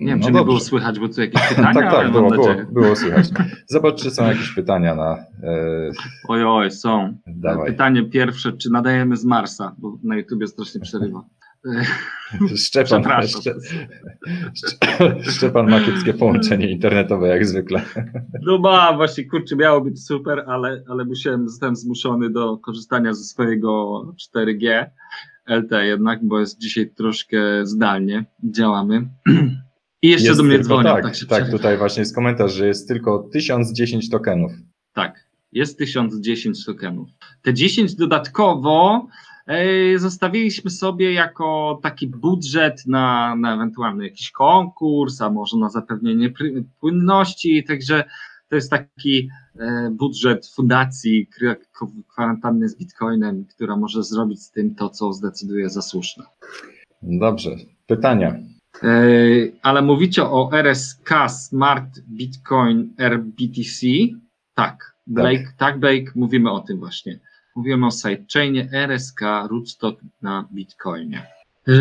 Nie 0.00 0.06
wiem, 0.06 0.18
no 0.18 0.26
czy 0.26 0.32
dobrze. 0.32 0.44
było 0.44 0.60
słychać, 0.60 0.98
bo 0.98 1.08
tu 1.08 1.20
jakieś 1.20 1.48
pytania. 1.48 1.72
tak, 1.74 1.90
tak, 1.92 2.12
było, 2.12 2.30
było, 2.30 2.54
było, 2.72 2.96
słychać. 2.96 3.28
Zobacz, 3.66 4.02
czy 4.02 4.10
są 4.10 4.26
jakieś 4.26 4.52
pytania 4.54 4.94
na. 4.94 5.16
E... 5.42 5.90
Oj, 6.28 6.44
oj, 6.44 6.70
są. 6.70 7.16
Dawaj. 7.26 7.70
Pytanie 7.70 8.02
pierwsze, 8.02 8.52
czy 8.52 8.70
nadajemy 8.70 9.16
z 9.16 9.24
Marsa, 9.24 9.74
bo 9.78 9.98
na 10.02 10.16
YouTubie 10.16 10.46
strasznie 10.46 10.80
przerywa. 10.80 11.24
Szczepan, 12.56 13.02
Szcze, 13.26 13.54
Szczepan 15.22 15.70
ma 15.70 15.80
kiepskie 15.80 16.14
połączenie 16.14 16.70
internetowe 16.70 17.28
jak 17.28 17.46
zwykle. 17.46 17.82
No 18.42 18.58
ma, 18.58 18.92
właśnie 18.96 19.24
kurczę, 19.24 19.56
miało 19.56 19.80
być 19.80 20.04
super, 20.04 20.44
ale, 20.46 20.82
ale 20.88 21.04
musiałem, 21.04 21.48
zostałem 21.48 21.76
zmuszony 21.76 22.30
do 22.30 22.58
korzystania 22.58 23.14
ze 23.14 23.24
swojego 23.24 24.02
4G 24.36 24.86
LTE 25.46 25.86
jednak, 25.86 26.18
bo 26.22 26.40
jest 26.40 26.58
dzisiaj 26.58 26.90
troszkę 26.90 27.66
zdalnie, 27.66 28.24
działamy. 28.44 29.08
I 30.02 30.08
jeszcze 30.08 30.28
jest 30.28 30.40
do 30.40 30.44
mnie 30.44 30.58
dzwonią. 30.58 30.94
Tak, 30.94 31.02
tak, 31.02 31.28
tak 31.28 31.50
tutaj 31.50 31.78
właśnie 31.78 32.00
jest 32.00 32.14
komentarz, 32.14 32.52
że 32.52 32.66
jest 32.66 32.88
tylko 32.88 33.28
1010 33.32 34.10
tokenów. 34.10 34.52
Tak, 34.92 35.28
jest 35.52 35.78
1010 35.78 36.64
tokenów. 36.64 37.08
Te 37.42 37.54
10 37.54 37.94
dodatkowo 37.94 39.06
zostawiliśmy 39.96 40.70
sobie 40.70 41.12
jako 41.12 41.78
taki 41.82 42.08
budżet 42.08 42.86
na, 42.86 43.36
na 43.36 43.54
ewentualny 43.54 44.04
jakiś 44.04 44.30
konkurs, 44.30 45.20
a 45.20 45.30
może 45.30 45.56
na 45.58 45.68
zapewnienie 45.68 46.32
płynności, 46.80 47.64
także 47.64 48.04
to 48.48 48.56
jest 48.56 48.70
taki 48.70 49.28
e, 49.58 49.90
budżet 49.90 50.46
fundacji 50.46 51.28
kwarantanny 52.08 52.68
z 52.68 52.78
Bitcoinem, 52.78 53.44
która 53.44 53.76
może 53.76 54.02
zrobić 54.02 54.42
z 54.42 54.50
tym 54.50 54.74
to, 54.74 54.90
co 54.90 55.12
zdecyduje 55.12 55.70
za 55.70 55.82
słuszne. 55.82 56.24
Dobrze, 57.02 57.50
pytania. 57.86 58.38
E, 58.82 58.88
ale 59.62 59.82
mówicie 59.82 60.24
o 60.24 60.50
RSK 60.52 61.10
Smart 61.28 62.00
Bitcoin 62.08 62.94
RBTC? 62.98 63.86
Tak, 64.54 64.96
Blake, 65.06 65.44
tak, 65.44 65.56
tak 65.58 65.80
Blake, 65.80 66.12
mówimy 66.14 66.50
o 66.50 66.60
tym 66.60 66.78
właśnie. 66.78 67.20
Mówimy 67.56 67.86
o 67.86 67.90
sidechainie 67.90 68.68
RSK 68.72 69.20
Rootstock 69.50 70.00
na 70.22 70.48
Bitcoinie. 70.52 71.26
E, 71.68 71.72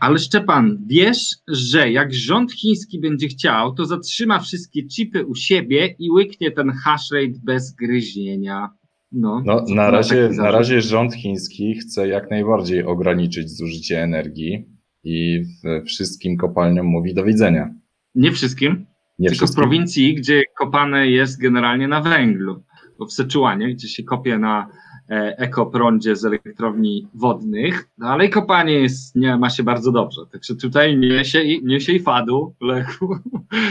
ale 0.00 0.18
Szczepan, 0.18 0.78
wiesz, 0.86 1.36
że 1.48 1.90
jak 1.90 2.14
rząd 2.14 2.52
chiński 2.52 3.00
będzie 3.00 3.28
chciał, 3.28 3.74
to 3.74 3.84
zatrzyma 3.84 4.38
wszystkie 4.38 4.88
chipy 4.88 5.26
u 5.26 5.34
siebie 5.34 5.94
i 5.98 6.10
łyknie 6.10 6.50
ten 6.50 6.70
hashrate 6.70 7.40
bez 7.44 7.74
gryzienia. 7.74 8.68
No, 9.12 9.42
no 9.46 9.64
na, 9.74 9.90
razie, 9.90 10.28
na 10.28 10.50
razie 10.50 10.82
rząd 10.82 11.14
chiński 11.14 11.74
chce 11.74 12.08
jak 12.08 12.30
najbardziej 12.30 12.84
ograniczyć 12.84 13.50
zużycie 13.50 14.02
energii 14.02 14.77
i 15.08 15.44
wszystkim 15.86 16.36
kopalniom 16.36 16.86
mówi 16.86 17.14
do 17.14 17.24
widzenia. 17.24 17.74
Nie 18.14 18.32
wszystkim, 18.32 18.86
Nie 19.18 19.28
tylko 19.28 19.38
wszystkim. 19.38 19.62
w 19.62 19.64
prowincji, 19.64 20.14
gdzie 20.14 20.42
kopane 20.58 21.10
jest 21.10 21.40
generalnie 21.40 21.88
na 21.88 22.00
węglu. 22.00 22.62
Bo 22.98 23.06
w 23.06 23.12
Seczuanie, 23.12 23.74
gdzie 23.74 23.88
się 23.88 24.02
kopie 24.02 24.38
na 24.38 24.68
E, 25.10 25.38
ekoprądzie 25.38 26.16
z 26.16 26.24
elektrowni 26.24 27.08
wodnych, 27.14 27.88
no 27.98 28.08
ale 28.08 28.28
kopanie 28.28 28.72
jest, 28.72 29.16
nie, 29.16 29.36
ma 29.36 29.50
się 29.50 29.62
bardzo 29.62 29.92
dobrze, 29.92 30.20
także 30.32 30.56
tutaj 30.56 30.98
nie 30.98 31.24
się, 31.24 31.60
nie 31.62 31.80
się 31.80 31.92
i 31.92 32.00
fadu, 32.00 32.54
lechu. 32.60 33.16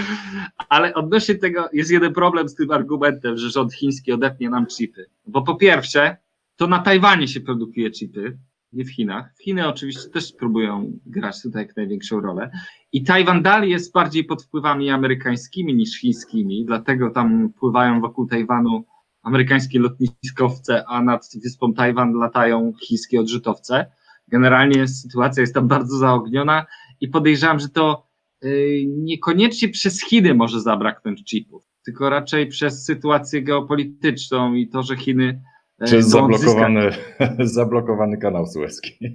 Ale 0.69 0.93
odnośnie 0.93 1.35
tego 1.35 1.69
jest 1.73 1.91
jeden 1.91 2.13
problem 2.13 2.49
z 2.49 2.55
tym 2.55 2.71
argumentem, 2.71 3.37
że 3.37 3.49
rząd 3.49 3.73
chiński 3.73 4.11
odepnie 4.11 4.49
nam 4.49 4.65
chipy. 4.67 5.05
Bo 5.27 5.41
po 5.41 5.55
pierwsze, 5.55 6.17
to 6.55 6.67
na 6.67 6.79
Tajwanie 6.79 7.27
się 7.27 7.41
produkuje 7.41 7.91
chipy, 7.91 8.37
nie 8.73 8.85
w 8.85 8.91
Chinach. 8.91 9.33
Chiny 9.43 9.67
oczywiście 9.67 10.09
też 10.09 10.33
próbują 10.33 10.99
grać 11.05 11.41
tutaj 11.41 11.65
jak 11.65 11.75
największą 11.75 12.21
rolę. 12.21 12.51
I 12.91 13.03
Tajwan 13.03 13.43
dalej 13.43 13.71
jest 13.71 13.93
bardziej 13.93 14.23
pod 14.23 14.43
wpływami 14.43 14.89
amerykańskimi 14.89 15.75
niż 15.75 15.99
chińskimi, 15.99 16.65
dlatego 16.65 17.09
tam 17.09 17.53
pływają 17.59 18.01
wokół 18.01 18.27
Tajwanu 18.27 18.85
amerykańskie 19.23 19.79
lotniskowce, 19.79 20.83
a 20.87 21.03
nad 21.03 21.29
wyspą 21.43 21.73
Tajwan 21.73 22.13
latają 22.13 22.73
chińskie 22.81 23.19
odrzutowce. 23.19 23.91
Generalnie 24.27 24.87
sytuacja 24.87 25.41
jest 25.41 25.53
tam 25.53 25.67
bardzo 25.67 25.97
zaogniona 25.97 26.65
i 27.01 27.07
podejrzewam, 27.07 27.59
że 27.59 27.69
to 27.69 28.07
y, 28.43 28.83
niekoniecznie 28.87 29.69
przez 29.69 30.03
Chiny 30.03 30.33
może 30.33 30.61
zabraknąć 30.61 31.23
chipów, 31.23 31.63
tylko 31.85 32.09
raczej 32.09 32.47
przez 32.47 32.85
sytuację 32.85 33.41
geopolityczną 33.41 34.53
i 34.53 34.67
to, 34.67 34.83
że 34.83 34.97
Chiny. 34.97 35.41
Y, 35.81 35.85
przez 35.85 36.07
zablokowany, 36.07 36.89
zablokowany 37.39 38.17
kanał 38.17 38.45
sueski. 38.45 38.99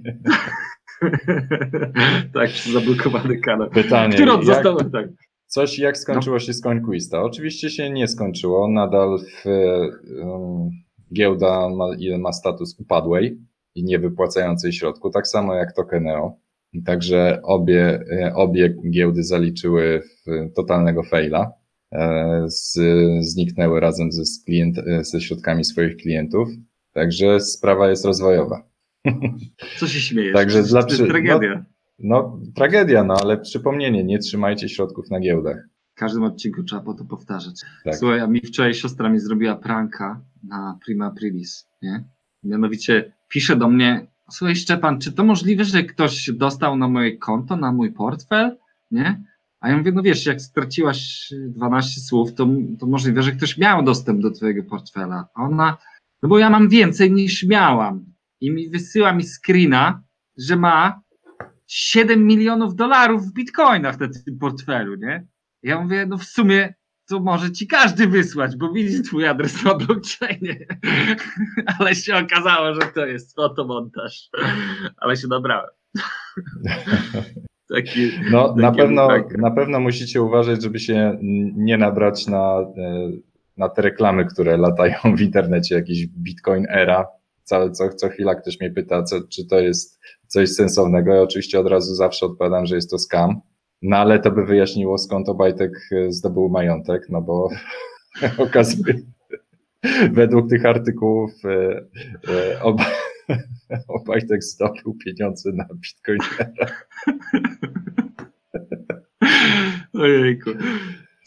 tak, 2.33 2.49
zablokowany 2.49 3.37
kanał. 3.37 3.69
Pytanie. 3.69 4.13
Który 4.13 4.31
jak, 4.31 4.45
został, 4.45 4.77
tak. 4.77 5.07
Coś 5.47 5.79
jak 5.79 5.97
skończyło 5.97 6.35
no. 6.35 6.39
się 6.39 6.53
z 6.53 6.61
Coinquista? 6.61 7.21
Oczywiście 7.21 7.69
się 7.69 7.89
nie 7.89 8.07
skończyło, 8.07 8.67
nadal 8.67 9.19
w, 9.19 9.45
um, 9.45 10.69
giełda 11.13 11.69
ma, 11.69 11.85
ma 12.19 12.33
status 12.33 12.79
upadłej 12.79 13.39
i 13.75 13.83
niewypłacającej 13.83 14.73
środku, 14.73 15.09
tak 15.09 15.27
samo 15.27 15.55
jak 15.55 15.75
Tokeneo. 15.75 16.37
Także 16.85 17.39
obie, 17.43 18.03
e, 18.11 18.33
obie 18.35 18.75
giełdy 18.89 19.23
zaliczyły 19.23 20.03
totalnego 20.55 21.03
faila. 21.03 21.51
E, 21.93 22.43
z, 22.47 22.79
zniknęły 23.19 23.79
razem 23.79 24.11
ze, 24.11 24.23
klient, 24.45 24.77
e, 24.77 25.03
ze 25.03 25.21
środkami 25.21 25.65
swoich 25.65 25.97
klientów. 25.97 26.49
Także 26.93 27.39
sprawa 27.39 27.89
jest 27.89 28.05
rozwojowa. 28.05 28.63
Co 29.79 29.87
się 29.87 29.99
śmiejesz? 29.99 30.33
Także 30.33 30.63
to 30.63 30.87
jest 30.89 31.07
tragedia. 31.07 31.65
No, 31.99 32.39
no, 32.39 32.39
tragedia, 32.55 33.03
no 33.03 33.13
ale 33.21 33.37
przypomnienie, 33.37 34.03
nie 34.03 34.19
trzymajcie 34.19 34.69
środków 34.69 35.11
na 35.11 35.19
giełdach. 35.19 35.57
W 35.95 35.99
każdym 35.99 36.23
odcinku 36.23 36.63
trzeba 36.63 36.81
po 36.81 36.93
to 36.93 37.05
powtarzać. 37.05 37.61
Tak. 37.83 37.95
Słuchaj, 37.95 38.19
a 38.19 38.27
mi 38.27 38.39
wczoraj 38.39 38.73
siostra 38.73 39.09
mi 39.09 39.19
zrobiła 39.19 39.55
pranka 39.55 40.21
na 40.43 40.79
Prima 40.85 41.05
Aprilis, 41.05 41.67
nie? 41.81 42.03
Mianowicie 42.43 43.13
pisze 43.29 43.55
do 43.55 43.69
mnie, 43.69 44.07
słuchaj 44.31 44.55
Szczepan, 44.55 44.99
czy 44.99 45.11
to 45.11 45.23
możliwe, 45.23 45.63
że 45.63 45.83
ktoś 45.83 46.31
dostał 46.33 46.75
na 46.75 46.87
moje 46.87 47.17
konto, 47.17 47.55
na 47.55 47.71
mój 47.71 47.91
portfel, 47.91 48.57
nie? 48.91 49.23
A 49.63 49.69
ja 49.69 49.77
mówię, 49.77 49.91
no 49.91 50.01
wiesz, 50.01 50.25
jak 50.25 50.41
straciłaś 50.41 51.33
12 51.47 52.01
słów, 52.01 52.33
to, 52.33 52.47
to 52.79 52.85
możliwe, 52.85 53.23
że 53.23 53.31
ktoś 53.31 53.57
miał 53.57 53.83
dostęp 53.83 54.21
do 54.21 54.31
twojego 54.31 54.63
portfela. 54.63 55.27
A 55.35 55.43
ona, 55.43 55.77
no 56.23 56.29
bo 56.29 56.39
ja 56.39 56.49
mam 56.49 56.69
więcej 56.69 57.11
niż 57.11 57.43
miałam. 57.43 58.05
I 58.41 58.51
mi 58.51 58.69
wysyła 58.69 59.13
mi 59.13 59.23
screena, 59.23 60.03
że 60.37 60.55
ma 60.55 61.01
7 61.67 62.27
milionów 62.27 62.75
dolarów 62.75 63.25
w 63.25 63.33
bitcoinach 63.33 63.99
na 63.99 64.07
tym 64.25 64.39
portfelu, 64.39 64.95
nie? 64.95 65.27
Ja 65.61 65.81
mówię, 65.81 66.05
no 66.05 66.17
w 66.17 66.23
sumie 66.23 66.73
to 67.07 67.19
może 67.19 67.51
ci 67.51 67.67
każdy 67.67 68.07
wysłać, 68.07 68.55
bo 68.55 68.73
widzi 68.73 69.01
twój 69.01 69.27
adres 69.27 69.63
na 69.63 69.75
blockchainie. 69.75 70.65
Ale 71.79 71.95
się 71.95 72.17
okazało, 72.17 72.73
że 72.75 72.81
to 72.81 73.05
jest 73.05 73.35
fotomontaż. 73.35 74.29
Ale 74.97 75.17
się 75.17 75.27
nabrałem. 75.27 75.69
Taki, 77.69 78.11
no, 78.31 78.47
taki 78.47 78.61
na, 78.61 78.71
pewno, 78.71 79.07
na 79.37 79.51
pewno 79.51 79.79
musicie 79.79 80.21
uważać, 80.21 80.63
żeby 80.63 80.79
się 80.79 81.17
nie 81.55 81.77
nabrać 81.77 82.27
na, 82.27 82.59
e, 82.77 83.11
na 83.57 83.69
te 83.69 83.81
reklamy, 83.81 84.25
które 84.25 84.57
latają 84.57 84.95
w 85.17 85.21
internecie, 85.21 85.75
jakiś 85.75 86.07
Bitcoin 86.07 86.65
era. 86.69 87.07
Co, 87.43 87.69
co, 87.69 87.89
co 87.89 88.09
chwila 88.09 88.35
ktoś 88.35 88.59
mnie 88.59 88.71
pyta, 88.71 89.03
co, 89.03 89.15
czy 89.29 89.47
to 89.47 89.59
jest 89.59 89.99
coś 90.27 90.49
sensownego. 90.49 91.13
Ja 91.13 91.21
oczywiście 91.21 91.59
od 91.59 91.67
razu 91.67 91.95
zawsze 91.95 92.25
odpowiadam, 92.25 92.65
że 92.65 92.75
jest 92.75 92.91
to 92.91 92.97
scam, 92.97 93.41
no 93.81 93.97
ale 93.97 94.19
to 94.19 94.31
by 94.31 94.45
wyjaśniło 94.45 94.97
skąd 94.97 95.29
Obajtek 95.29 95.71
e, 95.91 96.11
zdobył 96.11 96.49
majątek, 96.49 97.09
no 97.09 97.21
bo 97.21 97.49
okazuje 98.37 98.93
według 100.11 100.49
tych 100.49 100.65
artykułów 100.65 101.31
e, 101.45 101.85
e, 102.33 102.61
Oba, 102.61 102.85
Obajtek 103.87 104.43
zdobył 104.43 104.97
pieniądze 105.05 105.51
na 105.53 105.65
Bitcoinera. 105.73 106.71
Ojejku. 109.93 110.49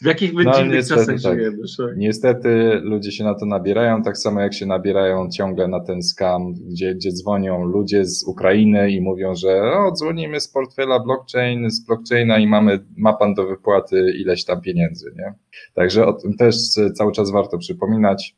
W 0.01 0.05
jakich 0.05 0.33
my 0.33 0.43
no, 0.43 0.53
dziwnych 0.53 0.87
czasach 0.87 1.05
tak. 1.05 1.17
żyjemy. 1.19 1.57
Niestety 1.95 2.79
ludzie 2.83 3.11
się 3.11 3.23
na 3.23 3.33
to 3.33 3.45
nabierają, 3.45 4.03
tak 4.03 4.17
samo 4.17 4.41
jak 4.41 4.53
się 4.53 4.65
nabierają 4.65 5.29
ciągle 5.29 5.67
na 5.67 5.79
ten 5.79 6.03
scam, 6.03 6.53
gdzie, 6.53 6.95
gdzie 6.95 7.11
dzwonią 7.11 7.65
ludzie 7.65 8.05
z 8.05 8.23
Ukrainy 8.27 8.91
i 8.91 9.01
mówią, 9.01 9.35
że 9.35 9.61
o, 9.63 9.91
dzwonimy 9.91 10.39
z 10.39 10.47
portfela 10.47 10.99
blockchain, 10.99 11.69
z 11.69 11.85
blockchaina 11.85 12.37
i 12.37 12.47
mamy, 12.47 12.79
ma 12.97 13.13
pan 13.13 13.33
do 13.33 13.47
wypłaty 13.47 14.13
ileś 14.17 14.45
tam 14.45 14.61
pieniędzy, 14.61 15.13
nie? 15.17 15.33
Także 15.73 16.05
o 16.05 16.13
tym 16.13 16.33
też 16.33 16.55
cały 16.95 17.11
czas 17.11 17.31
warto 17.31 17.57
przypominać. 17.57 18.35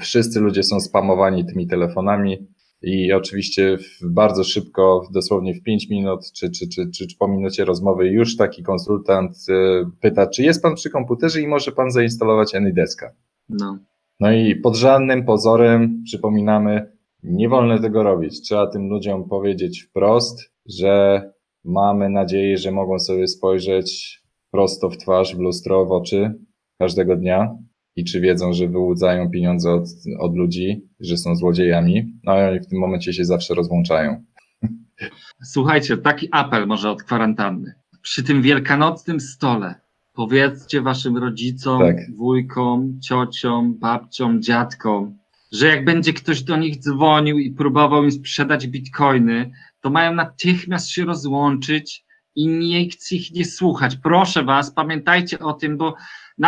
Wszyscy 0.00 0.40
ludzie 0.40 0.62
są 0.62 0.80
spamowani 0.80 1.46
tymi 1.46 1.66
telefonami 1.66 2.46
i 2.82 3.12
oczywiście 3.12 3.78
bardzo 4.02 4.44
szybko, 4.44 5.08
dosłownie 5.12 5.54
w 5.54 5.62
5 5.62 5.88
minut 5.90 6.32
czy, 6.32 6.50
czy, 6.50 6.68
czy, 6.68 6.90
czy, 6.90 7.06
po 7.18 7.28
minucie 7.28 7.64
rozmowy 7.64 8.08
już 8.08 8.36
taki 8.36 8.62
konsultant 8.62 9.36
y, 9.48 9.84
pyta, 10.00 10.26
czy 10.26 10.42
jest 10.42 10.62
pan 10.62 10.74
przy 10.74 10.90
komputerze 10.90 11.40
i 11.40 11.48
może 11.48 11.72
pan 11.72 11.90
zainstalować 11.90 12.54
AnyDeska. 12.54 13.12
No. 13.48 13.78
No 14.20 14.32
i 14.32 14.56
pod 14.56 14.76
żadnym 14.76 15.24
pozorem 15.24 16.02
przypominamy, 16.04 16.92
nie 17.22 17.48
wolno 17.48 17.78
tego 17.78 18.02
robić. 18.02 18.40
Trzeba 18.40 18.66
tym 18.66 18.88
ludziom 18.88 19.28
powiedzieć 19.28 19.82
wprost, 19.82 20.52
że 20.66 21.22
mamy 21.64 22.10
nadzieję, 22.10 22.58
że 22.58 22.70
mogą 22.70 22.98
sobie 22.98 23.28
spojrzeć 23.28 24.20
prosto 24.50 24.90
w 24.90 24.96
twarz, 24.96 25.36
w 25.36 25.38
lustro, 25.38 25.86
w 25.86 25.92
oczy 25.92 26.34
każdego 26.78 27.16
dnia 27.16 27.56
i 27.98 28.04
czy 28.04 28.20
wiedzą, 28.20 28.52
że 28.52 28.68
wyłudzają 28.68 29.30
pieniądze 29.30 29.70
od, 29.72 29.84
od 30.18 30.36
ludzi, 30.36 30.88
że 31.00 31.16
są 31.16 31.36
złodziejami, 31.36 32.12
no 32.24 32.52
i 32.52 32.60
w 32.60 32.66
tym 32.66 32.78
momencie 32.78 33.12
się 33.12 33.24
zawsze 33.24 33.54
rozłączają. 33.54 34.24
Słuchajcie, 35.42 35.96
taki 35.96 36.28
apel 36.32 36.66
może 36.66 36.90
od 36.90 37.02
kwarantanny. 37.02 37.74
Przy 38.02 38.22
tym 38.22 38.42
wielkanocnym 38.42 39.20
stole 39.20 39.74
powiedzcie 40.14 40.80
waszym 40.80 41.16
rodzicom, 41.16 41.80
tak. 41.80 41.96
wujkom, 42.16 43.00
ciociom, 43.00 43.78
babciom, 43.78 44.42
dziadkom, 44.42 45.18
że 45.52 45.66
jak 45.66 45.84
będzie 45.84 46.12
ktoś 46.12 46.42
do 46.42 46.56
nich 46.56 46.78
dzwonił 46.78 47.38
i 47.38 47.50
próbował 47.50 48.04
im 48.04 48.12
sprzedać 48.12 48.66
bitcoiny, 48.66 49.50
to 49.80 49.90
mają 49.90 50.14
natychmiast 50.14 50.90
się 50.90 51.04
rozłączyć 51.04 52.04
i 52.34 52.48
nikt 52.48 53.12
ich 53.12 53.34
nie 53.34 53.44
słuchać. 53.44 53.96
Proszę 53.96 54.44
was, 54.44 54.70
pamiętajcie 54.70 55.38
o 55.38 55.52
tym, 55.52 55.76
bo 55.76 55.94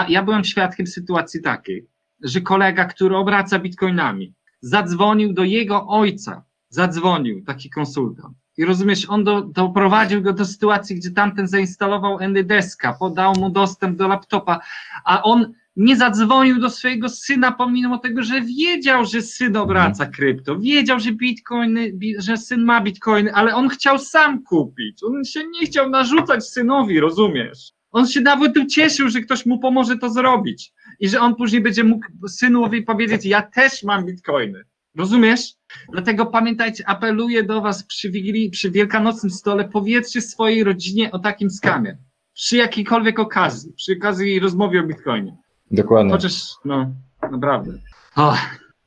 ja 0.09 0.23
byłem 0.23 0.45
świadkiem 0.45 0.87
sytuacji 0.87 1.43
takiej, 1.43 1.87
że 2.23 2.41
kolega, 2.41 2.85
który 2.85 3.17
obraca 3.17 3.59
bitcoinami, 3.59 4.35
zadzwonił 4.61 5.33
do 5.33 5.45
jego 5.45 5.87
ojca, 5.89 6.45
zadzwonił 6.69 7.45
taki 7.45 7.71
konsultant. 7.71 8.37
I 8.57 8.65
rozumiesz, 8.65 9.07
on 9.09 9.25
do, 9.25 9.43
doprowadził 9.43 10.23
go 10.23 10.33
do 10.33 10.45
sytuacji, 10.45 10.97
gdzie 10.97 11.11
tamten 11.11 11.49
zainstalował 11.49 12.19
NDeska, 12.21 12.93
podał 12.93 13.35
mu 13.35 13.51
dostęp 13.51 13.97
do 13.97 14.09
laptopa, 14.09 14.61
a 15.05 15.23
on 15.23 15.53
nie 15.77 15.97
zadzwonił 15.97 16.61
do 16.61 16.71
swojego 16.71 17.09
syna, 17.09 17.53
pomimo 17.53 17.99
tego, 17.99 18.23
że 18.23 18.41
wiedział, 18.41 19.05
że 19.05 19.23
syn 19.23 19.57
obraca 19.57 20.05
mhm. 20.05 20.13
krypto, 20.13 20.59
wiedział, 20.59 21.01
że 21.01 21.13
bitcoiny, 21.13 21.93
że 22.19 22.37
syn 22.37 22.65
ma 22.65 22.81
bitcoiny, 22.81 23.35
ale 23.35 23.55
on 23.55 23.69
chciał 23.69 23.99
sam 23.99 24.43
kupić. 24.43 25.05
On 25.05 25.25
się 25.25 25.41
nie 25.49 25.67
chciał 25.67 25.91
narzucać 25.91 26.49
synowi, 26.49 27.01
rozumiesz? 27.01 27.73
On 27.91 28.07
się 28.07 28.21
nawet 28.21 28.57
ucieszył, 28.57 29.09
że 29.09 29.21
ktoś 29.21 29.47
mu 29.47 29.59
pomoże 29.59 29.99
to 29.99 30.11
zrobić 30.11 30.73
i 31.01 31.09
że 31.09 31.21
on 31.21 31.35
później 31.35 31.63
będzie 31.63 31.85
mógł 31.85 32.07
synowi 32.29 32.83
powiedzieć, 32.83 33.25
ja 33.25 33.43
też 33.43 33.83
mam 33.83 34.07
bitcoiny. 34.07 34.65
Rozumiesz? 34.97 35.55
Dlatego 35.93 36.27
pamiętajcie, 36.27 36.89
apeluję 36.89 37.43
do 37.43 37.61
was 37.61 37.85
przy, 37.85 38.11
Wigilii, 38.11 38.51
przy 38.51 38.71
wielkanocnym 38.71 39.31
stole, 39.31 39.69
powiedzcie 39.69 40.21
swojej 40.21 40.65
rodzinie 40.65 41.11
o 41.11 41.19
takim 41.19 41.51
skamie. 41.51 41.99
Przy 42.35 42.57
jakiejkolwiek 42.57 43.19
okazji, 43.19 43.73
przy 43.73 43.97
okazji 43.99 44.41
rozmowy 44.41 44.81
o 44.81 44.83
bitcoinie. 44.83 45.37
Dokładnie. 45.71 46.13
Chociaż, 46.13 46.43
no, 46.65 46.95
naprawdę. 47.31 47.73
Oh, 48.17 48.39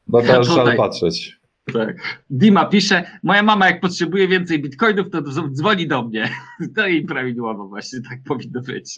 Bo 0.08 0.22
teraz 0.22 0.48
żal 0.48 0.78
patrzeć. 0.78 1.43
Tak. 1.74 2.24
Dima 2.30 2.66
pisze, 2.66 3.20
moja 3.24 3.44
mama 3.44 3.68
jak 3.68 3.82
potrzebuje 3.82 4.28
więcej 4.28 4.62
bitcoinów, 4.62 5.10
to 5.10 5.22
dzwoni 5.50 5.88
do 5.88 6.04
mnie. 6.04 6.30
To 6.76 6.88
jej 6.88 7.06
prawidłowo 7.06 7.68
właśnie, 7.68 8.02
tak 8.10 8.20
powinno 8.28 8.62
być. 8.62 8.96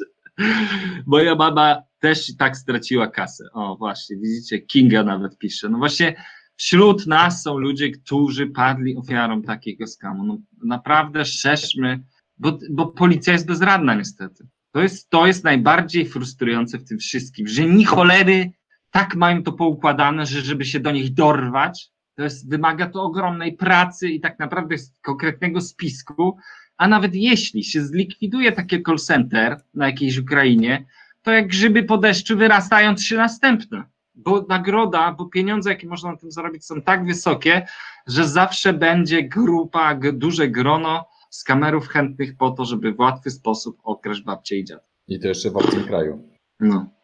Moja 1.06 1.36
mama 1.36 1.82
też 2.00 2.36
tak 2.36 2.58
straciła 2.58 3.08
kasę. 3.08 3.44
O 3.54 3.76
właśnie, 3.78 4.18
widzicie, 4.18 4.60
Kinga 4.60 5.04
nawet 5.04 5.38
pisze. 5.38 5.70
No 5.70 5.78
właśnie 5.78 6.16
wśród 6.56 7.08
nas 7.08 7.44
są 7.44 7.58
ludzie, 7.58 7.92
którzy 7.92 8.48
padli 8.48 8.98
ofiarą 8.98 9.42
takiego 9.42 9.88
skamu. 9.88 10.26
No 10.26 10.38
naprawdę 10.66 11.26
szerzmy, 11.26 12.04
bo, 12.38 12.60
bo 12.72 12.88
policja 12.88 13.34
jest 13.34 13.48
bezradna 13.48 13.96
niestety. 13.96 14.48
To 14.72 14.82
jest, 14.82 15.10
to 15.10 15.28
jest 15.28 15.44
najbardziej 15.44 16.06
frustrujące 16.06 16.78
w 16.78 16.88
tym 16.88 16.98
wszystkim, 16.98 17.48
że 17.48 17.66
ni 17.66 17.86
cholery 17.86 18.52
tak 18.92 19.16
mają 19.16 19.44
to 19.44 19.52
poukładane, 19.52 20.26
że 20.26 20.42
żeby 20.42 20.66
się 20.66 20.80
do 20.80 20.92
nich 20.92 21.14
dorwać, 21.14 21.95
to 22.16 22.24
jest, 22.24 22.50
wymaga 22.50 22.90
to 22.90 23.04
ogromnej 23.04 23.54
pracy 23.54 24.10
i 24.10 24.20
tak 24.20 24.40
naprawdę 24.40 24.76
konkretnego 25.02 25.62
spisku, 25.62 26.38
a 26.78 26.88
nawet 26.88 27.16
jeśli 27.16 27.64
się 27.64 27.86
zlikwiduje 27.86 28.52
takie 28.52 28.82
call 28.82 28.98
center 28.98 29.62
na 29.74 29.86
jakiejś 29.86 30.18
Ukrainie, 30.18 30.86
to 31.22 31.32
jak 31.32 31.48
grzyby 31.48 31.84
po 31.84 31.98
deszczu 31.98 32.38
wyrastają 32.38 32.98
się 32.98 33.16
następne. 33.16 33.84
Bo 34.16 34.46
nagroda, 34.50 35.12
bo 35.12 35.26
pieniądze, 35.26 35.70
jakie 35.70 35.88
można 35.88 36.12
na 36.12 36.18
tym 36.18 36.32
zarobić, 36.32 36.66
są 36.66 36.82
tak 36.82 37.06
wysokie, 37.06 37.68
że 38.08 38.28
zawsze 38.28 38.74
będzie 38.74 39.24
grupa, 39.24 39.96
duże 40.14 40.48
grono 40.48 41.06
z 41.30 41.44
kamerów 41.44 41.88
chętnych 41.88 42.38
po 42.38 42.52
to, 42.52 42.66
żeby 42.66 42.94
w 42.94 43.00
łatwy 43.00 43.32
sposób 43.32 43.78
okraść 43.84 44.22
babcię 44.22 44.56
i 44.56 44.66
dziad. 44.66 44.88
I 45.08 45.20
to 45.20 45.28
jeszcze 45.28 45.52
w 45.52 45.58
obcym 45.58 45.84
kraju. 45.84 46.30
No. 46.60 46.95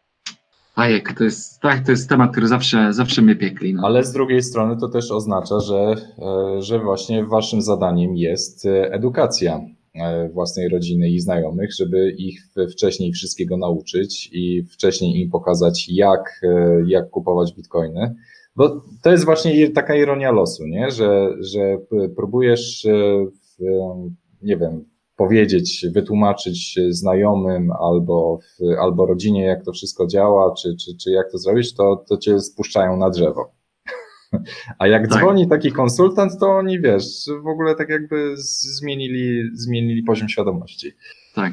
Ajek, 0.74 1.12
to 1.18 1.24
jest, 1.24 1.60
tak, 1.60 1.84
to 1.84 1.90
jest 1.90 2.08
temat, 2.08 2.32
który 2.32 2.48
zawsze, 2.48 2.92
zawsze 2.92 3.22
mnie 3.22 3.36
piekli. 3.36 3.74
No. 3.74 3.82
Ale 3.84 4.04
z 4.04 4.12
drugiej 4.12 4.42
strony 4.42 4.76
to 4.80 4.88
też 4.88 5.10
oznacza, 5.10 5.60
że, 5.60 5.94
e, 6.18 6.62
że 6.62 6.78
właśnie 6.78 7.24
waszym 7.24 7.62
zadaniem 7.62 8.16
jest 8.16 8.66
e, 8.66 8.92
edukacja 8.92 9.60
e, 9.94 10.28
własnej 10.28 10.68
rodziny 10.68 11.10
i 11.10 11.20
znajomych, 11.20 11.74
żeby 11.74 12.10
ich 12.10 12.40
wcześniej 12.72 13.12
wszystkiego 13.12 13.56
nauczyć 13.56 14.30
i 14.32 14.62
wcześniej 14.62 15.20
im 15.20 15.30
pokazać, 15.30 15.88
jak, 15.88 16.40
jak 16.86 17.10
kupować 17.10 17.54
bitcoiny. 17.54 18.14
Bo 18.56 18.82
to 19.02 19.10
jest 19.10 19.24
właśnie 19.24 19.70
taka 19.70 19.94
ironia 19.96 20.32
losu, 20.32 20.66
nie? 20.66 20.90
Że, 20.90 21.28
że 21.40 21.78
próbujesz, 22.16 22.86
nie 24.42 24.56
wiem, 24.56 24.84
powiedzieć, 25.22 25.86
wytłumaczyć 25.94 26.78
znajomym 26.90 27.70
albo, 27.80 28.38
albo 28.80 29.06
rodzinie, 29.06 29.44
jak 29.44 29.64
to 29.64 29.72
wszystko 29.72 30.06
działa, 30.06 30.54
czy, 30.54 30.76
czy, 30.76 30.96
czy 30.96 31.10
jak 31.10 31.30
to 31.32 31.38
zrobić, 31.38 31.74
to, 31.74 32.04
to 32.08 32.16
cię 32.16 32.40
spuszczają 32.40 32.96
na 32.96 33.10
drzewo. 33.10 33.52
A 34.78 34.86
jak 34.86 35.08
tak. 35.08 35.18
dzwoni 35.18 35.48
taki 35.48 35.72
konsultant, 35.72 36.38
to 36.40 36.46
oni 36.46 36.80
wiesz, 36.80 37.04
w 37.42 37.46
ogóle 37.46 37.74
tak 37.74 37.88
jakby 37.88 38.34
zmienili, 38.36 39.50
zmienili 39.54 40.02
poziom 40.02 40.28
świadomości. 40.28 40.92
Tak. 41.34 41.52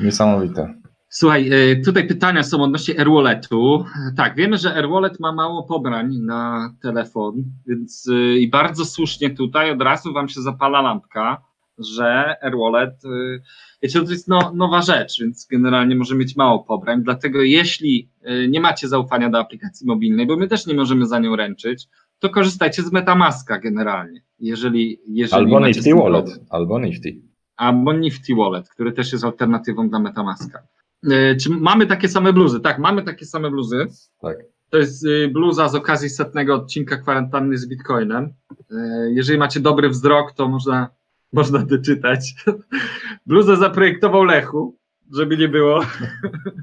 Niesamowite. 0.00 0.74
Słuchaj, 1.08 1.50
e, 1.52 1.76
tutaj 1.76 2.06
pytania 2.06 2.42
są 2.42 2.62
odnośnie 2.62 2.98
AirWalletu. 2.98 3.84
Tak, 4.16 4.36
wiemy, 4.36 4.58
że 4.58 4.74
AirWallet 4.74 5.20
ma 5.20 5.32
mało 5.32 5.62
pobrań 5.62 6.16
na 6.16 6.74
telefon, 6.82 7.44
więc 7.66 8.08
e, 8.12 8.38
i 8.38 8.50
bardzo 8.50 8.84
słusznie 8.84 9.30
tutaj 9.30 9.70
od 9.70 9.82
razu 9.82 10.12
Wam 10.12 10.28
się 10.28 10.42
zapala 10.42 10.82
lampka 10.82 11.51
że 11.78 12.36
AirWallet, 12.42 13.04
y, 13.04 13.42
wiecie, 13.82 14.00
to 14.00 14.10
jest 14.10 14.28
no, 14.28 14.52
nowa 14.54 14.82
rzecz, 14.82 15.20
więc 15.20 15.46
generalnie 15.50 15.96
może 15.96 16.14
mieć 16.14 16.36
mało 16.36 16.64
pobrań, 16.64 17.02
dlatego 17.02 17.42
jeśli 17.42 18.10
y, 18.30 18.48
nie 18.48 18.60
macie 18.60 18.88
zaufania 18.88 19.30
do 19.30 19.38
aplikacji 19.38 19.86
mobilnej, 19.86 20.26
bo 20.26 20.36
my 20.36 20.48
też 20.48 20.66
nie 20.66 20.74
możemy 20.74 21.06
za 21.06 21.18
nią 21.18 21.36
ręczyć, 21.36 21.88
to 22.18 22.30
korzystajcie 22.30 22.82
z 22.82 22.92
Metamaska 22.92 23.58
generalnie. 23.58 24.22
Jeżeli, 24.38 25.00
jeżeli 25.06 25.44
albo 25.44 25.66
Nifty 25.66 25.94
Wallet, 25.94 26.40
albo 26.50 26.80
Nifty. 26.80 27.22
Albo 27.56 27.92
Nifty 27.92 28.34
Wallet, 28.34 28.68
który 28.68 28.92
też 28.92 29.12
jest 29.12 29.24
alternatywą 29.24 29.88
dla 29.88 29.98
Metamaska. 29.98 30.62
Y, 31.06 31.36
czy 31.40 31.50
mamy 31.50 31.86
takie 31.86 32.08
same 32.08 32.32
bluzy? 32.32 32.60
Tak, 32.60 32.78
mamy 32.78 33.02
takie 33.02 33.26
same 33.26 33.50
bluzy. 33.50 33.86
Tak. 34.20 34.36
To 34.70 34.78
jest 34.78 35.06
bluza 35.32 35.68
z 35.68 35.74
okazji 35.74 36.10
setnego 36.10 36.54
odcinka 36.54 36.96
kwarantanny 36.96 37.58
z 37.58 37.68
Bitcoinem. 37.68 38.34
Jeżeli 39.08 39.38
macie 39.38 39.60
dobry 39.60 39.88
wzrok, 39.88 40.32
to 40.32 40.48
można 40.48 40.88
można 41.38 41.58
doczytać. 41.58 42.34
Bluzę 43.26 43.56
zaprojektował 43.56 44.24
Lechu, 44.24 44.78
żeby 45.16 45.36
nie 45.36 45.48
było. 45.48 45.80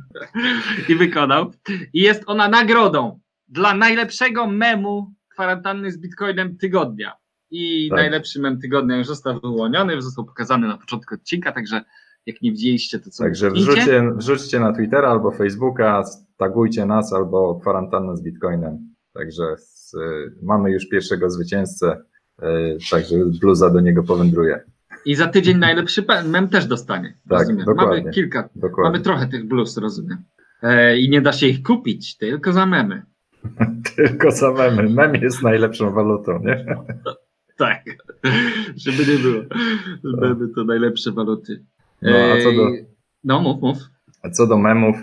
I 0.89 0.95
wykonał. 0.95 1.51
I 1.93 2.01
jest 2.01 2.23
ona 2.25 2.47
nagrodą 2.47 3.19
dla 3.47 3.73
najlepszego 3.73 4.47
memu 4.47 5.13
kwarantanny 5.29 5.91
z 5.91 5.97
Bitcoinem 5.97 6.57
tygodnia. 6.57 7.13
I 7.51 7.89
tak. 7.89 7.99
najlepszy 7.99 8.41
mem 8.41 8.59
tygodnia 8.59 8.97
już 8.97 9.07
został 9.07 9.39
wyłoniony, 9.39 10.01
został 10.01 10.25
pokazany 10.25 10.67
na 10.67 10.77
początku 10.77 11.15
odcinka, 11.15 11.51
także 11.51 11.81
jak 12.25 12.41
nie 12.41 12.51
widzieliście, 12.51 12.99
to 12.99 13.09
co 13.09 13.23
Także 13.23 13.51
wrzućcie, 13.51 14.11
wrzućcie 14.15 14.59
na 14.59 14.73
Twittera 14.73 15.09
albo 15.09 15.31
Facebooka, 15.31 16.03
tagujcie 16.37 16.85
nas 16.85 17.13
albo 17.13 17.59
kwarantannę 17.61 18.17
z 18.17 18.21
Bitcoinem. 18.21 18.95
Także 19.13 19.43
z, 19.57 19.95
mamy 20.43 20.71
już 20.71 20.89
pierwszego 20.89 21.29
zwycięzcę. 21.29 22.01
E, 22.41 22.77
także 22.91 23.15
bluza 23.41 23.69
do 23.69 23.79
niego 23.79 24.03
powędruje. 24.03 24.59
I 25.05 25.15
za 25.15 25.27
tydzień 25.27 25.57
najlepszy 25.57 26.05
mem 26.25 26.47
też 26.47 26.65
dostanie. 26.65 27.13
Tak, 27.29 27.39
rozumiem. 27.39 27.65
Mamy 27.75 28.11
kilka, 28.11 28.49
dokładnie. 28.55 28.83
mamy 28.83 28.99
trochę 28.99 29.27
tych 29.27 29.47
bluz, 29.47 29.77
rozumiem. 29.77 30.17
e, 30.61 30.97
i 30.97 31.09
nie 31.09 31.21
da 31.21 31.31
się 31.31 31.47
ich 31.47 31.63
kupić, 31.63 32.17
tylko 32.17 32.53
za 32.53 32.65
memy. 32.65 33.01
tylko 33.95 34.31
za 34.31 34.51
memy. 34.51 34.89
Mem 34.89 35.15
jest 35.15 35.43
najlepszą 35.43 35.91
walutą, 35.91 36.39
nie? 36.39 36.65
tak, 37.57 37.83
żeby 38.75 39.05
nie 39.11 39.19
było. 39.19 39.43
Memy 40.03 40.47
to 40.55 40.63
najlepsze 40.63 41.11
waluty. 41.11 41.65
No, 42.01 42.17
a 42.17 42.43
co 42.43 42.51
do... 42.51 42.69
No, 43.23 43.41
mów, 43.41 43.61
mów. 43.61 43.77
A 44.23 44.29
co 44.29 44.47
do 44.47 44.57
memów, 44.57 44.95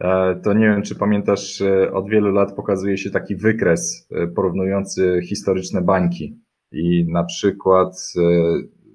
e, 0.00 0.40
to 0.44 0.52
nie 0.52 0.66
wiem, 0.66 0.82
czy 0.82 0.94
pamiętasz, 0.94 1.62
od 1.92 2.08
wielu 2.08 2.32
lat 2.32 2.56
pokazuje 2.56 2.98
się 2.98 3.10
taki 3.10 3.36
wykres 3.36 4.08
porównujący 4.34 5.20
historyczne 5.28 5.82
bańki. 5.82 6.43
I 6.74 7.06
na 7.08 7.24
przykład 7.24 8.14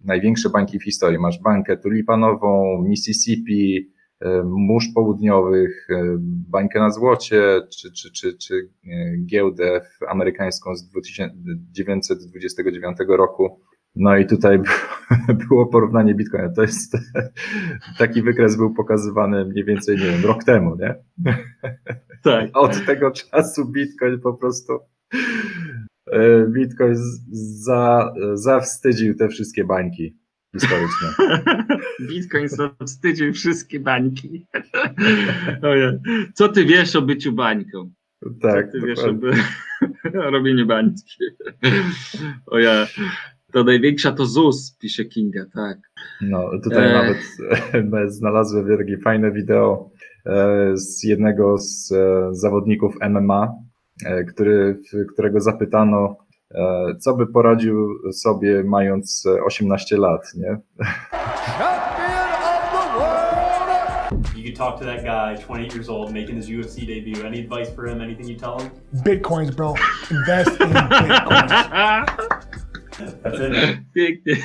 największe 0.03 0.49
bańki 0.49 0.79
w 0.79 0.83
historii. 0.83 1.19
Masz 1.19 1.41
bankę 1.41 1.77
tulipanową, 1.77 2.83
Mississippi, 2.87 3.91
e, 4.19 4.43
mórz 4.43 4.87
południowych, 4.95 5.87
e, 5.89 6.15
bańkę 6.49 6.79
na 6.79 6.89
złocie, 6.89 7.61
czy, 7.77 7.91
czy, 7.91 8.11
czy, 8.11 8.37
czy 8.37 8.69
e, 8.87 9.17
giełdę 9.25 9.81
amerykańską 10.07 10.75
z 10.75 10.91
1929 10.91 12.97
roku. 13.07 13.61
No 13.95 14.17
i 14.17 14.25
tutaj 14.25 14.59
było 15.47 15.65
porównanie 15.65 16.15
Bitcoina. 16.15 16.49
To 16.49 16.61
jest 16.61 16.97
taki 17.99 18.21
wykres 18.21 18.57
był 18.57 18.73
pokazywany 18.73 19.45
mniej 19.45 19.65
więcej, 19.65 19.97
nie 19.97 20.05
wiem, 20.05 20.25
rok 20.25 20.43
temu, 20.43 20.75
nie? 20.75 20.95
Tak. 22.23 22.49
Od 22.57 22.85
tego 22.85 23.11
czasu 23.11 23.71
Bitcoin 23.71 24.19
po 24.19 24.33
prostu 24.33 24.79
E, 25.13 25.17
Bitcoin 26.49 26.95
za, 27.31 28.13
zawstydził 28.33 29.15
te 29.15 29.27
wszystkie 29.27 29.63
bańki 29.63 30.19
historyczne. 30.53 31.07
Bitcoin 32.09 32.47
zawstydził 32.47 33.33
wszystkie 33.33 33.79
bańki. 33.79 34.47
Co 36.35 36.49
ty 36.49 36.65
wiesz 36.65 36.95
o 36.95 37.01
byciu 37.01 37.31
bańką? 37.31 37.91
Tak. 38.41 38.65
Co 38.65 38.71
ty 38.71 38.87
wiesz 38.87 38.99
o, 38.99 39.13
by... 39.13 39.31
o 40.25 40.31
robieniu 40.31 40.65
bańki? 40.65 41.03
O 42.45 42.59
ja. 42.59 42.87
To 43.53 43.63
największa 43.63 44.11
to 44.11 44.25
ZUS, 44.25 44.77
pisze 44.81 45.05
Kinga, 45.05 45.45
tak. 45.53 45.77
No, 46.21 46.51
tutaj 46.63 46.89
e... 46.89 46.93
nawet 46.93 48.13
znalazłem 48.13 48.77
takie 48.77 48.97
fajne 48.97 49.31
wideo 49.31 49.91
e, 50.25 50.71
z 50.77 51.03
jednego 51.03 51.57
z 51.57 51.91
e, 51.91 52.29
zawodników 52.31 52.95
MMA, 53.09 53.47
E, 53.47 53.68
który, 54.33 54.79
którego 55.13 55.39
zapytano, 55.39 56.15
e, 56.51 56.95
co 56.99 57.15
by 57.15 57.27
poradził 57.27 57.99
sobie 58.13 58.63
mając 58.63 59.27
18 59.45 59.97
lat, 59.97 60.33
nie? 60.35 60.57
You 64.35 64.43
could 64.43 64.55
talk 64.57 64.79
to 64.79 64.85
that 64.85 65.03
guy, 65.03 65.35
28 65.35 65.75
years 65.75 65.89
old, 65.89 66.13
making 66.13 66.35
his 66.35 66.49
UFC 66.49 66.85
debut. 66.85 67.25
Any 67.25 67.39
advice 67.39 67.75
for 67.75 67.87
him? 67.87 68.01
Anything 68.01 68.27
you 68.27 68.37
tell 68.37 68.59
him? 68.59 68.69
Bitcoins, 69.03 69.55
bro. 69.55 69.73
Invest 70.11 70.59
in 70.61 70.69
bitcoins. 70.69 71.51
Pięknie. 73.95 74.35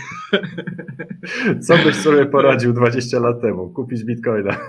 Co 1.61 1.77
byś 1.77 1.97
sobie 1.97 2.27
poradził 2.27 2.73
20 2.73 3.19
lat 3.19 3.41
temu? 3.41 3.71
Kupić 3.71 4.05
bitcoina. 4.05 4.57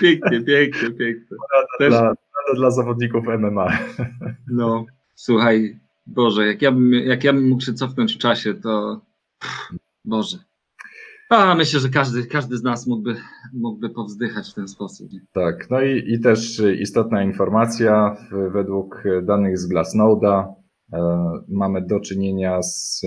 Pięknie, 0.00 0.40
pięknie, 0.40 0.90
pięknie. 0.90 1.36
Też... 1.78 1.90
Dla, 1.90 2.14
dla 2.56 2.70
zawodników 2.70 3.24
MMA. 3.38 3.78
No, 4.50 4.86
słuchaj, 5.14 5.80
Boże, 6.06 6.46
jak 6.46 6.62
ja 6.62 6.72
bym, 6.72 6.92
jak 6.92 7.24
ja 7.24 7.32
bym 7.32 7.48
mógł 7.48 7.62
się 7.62 7.72
cofnąć 7.72 8.14
w 8.14 8.18
czasie, 8.18 8.54
to 8.54 9.00
Boże. 10.04 10.38
A 11.30 11.54
myślę, 11.54 11.80
że 11.80 11.88
każdy, 11.88 12.26
każdy 12.26 12.56
z 12.56 12.62
nas 12.62 12.86
mógłby, 12.86 13.16
mógłby 13.52 13.90
powzdychać 13.90 14.50
w 14.50 14.54
ten 14.54 14.68
sposób. 14.68 15.12
Nie? 15.12 15.20
Tak, 15.32 15.70
no 15.70 15.82
i, 15.82 16.12
i 16.12 16.20
też 16.20 16.62
istotna 16.80 17.22
informacja, 17.22 18.16
według 18.52 19.04
danych 19.22 19.58
z 19.58 19.72
Glassnode'a 19.72 20.54
e, 20.92 20.98
mamy 21.48 21.86
do 21.86 22.00
czynienia 22.00 22.62
z, 22.62 23.00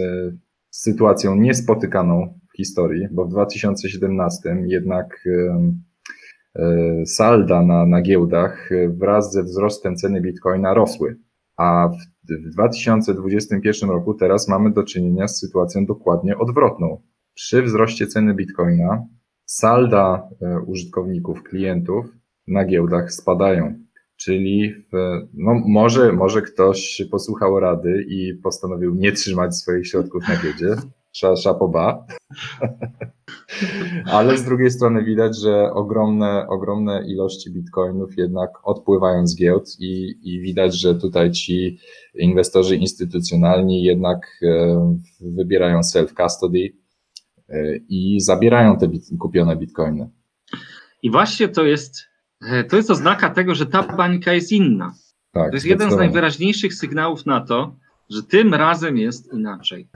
z 0.70 0.82
sytuacją 0.82 1.36
niespotykaną 1.36 2.40
w 2.54 2.58
historii, 2.58 3.08
bo 3.12 3.26
w 3.26 3.30
2017 3.30 4.58
jednak 4.68 5.26
e, 5.26 5.56
E, 5.56 5.85
salda 7.06 7.62
na, 7.62 7.86
na 7.86 8.02
giełdach 8.02 8.72
e, 8.72 8.90
wraz 8.90 9.34
ze 9.34 9.44
wzrostem 9.44 9.96
ceny 9.96 10.22
bitcoina 10.22 10.74
rosły. 10.74 11.18
A 11.58 11.88
w, 11.88 12.34
w 12.34 12.54
2021 12.54 13.90
roku 13.90 14.14
teraz 14.14 14.48
mamy 14.48 14.72
do 14.72 14.84
czynienia 14.84 15.28
z 15.28 15.40
sytuacją 15.40 15.86
dokładnie 15.86 16.38
odwrotną. 16.38 17.02
Przy 17.34 17.64
wzroście 17.64 18.08
ceny 18.08 18.34
bitcoina 18.34 19.06
salda 19.46 20.30
e, 20.42 20.60
użytkowników, 20.60 21.44
klientów 21.44 22.06
na 22.48 22.66
giełdach 22.66 23.14
spadają. 23.14 23.74
Czyli 24.18 24.74
w, 24.74 24.98
no 25.34 25.54
może, 25.68 26.12
może 26.12 26.42
ktoś 26.42 27.04
posłuchał 27.12 27.60
rady 27.60 28.06
i 28.08 28.34
postanowił 28.44 28.96
nie 28.96 29.12
trzymać 29.12 29.56
swoich 29.56 29.88
środków 29.88 30.28
na 30.28 30.36
giełdzie. 30.36 30.82
Szapoba. 31.16 32.06
Ale 34.06 34.38
z 34.38 34.44
drugiej 34.44 34.72
strony 34.72 35.04
widać, 35.04 35.40
że 35.40 35.74
ogromne, 35.74 36.48
ogromne 36.48 37.04
ilości 37.08 37.52
bitcoinów 37.52 38.18
jednak 38.18 38.50
odpływają 38.64 39.28
z 39.28 39.36
giełd 39.36 39.70
i, 39.80 40.16
i 40.24 40.42
widać, 40.42 40.82
że 40.82 40.96
tutaj 40.96 41.32
ci 41.32 41.80
inwestorzy 42.16 42.76
instytucjonalni 42.76 43.84
jednak 43.84 44.40
e, 44.44 44.98
wybierają 45.22 45.80
self-custody 45.80 46.74
e, 47.50 47.76
i 47.90 48.22
zabierają 48.22 48.78
te 48.78 48.88
bit 48.88 49.04
kupione 49.20 49.56
bitcoiny. 49.56 50.10
I 51.04 51.12
właśnie 51.12 51.48
to 51.48 51.64
jest, 51.64 52.04
e, 52.42 52.64
to 52.64 52.78
jest 52.78 52.92
oznaka 52.92 53.30
tego, 53.30 53.56
że 53.56 53.66
ta 53.66 53.84
bańka 53.84 54.34
jest 54.34 54.52
inna. 54.52 54.94
Tak, 55.32 55.50
to 55.50 55.56
jest 55.56 55.66
jeden 55.66 55.92
z 55.92 55.96
najwyraźniejszych 55.96 56.74
sygnałów 56.74 57.26
na 57.26 57.42
to, 57.42 57.76
że 58.10 58.24
tym 58.24 58.54
razem 58.54 58.98
jest 58.98 59.34
inaczej. 59.34 59.90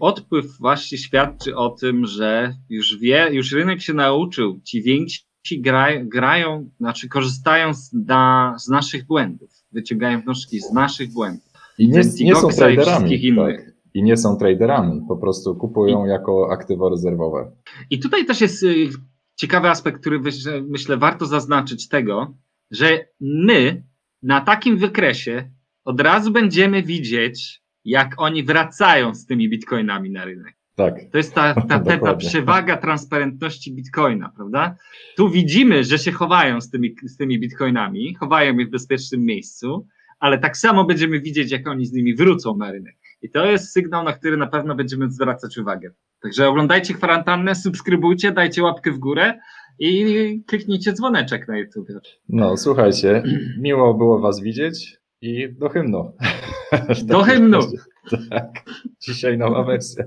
Odpływ 0.00 0.58
właśnie 0.58 0.98
świadczy 0.98 1.56
o 1.56 1.70
tym, 1.70 2.06
że 2.06 2.54
już 2.68 2.98
wie, 2.98 3.28
już 3.32 3.52
rynek 3.52 3.80
się 3.80 3.94
nauczył, 3.94 4.60
ci 4.64 4.82
więksi 4.82 5.60
graj, 5.60 6.08
grają, 6.08 6.70
znaczy 6.78 7.08
korzystają 7.08 7.74
z, 7.74 7.92
na, 7.92 8.54
z 8.58 8.68
naszych 8.68 9.06
błędów, 9.06 9.50
wyciągają 9.72 10.20
wnioski 10.20 10.60
z 10.60 10.72
naszych 10.72 11.12
błędów. 11.12 11.52
I 11.78 11.88
nie, 11.88 12.02
nie 12.20 12.36
są 12.36 12.48
traderami. 12.48 13.36
Tak. 13.36 13.72
I 13.94 14.02
nie 14.02 14.16
są 14.16 14.36
traderami, 14.36 15.00
po 15.08 15.16
prostu 15.16 15.56
kupują 15.56 16.06
I, 16.06 16.08
jako 16.08 16.48
aktywo 16.52 16.88
rezerwowe. 16.88 17.50
I 17.90 17.98
tutaj 17.98 18.26
też 18.26 18.40
jest 18.40 18.62
y, 18.62 18.88
ciekawy 19.36 19.68
aspekt, 19.68 20.00
który 20.00 20.20
myślę 20.68 20.96
warto 20.96 21.26
zaznaczyć 21.26 21.88
tego, 21.88 22.34
że 22.70 23.04
my 23.20 23.84
na 24.22 24.40
takim 24.40 24.76
wykresie 24.76 25.50
od 25.84 26.00
razu 26.00 26.30
będziemy 26.30 26.82
widzieć, 26.82 27.62
jak 27.84 28.14
oni 28.16 28.44
wracają 28.44 29.14
z 29.14 29.26
tymi 29.26 29.48
bitcoinami 29.48 30.10
na 30.10 30.24
rynek. 30.24 30.54
Tak. 30.74 30.94
To 31.12 31.18
jest 31.18 31.34
ta, 31.34 31.54
ta, 31.54 31.80
ta, 31.86 31.98
ta 31.98 32.14
przewaga 32.14 32.76
transparentności 32.76 33.74
bitcoina, 33.74 34.32
prawda? 34.36 34.76
Tu 35.16 35.30
widzimy, 35.30 35.84
że 35.84 35.98
się 35.98 36.12
chowają 36.12 36.60
z 36.60 36.70
tymi, 36.70 36.94
z 37.02 37.16
tymi 37.16 37.40
bitcoinami, 37.40 38.14
chowają 38.14 38.58
je 38.58 38.66
w 38.66 38.70
bezpiecznym 38.70 39.24
miejscu, 39.24 39.86
ale 40.20 40.38
tak 40.38 40.56
samo 40.56 40.84
będziemy 40.84 41.20
widzieć, 41.20 41.52
jak 41.52 41.68
oni 41.68 41.86
z 41.86 41.92
nimi 41.92 42.14
wrócą 42.14 42.56
na 42.56 42.72
rynek. 42.72 42.96
I 43.22 43.30
to 43.30 43.46
jest 43.46 43.72
sygnał, 43.72 44.04
na 44.04 44.12
który 44.12 44.36
na 44.36 44.46
pewno 44.46 44.74
będziemy 44.74 45.10
zwracać 45.10 45.58
uwagę. 45.58 45.90
Także 46.22 46.48
oglądajcie 46.48 46.94
kwarantannę, 46.94 47.54
subskrybujcie, 47.54 48.32
dajcie 48.32 48.62
łapkę 48.62 48.90
w 48.90 48.98
górę 48.98 49.38
i 49.78 50.42
kliknijcie 50.46 50.92
dzwoneczek 50.92 51.48
na 51.48 51.58
YouTube. 51.58 51.88
No, 52.28 52.56
słuchajcie, 52.56 53.22
miło 53.62 53.94
było 53.94 54.20
Was 54.20 54.40
widzieć 54.40 55.01
i 55.22 55.48
do 55.48 55.68
hymnu. 55.68 56.12
Do 57.02 57.22
hymnu. 57.22 57.58
Tak, 58.30 58.50
dzisiaj 59.00 59.38
nowa 59.38 59.62
wersja. 59.64 60.04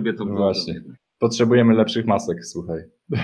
Lubię 0.00 0.14
tą 0.14 0.24
No 0.24 0.36
właśnie. 0.36 0.80
Potrzebujemy 1.18 1.74
lepszych 1.74 2.06
masek, 2.06 2.46
słuchaj. 2.46 2.80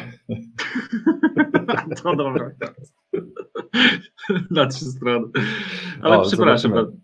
To 2.03 2.17
dobra. 2.17 2.51
Na 4.51 4.67
trzy 4.67 4.85
strony. 4.85 5.27
Ale 6.03 6.19
O, 6.19 6.23
przepraszam. 6.23 6.71
zobaczymy. 6.73 6.97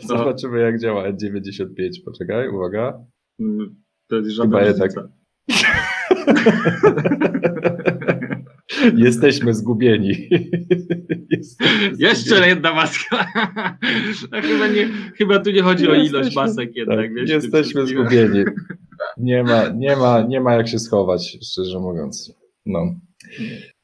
Zobaczymy, 0.00 0.60
jak 0.60 0.80
działa 0.80 1.10
N95. 1.12 1.66
Poczekaj, 2.04 2.48
uwaga. 2.48 2.98
mm, 3.40 3.74
To 4.08 4.16
jest 4.16 4.30
żadna 4.30 4.60
Chyba. 4.60 5.08
Jesteśmy 8.96 9.54
zgubieni. 9.54 10.08
Jesteśmy 11.30 11.92
Jeszcze 11.98 12.48
jedna 12.48 12.74
maska. 12.74 13.30
A 14.30 14.40
chyba, 14.40 14.68
nie, 14.68 14.88
chyba 15.18 15.38
tu 15.38 15.50
nie 15.50 15.62
chodzi 15.62 15.88
o 15.88 15.94
ilość 15.94 16.12
Jesteśmy- 16.12 16.42
masek 16.42 16.76
jednak. 16.76 16.98
Tak, 16.98 17.14
wiesz, 17.14 17.30
jesteśmy 17.30 17.86
zgubieni. 17.86 18.44
Nie 19.16 19.42
ma, 19.42 19.68
nie, 19.68 19.96
ma, 19.96 20.20
nie 20.20 20.40
ma 20.40 20.54
jak 20.54 20.68
się 20.68 20.78
schować, 20.78 21.38
szczerze 21.42 21.78
mówiąc. 21.78 22.34
No. 22.66 22.94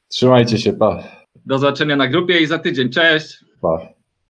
Trzymajcie 0.08 0.58
się, 0.58 0.72
pa. 0.72 1.04
Do 1.46 1.58
zobaczenia 1.58 1.96
na 1.96 2.08
grupie 2.08 2.40
i 2.40 2.46
za 2.46 2.58
tydzień. 2.58 2.90
Cześć! 2.90 3.44
pa. 3.62 3.99